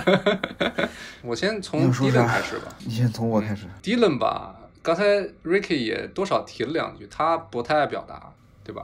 [1.23, 2.75] 我先你从想说 Dylan 啥开始吧。
[2.79, 3.65] 你先从我开始。
[3.81, 5.03] Dylan 吧，刚才
[5.45, 8.33] Ricky 也多少提了两句，他不太爱表达，
[8.63, 8.83] 对吧？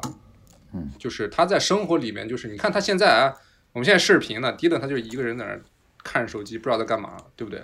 [0.73, 3.35] 嗯，就是他在生活里面，就是你看他现在啊，
[3.73, 5.59] 我们现在视频呢，Dylan 他就一个人在那
[6.03, 7.61] 看手机，不知道在干嘛，对不对？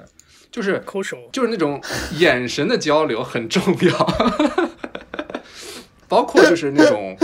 [0.55, 1.81] 就是抠手，就是那种
[2.17, 4.07] 眼神的交流很重要，
[6.07, 7.17] 包括就是那种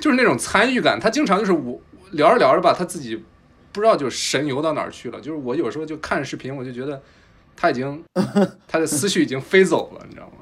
[0.00, 1.78] 就是那种参与感，他经常就是我
[2.12, 3.22] 聊着聊着吧，他自己
[3.70, 5.20] 不知道就神游到哪儿去了。
[5.20, 7.02] 就是我有时候就看视频，我就觉得
[7.54, 8.02] 他已经
[8.66, 10.32] 他的思绪已经飞走了，你知道吗？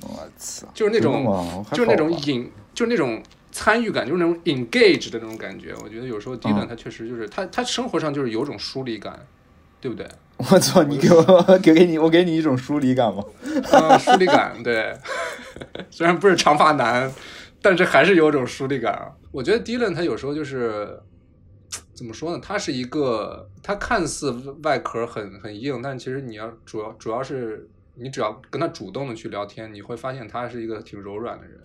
[0.00, 0.66] 我操！
[0.74, 5.72] 就是那种就是那种引，就是那种参与感，就是那种 engage 的那种感觉。
[5.84, 9.24] 我觉得有时候 Dylan 嗯他确实就是他他生活上就是有种疏离感，
[9.80, 10.08] 对不对？
[10.50, 10.82] 我操！
[10.82, 11.22] 你给我
[11.62, 13.22] 给给你我给你一种疏离感吗？
[13.70, 14.96] 啊，疏离感，对，
[15.90, 17.12] 虽然不是长发男，
[17.60, 19.12] 但是还是有种疏离感啊。
[19.30, 20.98] 我觉得 Dylan 他有时候就是
[21.94, 22.40] 怎么说呢？
[22.42, 24.30] 他是一个，他看似
[24.62, 31.60] 外壳很很硬，但其实你要主要主要是你只要跟他主动的去聊天，你会发现他是一个挺柔软的人。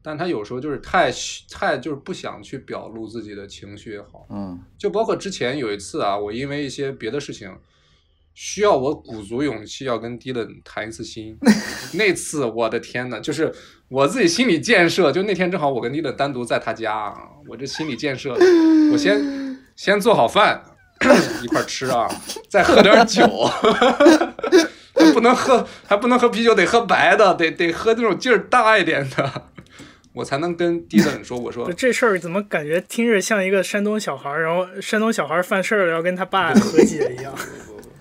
[0.00, 1.10] 但他有时候就是太
[1.50, 7.52] 太就是不想去表露自己的情绪也好，嗯就包括之前有一次啊，我因为一些别的事情，
[8.40, 11.36] 需要我鼓足勇气要跟 Dylan 谈一次心。
[11.94, 13.52] 那次我的天呐，就是
[13.88, 17.16] 我自己心理建设，就那天正好我跟 Dylan 单独在他家啊，
[17.48, 18.36] 我这心理建设，
[18.92, 19.20] 我先
[19.74, 20.62] 先做好饭
[21.42, 22.06] 一块儿吃啊，
[22.48, 23.26] 再喝点酒。
[24.94, 29.48] 还不能喝，还不能喝啤酒，得喝白的，得得喝那种劲儿大一点的，
[30.14, 37.34] 我才能跟 Dylan 说，我说这事儿怎么感觉听着像一个山东小孩儿，然后山东小孩儿犯事儿了要跟他爸和解一样？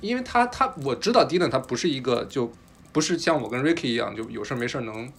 [0.01, 2.51] 因为他他我知道 Dylan 他不是一个就
[2.93, 5.11] 不是像我跟 Ricky 一样就有事没事能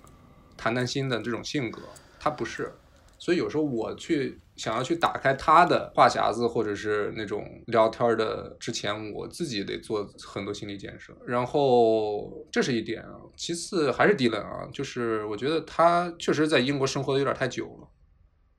[0.57, 1.83] 谈谈心的这种性格，
[2.19, 2.73] 他不是，
[3.19, 17.89] 所以有时候我去想要去打开他的话匣子或者是那种聊天的之前，我自己得做很多心理建设，然后这是一点啊，其次还是 Dylan 啊，就是我觉得他确实在英国生活的有点太久了，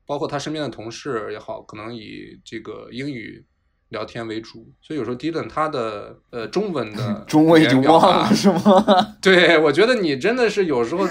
[0.06, 3.44] 包括他身边的同事也好，可能以这个英语。
[3.90, 9.16] 聊天为主，所以有时候 Dylan 他的呃中文的 中文已经忘了是吗？
[9.22, 11.06] 对，我觉得你真的是有时候，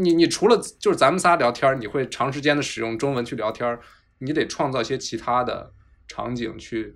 [0.00, 3.80] 你你除了就是咱们仨聊天儿，你会长时间的使用中文去聊天儿，
[4.18, 5.72] 你得创造一些其他的
[6.06, 6.94] 场景去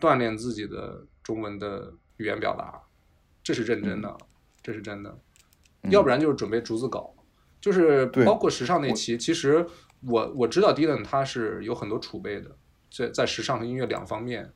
[0.00, 2.82] 锻炼自己的中文的语言表达，
[3.42, 4.16] 这是认真的，
[4.62, 5.18] 这是真的。
[5.90, 7.14] 要不然就是准备逐字稿，
[7.60, 9.64] 就是包括时尚那期，其实
[10.00, 12.50] 我我知道 Dylan 他是有很多储备的，
[12.90, 14.52] 在在时尚和音乐两方面，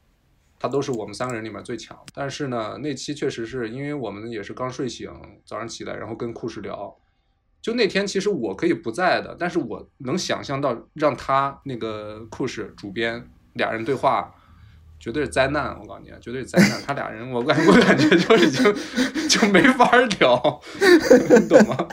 [0.59, 1.99] 他都是我们三个人里面最强。
[2.15, 5.11] 但是呢，那期确实是因为我们也是刚睡醒，
[5.45, 6.97] 早上起来，然后跟库什聊。
[7.63, 14.35] 就那天，其实我可以不在的，但是我能想象到让他那个库什主编俩人对话，
[14.99, 15.79] 绝对是灾难。
[15.79, 16.81] 我告诉你，绝对是灾难。
[16.87, 18.75] 他俩人，我感我感觉就已经
[19.29, 20.61] 就没法聊，
[21.39, 21.89] 你懂吗？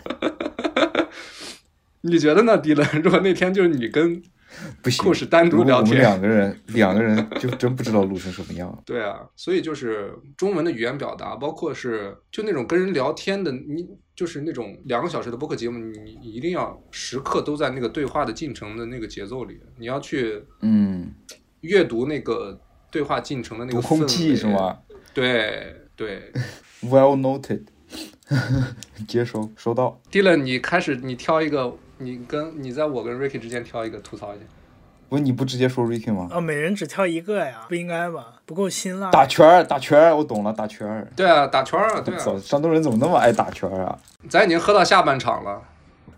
[2.01, 2.87] 你觉得呢，迪伦？
[3.01, 4.23] 如果那天就是你跟
[4.81, 8.83] 不行，故事单独聊天两个人 两个人就真不知道录成什么样。
[8.85, 21.13] 对啊，所以就是中文的语言表达，包括是就那种跟人聊天的，你就是那种两个小时的播客节目，你你一定要时刻都在那个对话的进程的那个节奏里，你要去嗯，
[21.61, 24.47] 阅读那个对话进程的那个空气是？
[24.47, 24.77] 吗
[25.13, 26.31] 对对。
[26.83, 27.63] ？Well noted，
[29.07, 29.99] 接收收到。
[30.11, 34.43] Dylan，你开始你挑一个，你跟你在我跟 Ricky 之间挑一个吐槽一下。
[35.09, 36.27] 不，你不直接说 Ricky 吗？
[36.31, 38.41] 啊，每人只挑一个呀，不应该吧？
[38.45, 39.09] 不够辛辣。
[39.11, 41.07] 打圈儿，打圈儿，我懂了，打圈儿。
[41.15, 43.97] 对啊，打圈儿啊，对啊，山东人怎么那么爱打圈儿啊？
[44.29, 45.61] 咱已经喝到下半场了，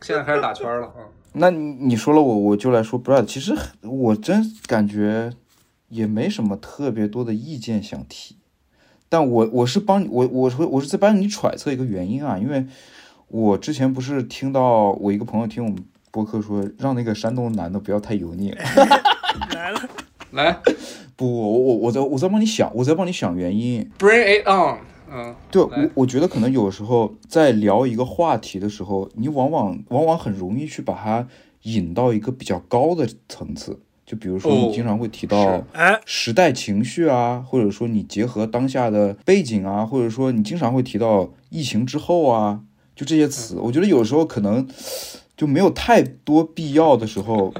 [0.01, 1.05] 现在开始打圈儿了啊。
[1.33, 3.25] 那你你说了我，我就来说 Brad。
[3.25, 5.31] 其实我真感觉
[5.89, 8.37] 也没什么特别多的意见想提，
[9.07, 12.65] 但我我是帮你，我我说我是在帮你揣测一个原因啊，因为
[13.29, 15.77] 我之前不是听到我一个朋友听我们
[16.11, 18.51] 播客说，让那个山东男的不要太油腻。
[19.53, 19.81] 来了，
[20.31, 20.59] 来
[21.15, 23.89] 不，我我我在我在帮你想，我在帮你想原因。
[23.99, 24.79] ，Bring it on，
[25.11, 31.27] 嗯，对我，我觉得可能有时候在聊一个话题的时候，你往往往往很容易去把它
[31.63, 33.79] 引到一个比较高的层次。
[34.05, 42.61] 就比如说，哦你经常会提到哎，时代情绪啊，或者说你结合当下的背景啊，或者说你经常会提到疫情之后啊，
[42.99, 44.67] 就这些词，我觉得有时候可能
[45.37, 47.53] 就没有太多必要的时候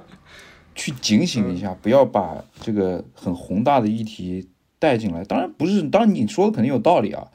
[0.76, 5.24] 去警醒一下，不要把这个很宏大的议题带进来。
[5.24, 7.26] 当然不是，当然你说的肯定有道理啊，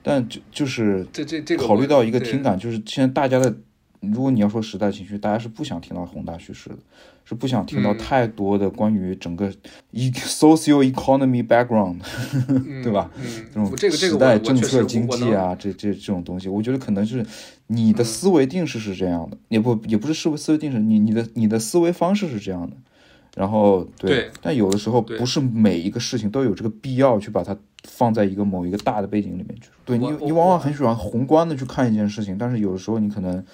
[0.00, 3.52] 但就就是这这这个考虑到一个听感，就是现在大家的，
[4.00, 6.76] 如果你要说时代情绪，大家是不想听到宏大叙事的，
[7.24, 9.52] 是不想听到嗯太多的关于整个
[9.90, 11.98] 一 socio economy background
[12.48, 13.10] 嗯 对吧？
[13.18, 17.24] 嗯，这种这个时代政策经济啊，这这这种东西，我觉得可能是
[17.66, 22.76] 你的嗯思维定式是这样的，也不也不是思维思维定式，你你的你的思维方式是这样的。
[23.36, 29.68] 然后对，对但有的时候不是每一个事情都有这个必要去把它放在一个某一个大的背景里面去。
[29.84, 33.44] 对你，你往往很喜欢宏观的去看一件事情，但是有的时候你可能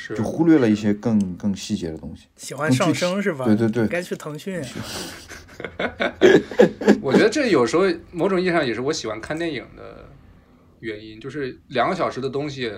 [0.00, 2.26] 是就忽略了一些更更细节的东西。
[2.36, 3.44] 喜欢上升是吧？
[3.44, 4.62] 对对对该去腾讯。
[7.02, 7.82] 我觉得这有时候
[8.12, 10.08] 某种意义上也是我喜欢看电影的
[10.78, 12.72] 原因，就是两个小时的东西。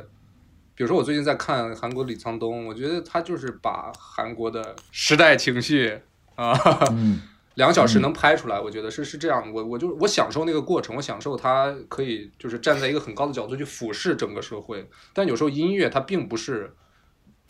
[0.74, 5.98] 比如说，我最近在看韩国李沧东，我觉得他就是把韩国的时代情绪
[6.36, 6.58] 啊，
[6.92, 7.20] 嗯，
[7.56, 9.52] 两个小时能拍出来，我觉得是是这样。
[9.52, 14.88] 我我就我享受那个过程，我享受他可以就是站在一个很高的角度去俯视整个社会。
[15.12, 16.72] 但有时候音乐它并不是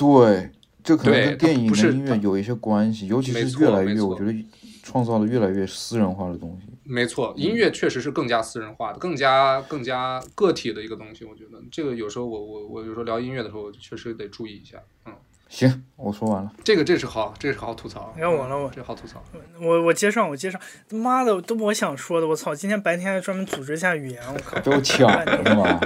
[0.01, 0.51] 对，
[0.83, 4.35] 这可能跟电影跟音乐有一些关系，尤其没是越来越，我觉得
[4.83, 6.69] 创造了越来越私人化的东西。
[6.85, 11.27] 没错，音乐确实是更加私人化的，更加更加个体的一个东西。
[11.27, 14.79] 我觉得这个有时候我我我有时候聊音乐的时候，确实得注意一下。
[15.05, 15.13] 嗯，
[15.51, 16.53] 行，我说完了。
[16.63, 18.13] 这个这是好，这是好吐槽。
[18.15, 19.21] 你看我了我这好吐槽。
[19.61, 20.61] 我我接上我接上，
[20.91, 22.55] 妈的都我想说的，我操！
[22.55, 24.61] 今天白天还专门组织一下语言，我靠。
[24.61, 25.81] 被我抢了是吗！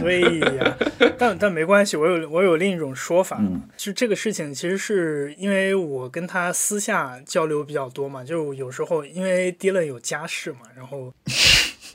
[0.00, 0.76] 对呀，
[1.18, 3.38] 但但没关系，我有我有另一种说法。
[3.40, 11.12] 嗯就这个事情，其实是因为我跟他私下交流比较多嘛，就有时候因为 Dylan 有家室嘛，然后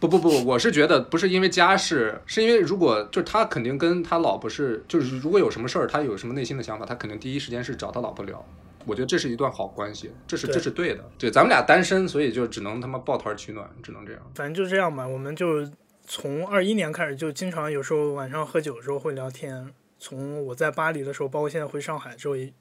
[0.02, 8.44] 不不不，我是觉得不是因为家世，是因为如果就是他肯定跟他老婆是，就是如果有什么事儿，他有什么内心的想法，他肯定第一时间是找他老婆聊。
[8.88, 11.08] 我觉得这是一段好关系，这是这是对的。
[11.20, 14.22] 对，咱们俩单身，所以就只能他妈抱团取暖，只能这样。
[14.34, 15.70] 反正就这样吧，我们就
[16.08, 19.72] 从二一年开始就经常有时候晚上喝酒的时候会聊天。
[20.00, 22.52] 从我在巴黎的时候，包括现在回上海之后，也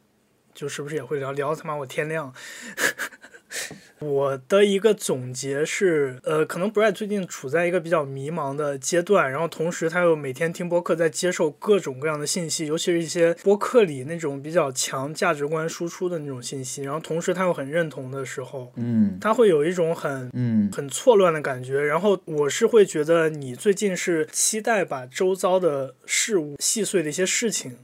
[0.52, 2.34] 就是不是也会聊聊他妈我天亮。
[3.98, 19.18] 我的一个总结是，呃，可能 Brad 最近处在一个比较迷茫的阶段，然后同时他又每天听播客，在接受各种各样的信息，尤其是一些播客里那种比较强价值观输出的那种信息，然后同时他又很认同的时候，嗯。
[19.20, 20.70] 他会有一种很嗯。
[20.72, 21.81] 很错乱的感觉。
[21.82, 27.77] 然后我是会觉得你最近是期待把周遭的事物、细碎的一些事情、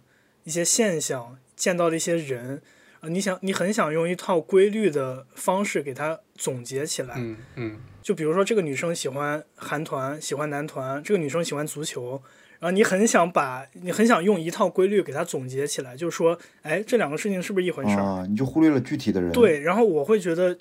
[0.44, 2.60] 一些现象、见到的一些人，啊，
[3.08, 7.14] 你想你很想用一套规律的方式给它总结起来。
[7.16, 12.22] 嗯嗯就比如说，这个女生喜欢韩团，喜欢男团；这个女生喜欢足球。
[12.58, 18.00] 然后你很想把你很想用一套规律给它总结起来，就是说，哎，这两个事情是不是一回事儿？
[18.00, 20.56] 啊，你就忽略了具体的人。，对，然后我会觉得，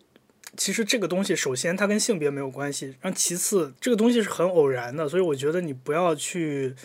[0.58, 6.76] 其实这个东西首先它跟性别没有关系，然后其次这个东西是很偶然的，所以我觉得你不要去，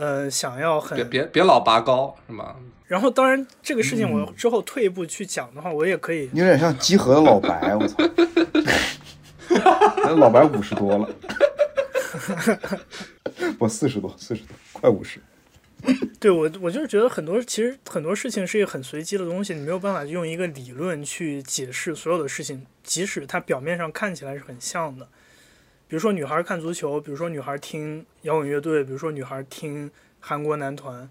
[0.00, 0.96] 呃，想要很。
[0.96, 2.56] 别别别老拔高是吗？
[2.86, 6.30] 然后当然这个事情嗯我之后退一步去讲的话，我也可以。
[6.32, 7.96] 你有点像集合的老白，我操！
[10.02, 11.08] 那老白五十多了，
[13.58, 15.20] 我四十多，四十多，快五十。
[16.18, 25.06] 对我，我就是觉得很多其实很多事情是一个很随机的东西，你没有办法用一个理论去解释所有的事情，即使它表面上看起来是很像的。
[25.90, 29.90] 比如说女孩看足球，比如说女孩听摇滚乐队，比如说女孩听
[30.20, 31.10] 韩国男团，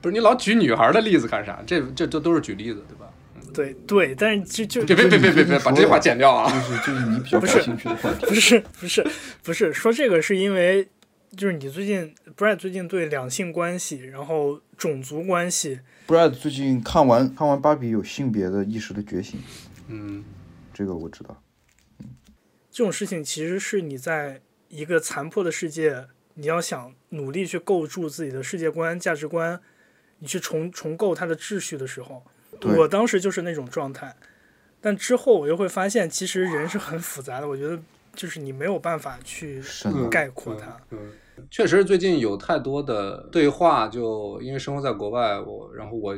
[0.00, 1.62] 不是你老举女孩的例子干啥？
[1.66, 3.12] 这这这都是举例子，对吧？
[3.52, 6.48] 对对，但是就就别别别别别别把这句话剪掉啊！
[6.52, 8.24] 就是就是你比较不是感兴趣的话题。
[8.24, 9.06] 不是不是
[9.42, 10.88] 不是说这个是因为
[11.36, 19.38] 就是你最近 Brad 最近对两性关系，然后种族关系，Brad 最近看完看完芭比有性别的意识的觉醒，
[19.88, 20.24] 嗯，
[20.72, 21.42] 这个我知道。
[22.78, 29.60] 这种事情其实是你在一个残破的世界，你要想努力去构筑自己的世界观、价值观，
[30.20, 32.22] 你去重重构它的秩序的时候，
[32.62, 34.14] 我当时就是那种状态。
[34.80, 37.48] 但之后我又会发现，其实人是很复杂的。
[37.48, 37.76] 我觉得
[38.14, 39.60] 就是你没有办法去
[40.08, 40.80] 概括它。
[40.90, 41.10] 嗯，
[41.50, 46.16] 确实最近有太多的对话，就因为生活在国外，我然后我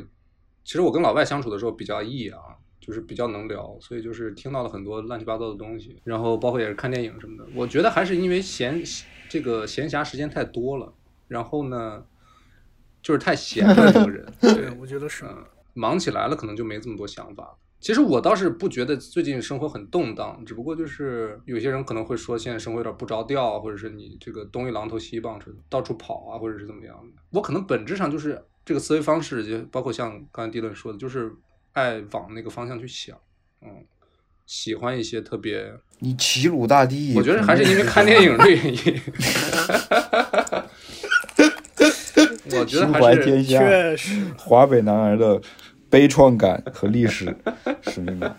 [0.63, 2.39] 其实我跟老外相处的时候比较 E 啊，
[2.81, 7.49] 就是比较能聊，所以就是听到了很多乱七八糟的东西，然后包括也是看电影什么的。
[7.55, 8.83] 我觉得还是因为闲
[9.29, 10.93] 这个闲暇时间太多了，
[11.29, 12.05] 然后呢，
[13.03, 15.25] 就是太闲了这个人， 对对，，我觉得是。
[15.25, 15.45] 嗯，
[15.75, 17.57] 忙起来了，可能就没这么多想法。
[17.79, 27.23] 其实我倒是不觉得最近生活很动荡，只不过就是有些人可能会说现在生活有点不着调，或者是你这个东一榔头西一棒槌，到处跑啊，或者是怎么样的。
[27.31, 31.33] 我可能本质上就是这个思维方式，就包括像刚才迪伦说的，就是
[31.73, 33.17] 爱往那个方向去想，
[33.63, 33.85] 嗯，
[34.47, 39.03] 喜欢一些特别，你齐鲁大地，我觉得还是因为看电影的原因。
[42.53, 45.41] 我觉得 心还是怀天下，确实，华北男儿的
[45.89, 47.35] 悲怆感和历史
[47.83, 48.35] 使命感，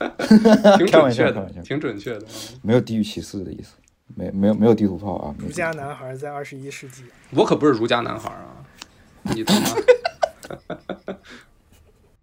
[0.78, 2.26] 挺准确的 挺准确的。
[2.62, 3.76] 没有地域歧视的意思，
[4.16, 8.66] 没没有没有地图炮啊，儒家男孩在二十一世纪，我可不是儒家男孩啊！
[9.24, 11.16] 你他妈！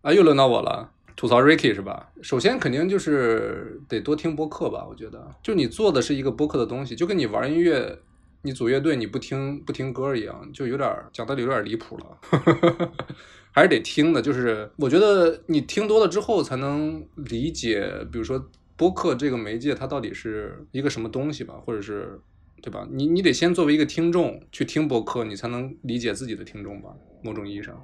[0.02, 2.12] 啊，又轮到我了，吐槽 Ricky 是吧？
[2.22, 7.98] 首先肯定就是得多听播客吧，我觉得，就你做的是一个播客的东西，就跟你玩音乐，
[8.42, 12.18] 你组乐队你不听不听歌一样，就有点讲道理有点离谱了，
[13.50, 14.22] 还是得听的。
[14.22, 22.16] 就是我觉得你听多了之后，才能理解，比如说播客这个媒介它到底是一个什么东西吧，或者是
[22.62, 22.86] 对吧？
[22.92, 26.90] 你你得先作为一个听众去听播客，你才能理解自己的听众吧，
[27.24, 27.76] 某种意义上，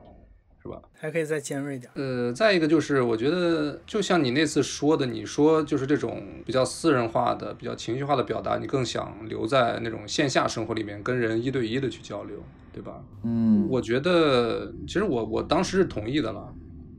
[0.64, 0.80] 是吧？
[0.94, 1.92] 还可以再尖锐点。
[1.94, 12.38] 呃，再一个就是，我觉得就像你那次说的，你说就是这种比较私人化的、比较情绪化的表达，你更想留在那种线下生活里面跟人一对一的去交流，
[12.72, 13.04] 对吧？
[13.24, 16.50] 嗯，我觉得其实我我当时是同意的了，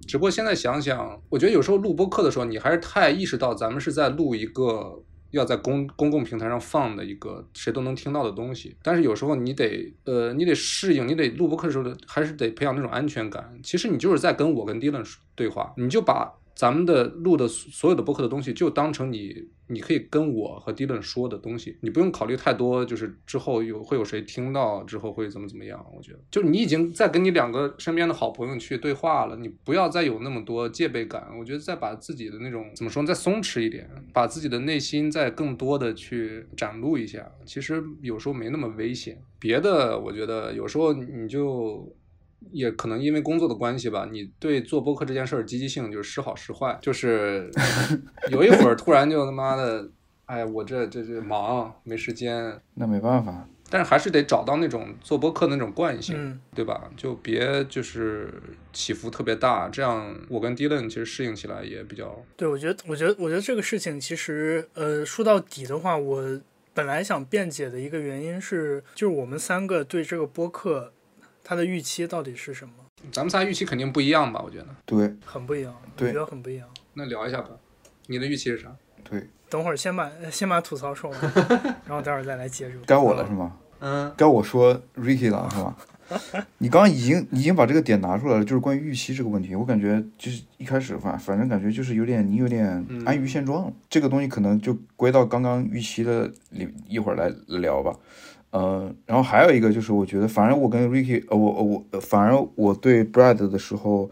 [0.06, 5.02] 只不过现在想想，我觉得有时候录播课的时候，你还是太意识到咱们是在录一个
[5.36, 8.76] 要在公公共平台上放的一个谁都能听到的东西。
[8.82, 13.60] 但是有时候你得呃，你得适应，你得录播课的时候还是得培养那种安全感。
[13.64, 15.06] 其实你就是在跟我跟 Dylan
[15.36, 25.86] 对话，你就把咱们的录的所有的播客的东西，就当成你你可以跟我和 Dylan 说的东西，你不用考虑太多，就是之后有会有谁听到，之后会怎么怎么样。
[25.94, 31.28] 我觉得，就你已经在跟你两个身边的好朋友去对话了，你不要再有那么多戒备感。
[31.38, 37.30] 我觉得再把自己的那种怎么说，再松弛一点，把自己的内心再更多的去展露一下。
[37.46, 39.22] 其实有时候没那么危险。
[39.40, 41.94] 别的，我觉得有时候你就。
[42.52, 47.50] 也可能因为工作的关系吧，你对做播客这件事儿积极性就是时好时坏，就是
[48.32, 49.90] 有一会儿突然就他妈的，
[50.26, 56.90] 哎，我这这这忙没时间，那没办法，但是还是得找到那种做播客的那种惯性，嗯，对吧？
[56.96, 58.32] 就别就是
[58.72, 66.42] 起伏特别大，这样我跟 Dylan 其实适应起来也比较对，我觉得，我觉得，我觉得这个事情其实，呃，说到底的话，我
[66.74, 70.92] 本来想辩解的一个原因是，就是我们三个对这个播客
[71.48, 72.74] 它的预期到底是什么，
[73.12, 74.42] 咱们仨预期肯定不一样吧？
[74.44, 76.68] 我觉得，对很不一样，我对觉得很不一样。
[76.96, 77.50] 那聊一下吧，
[78.08, 78.76] 你的预期是啥？
[79.08, 81.22] 对，等会儿先把 先把吐槽说完，
[81.86, 82.76] 然后待会儿再来接着。
[82.88, 83.56] 该我了是吗？
[83.80, 85.78] 嗯，该我说 Ricky 了是吧？
[86.60, 92.66] 你刚刚已经已经把这个点拿出来了，就是关于预期这个问题，我感觉就是一开始反反正感觉就是有点你有点
[93.06, 97.96] 安于现状了，这个东西可能就归到刚刚预期的里一会儿来聊吧。
[98.56, 104.10] 呃，然后还有一个就是，我觉得反而我跟 Ricky，呃，我我反而我对 Brad 的时候，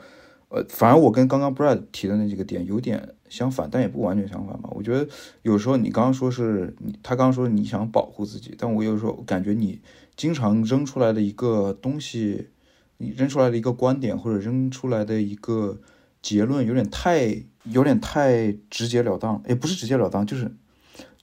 [0.49, 4.69] 呃，反而我跟刚刚 Brad 提的那几个点有点相反，但也不完全相反吧。
[4.73, 5.07] 我觉得
[5.43, 9.79] 有时候你刚刚说是你，他刚刚说你想保护自己，但我有时候感觉你
[10.17, 12.49] 经常扔出来的一个东西，
[12.97, 15.79] 你扔出来的一个观点或者扔出来的一个
[16.21, 20.51] 结论，有点太有点太直截了当，也不是直截了当，就是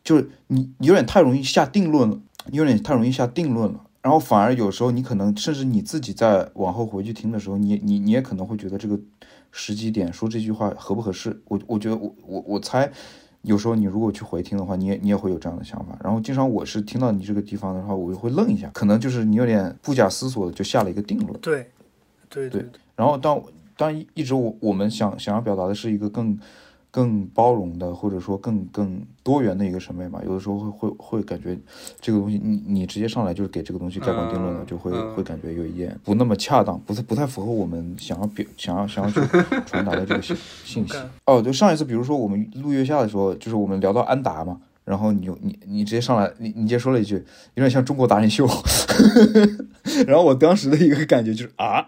[0.02, 2.18] 就是你你有点太容易下定论了。
[2.46, 8.98] 你有点太容易下定论了，然后反而有时候你可能甚至你自己在往后回去听的时候，你你你也可能会觉得这个
[9.52, 11.40] 时机点说这句话合不合适？
[11.46, 12.90] 我我觉得我我我猜，
[13.42, 15.98] 有时候你如果去回听的话，你也你也会有这样的想法。
[16.02, 21.38] 然后经常我是听到你这个地方的话，我就会愣一下，可能就是你有点不假思索的就下了一个定论。
[21.40, 21.70] 对，
[22.28, 23.42] 对对对然后当
[23.76, 26.38] 当一直我我们想想要表达的是一个更
[26.90, 31.56] 更包容的，或者说更更多元的一个审美嘛，有的时候会会会感觉
[32.00, 39.20] 这个东西你你直接上来就是给这个东西盖棺定论了，嗯就会嗯会感觉有一点不那么恰当，不是不太符合我们想要表 想要想要去
[39.66, 40.94] 传达的这个信信息。
[41.26, 44.60] 哦，就上一次比如说我们录月下的时候，就是我们聊到安达嘛。
[44.82, 47.14] 然后你就你你直接上来，你你直接说了一句，
[47.54, 48.44] 有点像中国达人秀，
[50.04, 51.86] 然后我当时的一个感觉就是啊，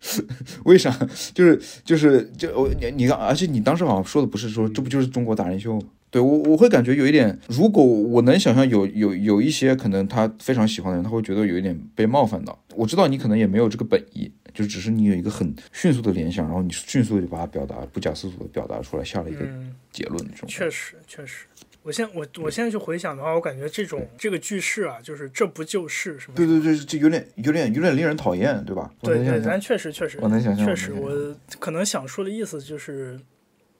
[0.64, 0.90] 为啥？
[1.34, 5.86] 就是就是就我你你看，而且你当时好像说的不是说这不就是中国达人秀吗？
[6.10, 12.58] 对我我会感觉有一点，如果我能想象有有有一些可能他非常喜欢的人，他会觉得有一点被冒犯到。
[12.74, 20.48] 我知道你可能也没有这个本意，就只是你有一个很迅速的联想，然后你迅速的就把它表达不假思索的表达出来，下了一个嗯，结论这种。
[20.48, 21.44] 确实确实。
[21.88, 26.36] 我现我我现在去回想的话，我感觉这种这个句式啊，就是这不就是什么？
[26.36, 28.92] 对对对，这有点有点有点令人讨厌，对吧？
[29.00, 33.18] 对对，咱确实确实，我能想象确实，我可能想说的意思就是，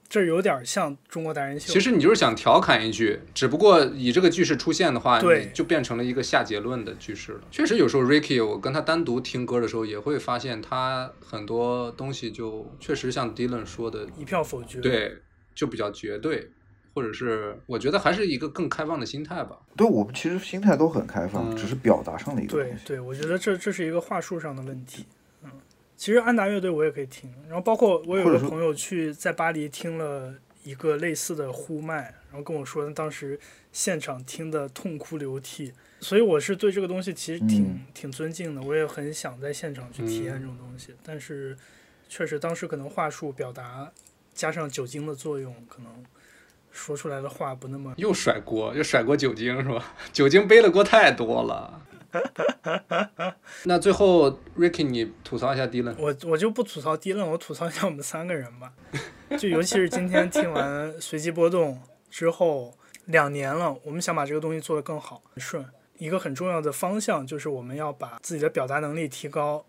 [0.08, 1.70] 这有点像中国达人秀。
[1.70, 7.40] 其实你就是想调侃一句，只不过以这个句式出现的话，对你就变成了一个下结论的句式了。
[7.50, 15.18] 确实，有时候 Ricky，我跟他单独听歌的时候，也会发现他很多东西就确实像 Dylan 说的，一票否决。，对，
[15.54, 16.48] 就比较绝对，
[16.98, 19.56] 或者是我觉得还是一个更开放的心态吧。
[19.76, 22.50] 对我们其实心态都很开放，嗯只是表达上的一个。
[22.50, 25.06] 对对，我觉得这这是一个话术上的问题。
[25.44, 25.50] 嗯，
[25.96, 30.34] 其实安达乐队我也可以听，然后包括我有个朋友去在巴黎听了
[30.64, 33.38] 一个类似的呼麦，然后跟我说当时
[33.70, 41.56] 现场听的痛哭流涕，所以我是对这个东西其实挺、嗯挺尊敬的，我也很想在现场去体验这种东西，但是
[42.08, 43.92] 确实当时可能话术表达
[44.34, 45.92] 加上酒精的作用，可能
[46.70, 49.94] 说出来的话不那么又甩锅，又甩锅酒精是吧？
[50.12, 51.82] 酒精背的锅太多了。
[53.64, 55.94] 那最后，Ricky，你吐槽一下 Dylan。
[55.98, 58.72] 我我就不吐槽低了，我吐槽一下我们三个人吧。
[59.36, 61.78] 就尤其是今天听完 随机波动
[62.10, 62.74] 之后，
[63.04, 65.64] 两年了，我们想把这个东西做得更好、顺。
[65.98, 69.66] 一个很重要的方向就是我们要把自己的表达能力提高，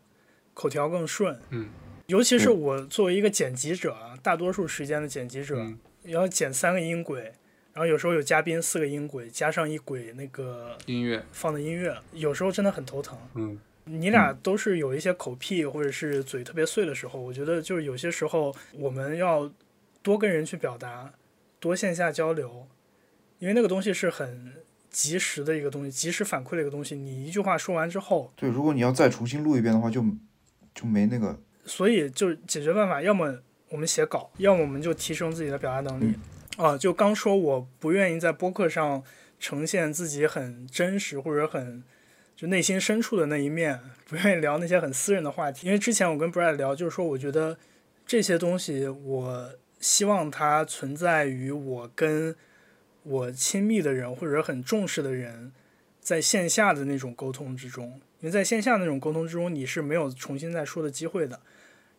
[0.53, 1.37] 口条更顺。
[1.49, 1.67] 嗯，
[2.05, 7.33] 尤其是我作为一个剪辑者啊，大多数时间的剪辑者，嗯要剪三个音轨，
[7.73, 13.17] 然后有时候有嘉宾四个音轨，加上一轨那个音乐，放的音乐，有时候真的很头疼。
[13.35, 13.59] 嗯
[13.91, 19.51] 你俩都是有一些口癖或者是嘴特别碎的时候，我觉得就是有些时候我们要
[20.03, 21.11] 多跟人去表达，
[21.59, 22.67] 多线下交流，
[23.39, 24.53] 因为那个东西是很
[24.91, 26.95] 及时的一个东西，及时反馈的一个东西。
[26.95, 30.05] 你一句话说完之后，对，如果你要再重新录一遍的话，就
[30.75, 31.39] 就没那个。
[31.65, 33.39] 所以就解决办法，要么
[33.69, 36.15] 我们写稿，要么我们就提升自己的表达能力。
[36.57, 39.01] 啊，就刚说我不愿意在播客上
[39.39, 41.81] 呈现自己很真实或者很
[42.35, 45.67] 就内心深处的那一面， 不愿意聊那些很私人的话题。
[45.67, 47.57] 因为之前我跟 Brad 聊，就是说我觉得
[48.05, 52.35] 这些东西，我希望它存在于我跟
[53.03, 55.53] 我亲密的人或者很重视的人
[56.01, 58.01] 在线下的那种沟通之中。
[58.19, 61.39] 因为在线下那种沟通之中，你是没有重新再说的机会的。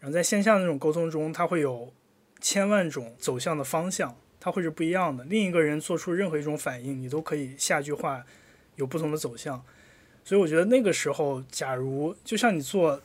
[0.00, 1.92] 然后在线下那种沟通中，它会有
[2.40, 5.22] 千万种走向的方向，它会是不一样的。
[5.24, 8.24] 另一个人做出任何一种反应，你都可以下句话
[8.76, 9.62] 有不同的走向。
[10.24, 13.00] 所以我觉得那个时候，假如就像你做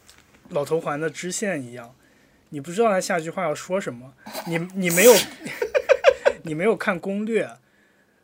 [0.50, 1.94] 老头环的支线一样，
[2.50, 4.14] 你不知道他下句话要说什么，
[4.48, 5.14] 你你没有
[6.44, 7.42] 你没有看攻略，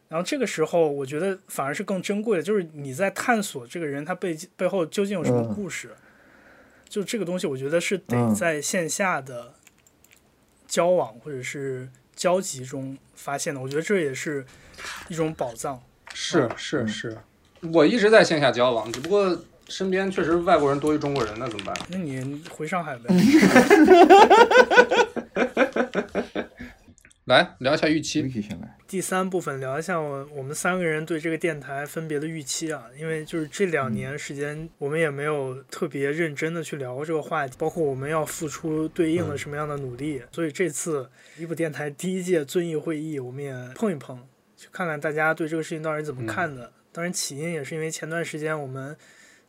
[0.08, 5.90] 然后这个时候我觉得反而是更珍贵的，就是你在探索这个人他背背后究竟有什么嗯故事。
[6.92, 9.54] 就这个东西，我觉得是得嗯在线下的
[10.68, 13.62] 交往或者是交集中发现的。
[13.62, 14.46] 我觉得这也是
[15.08, 15.82] 一种宝藏。
[16.14, 17.18] 是是是，
[17.72, 21.74] 我一直在线下交往，只不过身边确实外国人多于中国人，那怎么办？
[21.88, 23.06] 那你回上海呗？
[27.26, 28.28] 来聊一下预期。
[28.42, 44.20] 先来，第三部分聊一下我我们三个人对这个电台分别的预期啊，因为就是这两年时间，我们也没有特别认真的去聊过这个话题，包括我们要付出对应的什么样的努力，所以这次一部电台第一届遵义会议，我们也碰一碰，
[44.58, 46.72] 去看看大家对这个事情到底怎么看的。
[46.92, 48.98] 当然起因也是因为前段时间我们。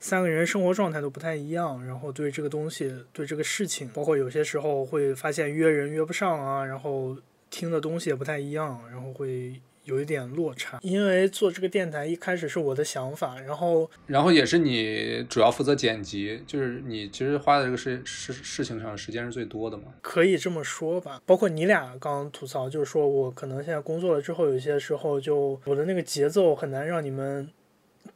[0.04, 7.16] 三个人生活状态都不太一样，然后对这个东西、对这个事情，包括有些时候会发现约人约不上啊，然后
[7.52, 19.84] 听的东西也不太一样，然后会有一点落差，因为做这个电台一开始是我的想法，然后然后也是你主要负责剪辑，就是你其实花的这个事事事情上时间是最多的嘛。
[20.00, 21.20] 可以这么说吧。
[21.26, 27.50] 包括你俩刚刚吐槽，就是说我可能现在工作了之后，有些时候就我的那个节奏很难让你们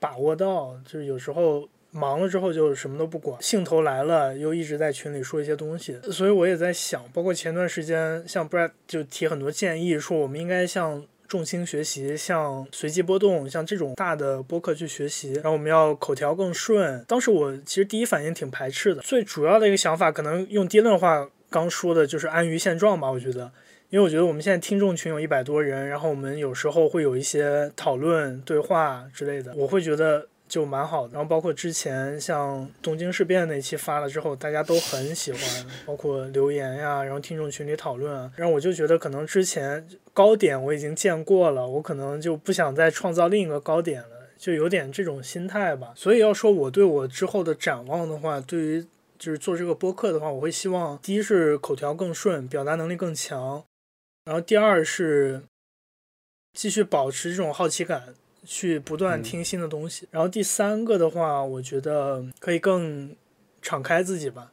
[0.00, 1.68] 把握到，就是有时候。
[1.96, 17.04] 忙了之后就什么都不管，兴头来了又一直在群里说一些东西，所以我也在想，包括前段时间像 Brad 就提很多建议，说我们应该向重心学习，像随机波动，像这种大的播客去学习，然后我们要口条更顺。
[17.08, 23.10] 当时我其实第一反应挺排斥的，最主要的一个想法，可能用迪伦话刚说的就是安于现状吧。
[23.10, 23.50] 我觉得，
[23.90, 30.28] 因为我觉得我们现在听众群有一百多人，然后我们有时候会有一些讨论、对话之类的，我会觉得。
[30.48, 35.40] 就蛮好的，然后包括之前像东京事变那期发了之后，大家都很喜欢，
[35.84, 45.92] 包括留言呀，然后听众群里讨论啊，然后我就觉得可能之前高点我已经见过了，我可能就不想再创造另一个高点了，就有点这种心态吧。
[45.96, 48.86] 所以要说我对我之后的展望的话，对于
[49.18, 53.64] 就是做这个播客的话，我会希望第一是口条更顺，表达能力更强，
[54.24, 55.42] 然后第二是
[56.52, 58.14] 继续保持这种好奇感。
[58.46, 63.14] 去不断听新的东西，然后第三个的话，我觉得可以更
[63.60, 64.52] 敞开自己吧，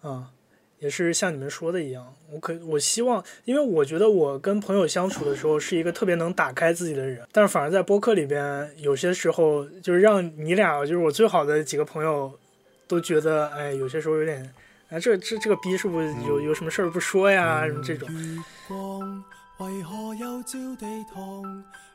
[0.00, 0.30] 啊，
[0.78, 12.32] 也是像你们说的一样，我可我希望，因为我觉得我跟朋友相处的时候是一个特别能打开自己的人，但是反而在播客里边，有些时候就是让你俩，就是我最好的几个朋友，
[12.86, 14.54] 都觉得，哎，有些时候有点，
[14.88, 18.08] 哎，这这这个逼是不是有有什么事儿不说呀，什么这种。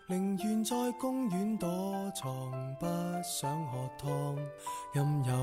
[0.10, 1.68] 宁愿在公园躲
[2.16, 2.32] 藏，
[2.80, 2.86] 不
[3.26, 4.38] 想喝汤。
[4.94, 5.36] 任由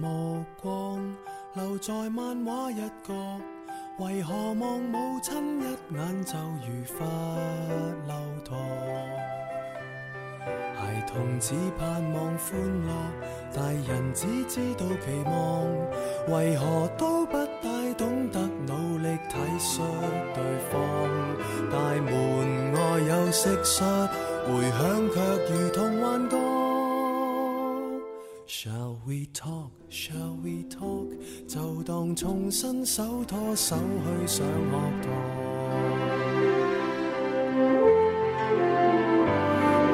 [0.00, 1.16] 目光
[1.54, 3.12] 留在漫画一角，
[3.98, 7.04] 为何望母亲一眼就如发
[8.06, 8.56] 流淌？
[10.76, 12.92] 孩童只盼望欢乐，
[13.52, 15.66] 大人只知道期望，
[16.28, 19.82] 为何都不大懂得努力体恤
[20.32, 20.80] 对方？
[21.72, 22.31] 大门
[23.08, 24.08] 有蟋蟀，
[24.46, 24.80] 回响
[25.12, 25.20] 却
[25.52, 26.36] 如同幻觉。
[28.46, 29.70] Shall we talk?
[29.90, 31.08] Shall we talk?
[31.48, 34.72] 就當重新手拖手去上學
[35.02, 35.06] 堂。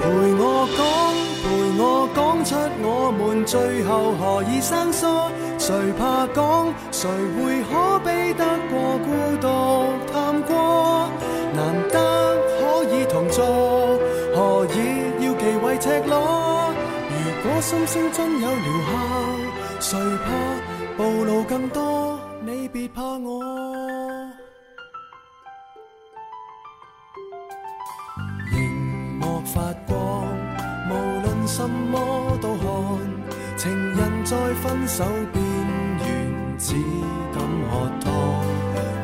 [0.01, 0.05] 陪
[0.41, 0.43] 我
[0.77, 0.81] 講，
[1.43, 1.47] 陪
[1.81, 1.83] 我
[2.15, 2.51] 講出
[2.83, 5.07] 我們最後何以生疏？
[5.59, 6.73] 誰怕講？
[6.91, 9.07] 誰會可比得過孤
[9.41, 9.47] 獨
[10.13, 10.51] 探過？
[11.55, 11.59] 難
[11.89, 12.08] 得
[15.81, 16.75] 赤裸？
[17.09, 18.57] 如果心聲真有疗
[19.81, 20.27] 效，誰怕
[20.97, 22.19] 暴露更多？
[22.45, 23.45] 你別怕我。
[28.53, 30.27] 荧幕發光，
[30.91, 30.93] 無
[31.23, 32.67] 論什麼都看。
[33.57, 35.39] 情人在分手邊
[36.01, 36.75] 緣，只
[37.35, 38.13] 敢喝汤。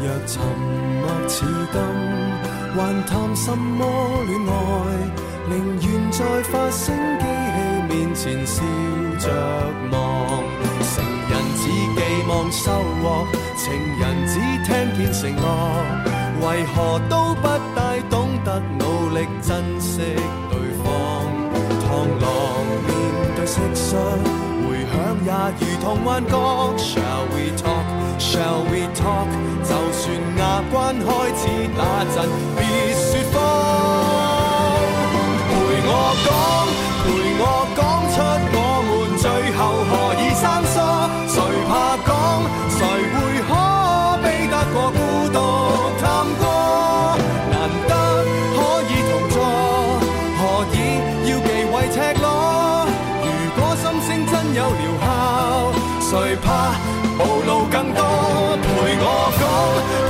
[0.01, 0.43] 若沉
[1.01, 1.81] 默似金，
[2.77, 3.85] 還談什麼
[4.27, 5.24] 戀愛？
[5.51, 5.53] 寧
[5.83, 7.57] 願在發聲機器
[7.89, 8.62] 面前笑
[9.19, 9.25] 着
[9.93, 10.43] 望。
[10.81, 11.62] 成人只
[11.95, 12.71] 寄望收
[13.03, 13.27] 获，
[13.57, 13.65] 情
[13.99, 14.33] 人只
[14.65, 15.43] 聽見承諾，
[16.41, 18.83] 為何都不大懂得努
[19.15, 19.99] 力珍惜
[20.51, 20.85] 對方？
[21.85, 22.25] 螳螂
[22.87, 22.91] 面
[23.37, 23.93] 對蟋蟀，
[24.66, 24.95] 回響
[25.25, 25.29] 也
[25.61, 26.33] 如同幻觉。
[26.79, 27.85] Shall we talk?
[28.19, 29.29] Shall we talk?
[29.62, 30.03] 就算
[30.39, 31.43] 牙關開始
[31.77, 31.81] 打
[32.15, 32.16] 震，
[32.57, 32.61] 別
[32.97, 34.03] 説謊。
[36.24, 36.28] 讲，
[37.03, 37.07] 陪
[37.41, 37.43] 我
[37.77, 37.81] 讲
[38.15, 38.16] 出
[38.55, 39.24] 我们最
[39.57, 39.61] 后
[39.91, 40.77] 何以生疏？
[41.28, 41.36] 谁
[41.69, 41.73] 怕
[42.07, 42.09] 讲？
[42.70, 42.78] 谁
[43.12, 43.16] 会
[43.49, 43.51] 可
[44.23, 44.99] 悲得过孤
[45.32, 45.36] 独
[46.01, 46.03] 探
[46.41, 46.43] 戈？
[47.51, 47.55] 难
[47.89, 47.93] 得
[48.55, 48.59] 可
[48.89, 49.36] 以同坐，
[50.39, 50.41] 何
[50.73, 50.77] 以
[51.28, 52.27] 要忌讳赤裸？
[53.23, 53.27] 如
[53.57, 55.07] 果心声真有疗效，
[56.01, 56.47] 谁怕
[57.19, 58.01] 暴露更多？
[58.62, 58.66] 陪
[59.01, 59.07] 我
[59.41, 59.43] 讲，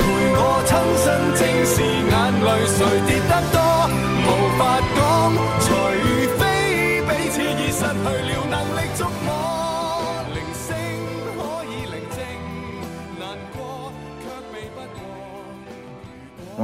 [0.01, 0.03] 陪
[0.37, 0.71] 我亲
[1.03, 1.05] 身
[1.35, 2.13] 正视眼
[2.45, 3.64] 泪谁跌得多？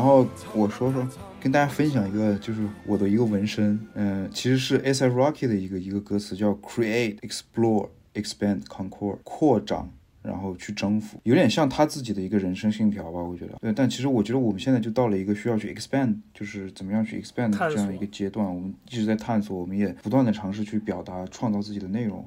[0.02, 1.08] 然后我说说，
[1.40, 9.92] 跟大家分享一个，就是我的一个纹身，嗯、其实是 A$AP Rocky 的一个一个歌词，叫 Create, Explore, Expand, Conquer，扩张。
[10.24, 13.58] 然后去征服，有点像他自己的一个人生信条吧，我觉得。
[13.60, 18.48] 对，但其实我觉得我们现在就到了一个需要去 expand，就是怎么样去 expand 这样一个阶段。
[18.48, 22.24] 我们一直在探索，我们也不断的尝试去表达、创造自己的内容。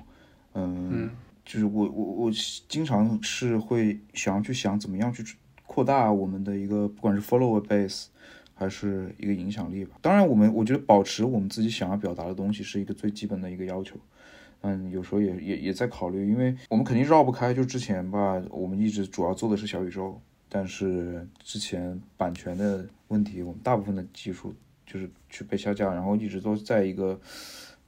[0.54, 1.10] 嗯，嗯
[1.44, 2.32] 就是我我我
[2.68, 5.24] 经常是会想要去想怎么样去
[5.74, 8.06] 扩大我们的一个不管是 follower base，
[8.54, 9.96] 还是一个影响力吧。
[10.00, 13.96] 当然，我们我觉得保持我们自己想要表达的东西是一个最基本的一个要求。
[14.60, 24.54] 嗯，有时候也也也在考虑，因为我们肯定绕不开，就之前吧，我们一直主要做的是小宇宙，但是之前版权的问题，我们大部分的技术
[24.86, 27.20] 就是去被下架，然后一直都在一个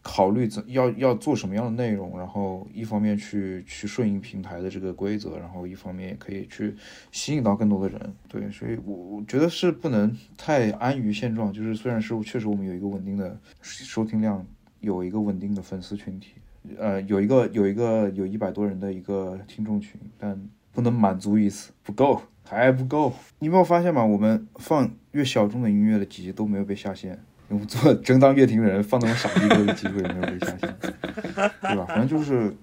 [0.09, 6.73] 考虑怎要要做什么样的内容，然后一方面去去顺应平台的这个规则，然后一方面也可以去
[7.11, 8.15] 吸引到更多的人。
[8.28, 14.47] 对，所以我我觉得是不能太安于现状，就是虽然是确实我们有一个稳定的收听量，
[14.78, 16.35] 有一个稳定的粉丝群体。
[16.78, 20.41] 呃，有一个有一个有一百多人的一个听众群，但
[20.73, 23.12] 不能满足于此，不够，还不够。
[23.41, 24.05] 你没有发现吗？
[24.05, 27.19] 我们放越小众的音乐的几集都没有被下线，
[27.66, 31.85] 做正当乐听人放那种傻逼歌的机会 也没有被下线，对吧？
[31.86, 32.55] 反正就是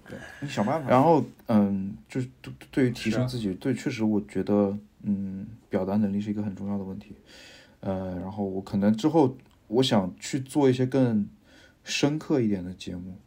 [0.41, 0.89] 你想办法。
[0.89, 7.15] 然后，嗯，就是对对于提升自己，对，确实我觉得，嗯，表达能力是一个很重要的问题。
[7.79, 9.37] 呃，然后我可能之后
[9.67, 11.27] 我想去做一些更
[11.83, 13.17] 深刻一点的节目。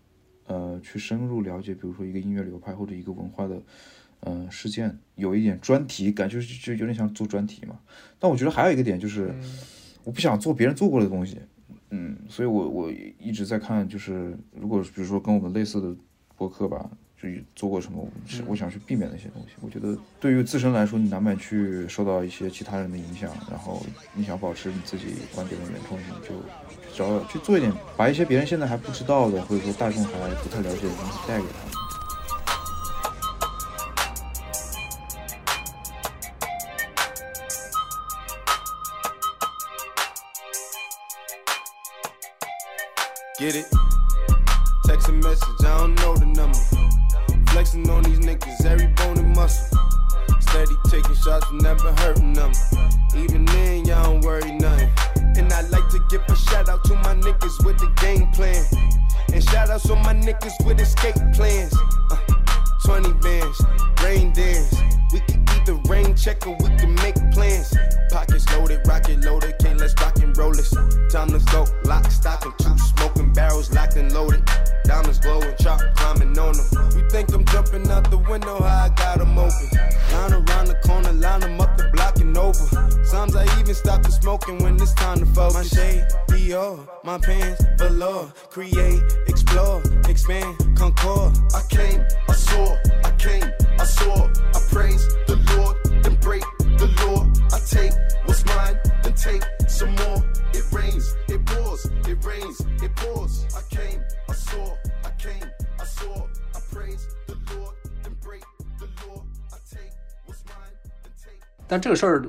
[0.48, 3.60] 呃，去深入了解，比如说一个音乐流派或者一个文化的，
[4.20, 7.76] 呃，事件，有一点专题感，就是就有点像做专题嘛。
[8.20, 9.34] 但我觉得还有一个点就是，
[10.06, 11.40] 我不想做别人做过的东西，
[11.90, 15.92] 嗯，所以我我一直在看，就是如果比如说跟我们类似的
[16.36, 16.88] 博客吧，
[17.20, 18.08] 就做过什么，
[18.46, 19.54] 我想去避免那些东西。
[19.60, 23.84] 我觉得对于自身来说，你难免去受到一些其他人的影响，然后
[24.14, 26.36] 你想保持你自己观点的原创性，就。
[26.94, 30.10] 找去做一点，把一些别人现在还不知道的，或者说大众还
[30.42, 31.85] 不太了解的东西带给他们。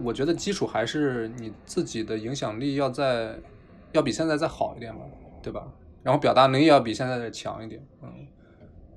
[0.07, 3.37] 我觉得基础还是你自己的影响力要在，
[3.91, 5.01] 要比现在再好一点吧，
[5.43, 5.67] 对吧？
[6.01, 8.25] 然后表达能力要比现在再强一点，嗯，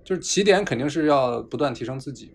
[0.05, 2.33] 就是起点肯定是要不断提升自己。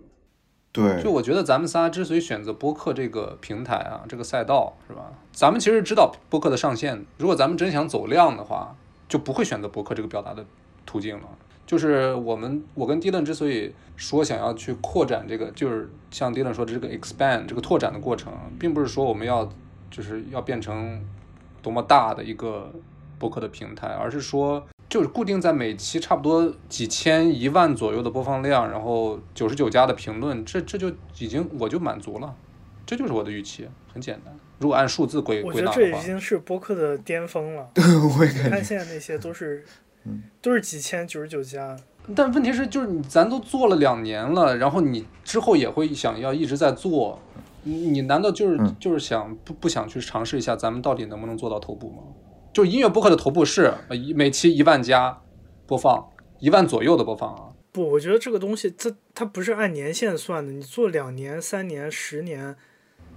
[0.74, 5.10] 对，就我觉得咱们仨之所以选择播客这个平台啊，这个赛道是吧？
[5.32, 8.76] 咱们其实知道播客的上限，如果咱们真想走量的话，
[9.08, 10.46] 就不会选择播客这个表达的
[10.86, 11.30] 途径了。
[11.66, 19.52] 就是我们，我跟 Dylan 之所以说想要去扩展这个，就是像 Dylan 说的这个 expand 这个拓展的过程，并不是说我们要
[19.90, 21.04] 就是要变成
[21.62, 22.72] 多么大的一个
[23.18, 32.36] 播客的平台，而是说就是固定在每期差不多几千、一万左右的播放量，然后九十九加的评论，这这就已经我就满足了，
[32.86, 34.38] 这就是我的预期，很简单。
[34.60, 37.70] 如果按数字归我归纳的话觉得这已，经是播客的巅峰了。
[37.74, 39.66] 对我也你看感觉，现在那些都是
[40.06, 41.76] 嗯，都是几千九十九加，
[42.16, 47.20] 但问题是就是你咱都做了两年了，然后你之后也会想要一直在做，
[47.64, 52.04] 你你难道就是、嗯就是想不不想去尝试一下咱们到底能不能做到头部吗？
[52.54, 55.22] 就音乐播客的头部是呃一每期一万加
[55.66, 56.08] 播放，
[56.40, 57.50] 一万左右的播放啊。
[57.72, 62.56] 不，我觉得这个东西它它不是按年限算的，你做两年、三年、十年，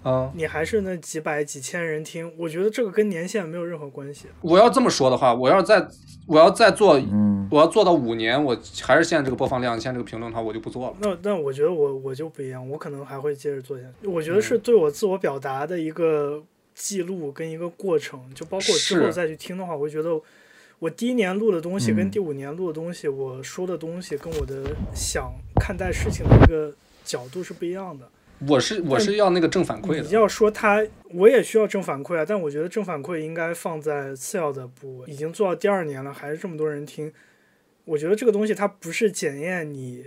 [0.04, 4.26] 嗯，你还是那几百几千人听，我觉得这个跟年限没有任何关系。
[4.40, 5.86] 我要这么说的话，我要再
[6.26, 10.96] 我要再做，嗯，我要做到五年，我还是现在这个播放量，现在这个评论的话，我就不做了。
[11.00, 14.06] 那那我觉得我我就不一样，我可能还会接着做下去。
[14.06, 16.42] 我觉得是对我自我表达的一个
[16.74, 20.20] 记录跟一个过程，就包括之后再去听的话，我会觉得
[20.78, 24.64] 我第一年录的东西跟嗯第五年录的东西，我说的东西跟我的
[24.94, 26.72] 想看待事情的一个
[27.04, 28.08] 角度是不一样的。
[28.46, 35.10] 我是我是要那个正反馈的，你要说他，我也需要正反馈啊，但我觉得正反馈应该放在次要的部位。
[35.10, 37.12] 已经做到第二年了，还是这么多人听，
[37.84, 40.06] 我觉得这个东西它不是检验你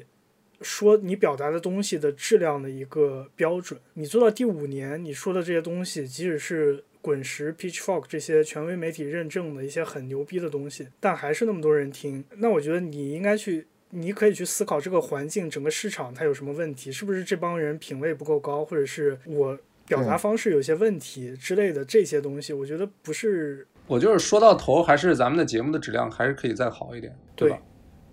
[0.62, 3.80] 说你表达的东西的质量的一个标准。
[3.96, 12.24] 你做到第五年，你说的这些东西，即使是滚石、Pitchfork 这些权威媒体认证的一些很牛逼的东西，但还是那么多人听。
[12.38, 27.60] 那我觉得你应该去，你可以去思考这个环境、整个市场它有什么问题，是不是这帮人品味不够高，或者是我表达方式有些问题之类的这些东西，我觉得不是我就是说到头，还是咱们的节目的质量还是可以再好一点，对吧？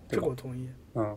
[0.08, 0.68] 这个我同意。
[0.94, 1.16] 嗯。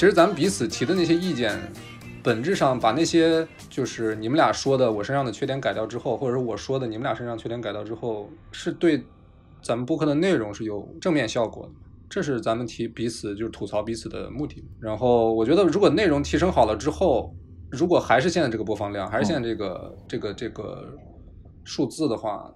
[0.00, 1.60] 其实咱们彼此提的那些意见，
[2.22, 9.04] 本质上把那些就是你们俩说的我身上的缺点改掉之后，或者是我说的你们俩身上缺点改掉之后，是对
[9.62, 11.72] 咱们播客的内容是有正面效果的。
[12.08, 14.64] 这是咱们提彼此就是吐槽彼此的目的。
[14.80, 17.34] 然后我觉得，如果内容提升好了之后，
[17.70, 20.96] 如果还是现在这个播放量，还是现在这个、这个这个
[21.62, 22.50] 数字的话，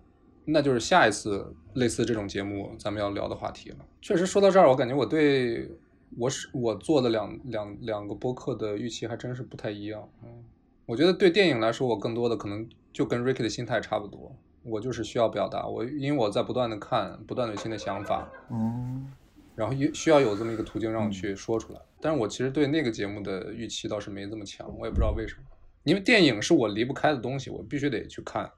[0.46, 3.76] 那就是下一次类似这种节目咱们要聊的话题了。
[4.00, 5.70] 确实说到这儿，我感觉我对
[6.16, 10.08] 我是我做的两两两个播客的预期还真是不太一样。
[10.22, 10.44] 嗯，
[10.86, 14.34] 我觉得对电影来说，我更多的可能就跟 Ricky 的心态差不多。
[14.62, 19.12] 我就是需要表达，我因为我在不断的看，不断的有新的想法，嗯，
[19.54, 21.80] 然后有需要有这么一个途径让我去说出来。
[22.00, 25.42] 但是我其实对那个节目的预期倒是没这么强，我也不知道为什么。
[25.82, 28.50] 因为电影是我离不开的东西，我必须得去看，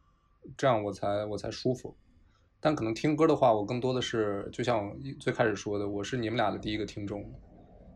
[0.57, 1.93] 这样我才我才舒服。
[2.61, 7.29] 但可能听歌的话，我更多的是就像我最开始说的，我是你们俩的第一个听众。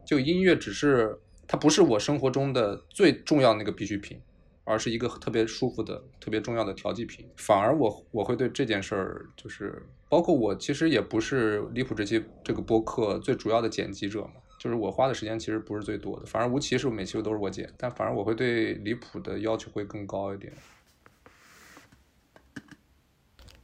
[0.04, 4.20] 就音乐只是它不是我生活中的最重要那个必需品，
[4.64, 7.28] 而是一个特别舒服的、特别重要的调剂品。
[7.36, 16.26] 反而我我会对这件事儿，就是包括我其实也不是离谱这期这个播客最主要的剪辑者嘛，就是我花的时间其实不是最多的。
[16.26, 20.52] 反而吴奇是每期都是我剪，但反而我会对离谱的要求会更高一点。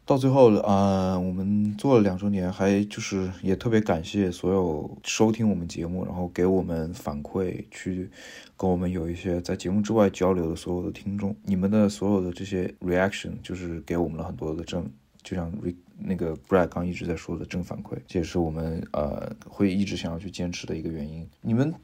[0.06, 8.08] 到最后了，呃，我们做了两周年，还就是也特别感谢所有收听我们节目，然后给我们反馈，去
[8.56, 14.88] 跟我们有一些在节目之外交流的所有的听众，你们的所有的这些 reaction，就是给我们了很多的正，
[15.24, 21.28] 就像 Rick 那个 Brad 刚一直在说的正反馈，这也是我们呃会一直想要去坚持的一个原因。
[21.40, 21.74] 你们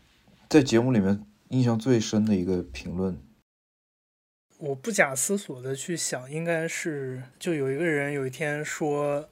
[0.49, 3.19] 在节目里面印象最深的一个评论，
[4.63, 9.29] 我不假思索的去想，应该是就有一个人有一天说，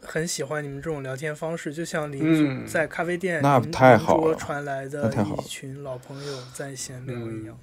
[0.00, 7.58] 很喜欢你们这种聊天方式，就像邻居嗯在咖啡店那邻太好了邻桌传来那的太好了一群老朋友在闲聊嗯一样，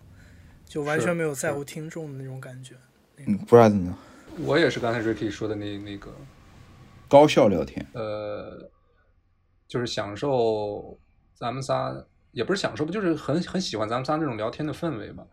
[0.65, 2.75] 就完全没有在乎听众的那种感觉。
[3.19, 3.97] 嗯，Brad 呢？
[4.39, 6.13] 我也是刚才 Ricky 说的那那个，
[7.07, 8.69] 高效聊天，呃，
[9.65, 10.99] 就是享受
[11.33, 15.25] 咱们仨，也不是享受吧，就是很很喜欢咱们仨这种聊天的氛围吧。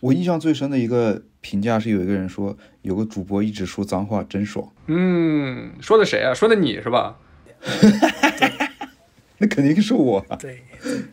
[0.00, 4.70] 我印象最深的一个评价是有一个人说，有个主播一直说脏话，真爽。
[4.86, 6.34] 嗯，说的谁啊？
[6.34, 7.18] 说的你是吧？
[9.38, 10.24] 那肯定是我。
[10.38, 10.62] 对，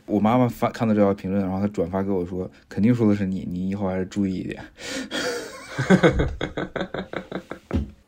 [0.05, 4.63] 我妈妈发看到这条评论，然后她转发给我说，肯定说的是你，你以后还是注意一点。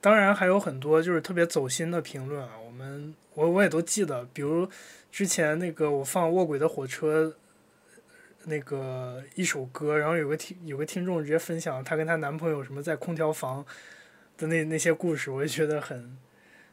[0.02, 4.68] 当然还有很多就是特别走心的评论啊，我们我我也都记得，比如
[5.12, 7.26] 之前那个我放《卧轨的火车》
[8.46, 13.66] 那个一首歌，然后有个听有个听众直接分享她跟她男朋友什么在空调房
[14.38, 16.18] 的那那些故事，我就觉得很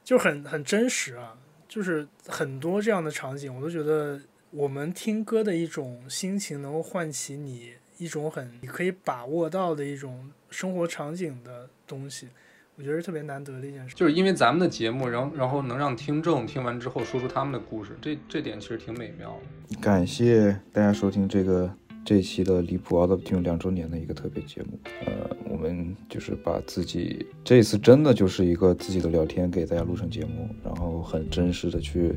[0.02, 1.38] 就很很真实啊，
[1.68, 4.20] 就是很多这样的场景，我都觉得
[4.51, 12.28] 我们听歌的一种心情能够唤起你一种很你可以把握到的一种生活场景的东西。
[12.81, 13.94] 我觉得是特别难得的一件事。
[13.94, 19.28] 就是因为咱们的节目，然后然后能让听众听完之后说出他们的故事，这这点其实挺美妙
[19.69, 19.78] 的。
[19.82, 21.70] 感谢大家收听这个
[22.07, 24.78] 这一期的离谱 Out of Tune 两周年的一个特别节目。
[25.05, 32.15] 呃，我们就是把自己这次真的就是一个自己的聊天给大家录成节目，然后很真实的去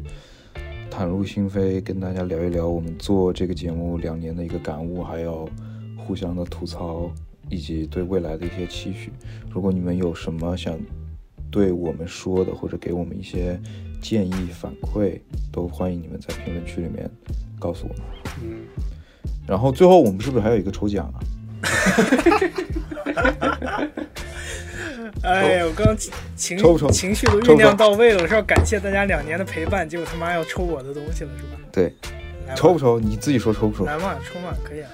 [0.89, 5.49] 袒露心扉，跟大家聊一聊我们做这个节目两年的一个感悟，还有
[5.97, 7.11] 互相的吐槽，
[7.49, 9.11] 以及对未来的一些期许。
[9.49, 10.77] 如果你们有什么想
[11.51, 13.59] 对我们说的，或者给我们一些
[14.01, 15.19] 建议反馈，
[15.51, 17.09] 都欢迎你们在评论区里面
[17.59, 18.01] 告诉我们。
[18.43, 18.61] 嗯，
[19.47, 21.19] 然后最后我们是不是还有一个抽奖啊？
[25.23, 31.57] 哎呀，我刚刚情情抽不抽情绪都酝酿到位了，我是要感谢大家两年的陪伴，结果他妈要抽我的东西了，是吧？
[31.71, 31.93] 对，
[32.57, 32.99] 抽不抽？
[32.99, 33.85] 你自己说抽不抽？
[33.85, 34.89] 来嘛，抽嘛，可以啊，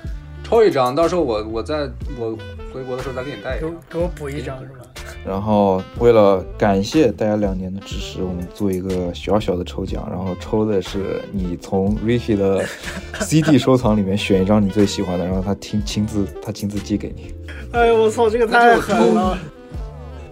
[0.50, 2.36] 抽一张，到时候我我在我
[2.74, 3.82] 回国的时候再给你带一给我张。
[3.88, 4.80] 给我补一张是吧？
[5.24, 12.66] 然后为了感谢大家两年的支持，我们做一个小小的抽奖，然后抽的是你从 Ricky 的
[13.22, 17.32] CD 收藏里面选一张你最喜欢的，然后他亲亲自他亲自寄给你。
[17.72, 19.38] 哎呦，我操，这个太狠了！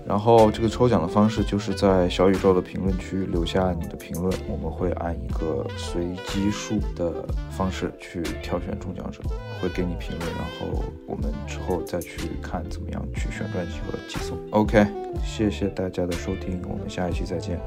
[0.07, 9.19] 然后这个抽奖的方式就是在小宇宙的评论区留下你的评论，我们会按一个随机数的方式去挑选中奖者，
[9.61, 14.37] 会给你评论，然后我们之后再去看怎么样去选专辑和寄送。
[14.51, 14.87] OK，
[15.25, 17.59] 谢谢大家的收听，我们下一期再见，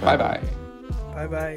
[0.00, 0.40] 拜拜。
[1.12, 1.56] 拜拜。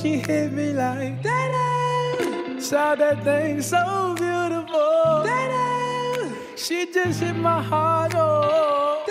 [0.00, 2.56] She hit me like that.
[2.58, 5.24] Saw that thing so beautiful.
[5.24, 6.28] Da-da.
[6.56, 9.04] She just hit my heart, oh.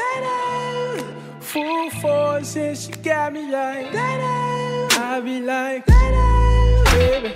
[1.42, 4.88] Full force, and she got me like da-da.
[5.02, 6.84] I be like, da-da.
[6.94, 7.34] baby,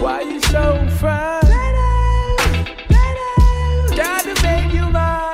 [0.00, 1.40] why you so fine?
[3.96, 5.32] Gotta make you mine.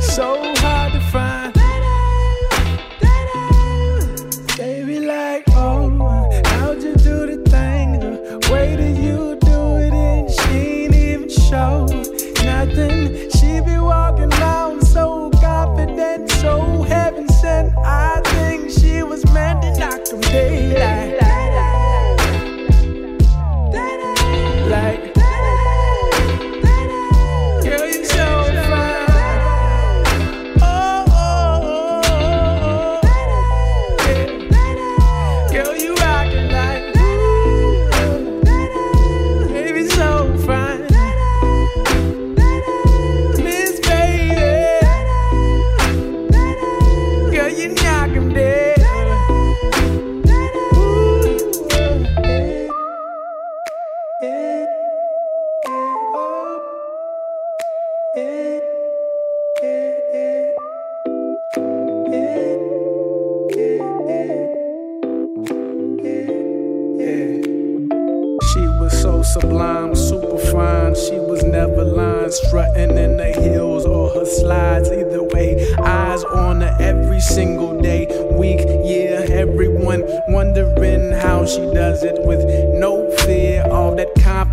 [0.00, 0.54] So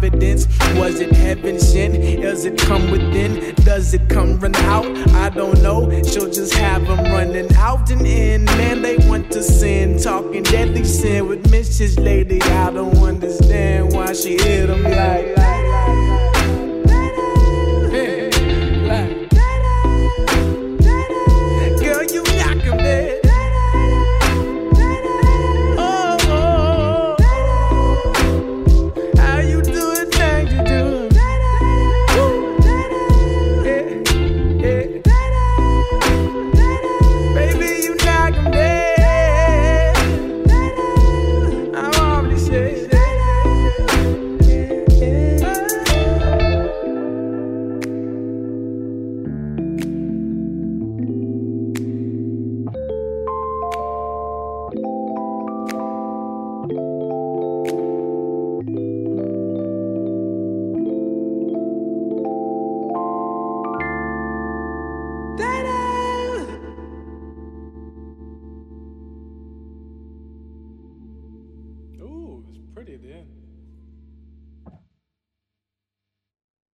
[0.02, 0.48] confidence.
[0.76, 2.22] Was it heaven sent?
[2.22, 3.54] Does it come within?
[3.56, 4.86] Does it come run out?
[5.10, 5.90] I don't know.
[6.04, 8.46] She'll just have them running out and in.
[8.46, 10.00] Man, they want to sin.
[10.00, 12.04] Talking deadly sin with Mrs.
[12.04, 12.42] Lady.
[12.42, 15.61] I don't understand why she hit them like.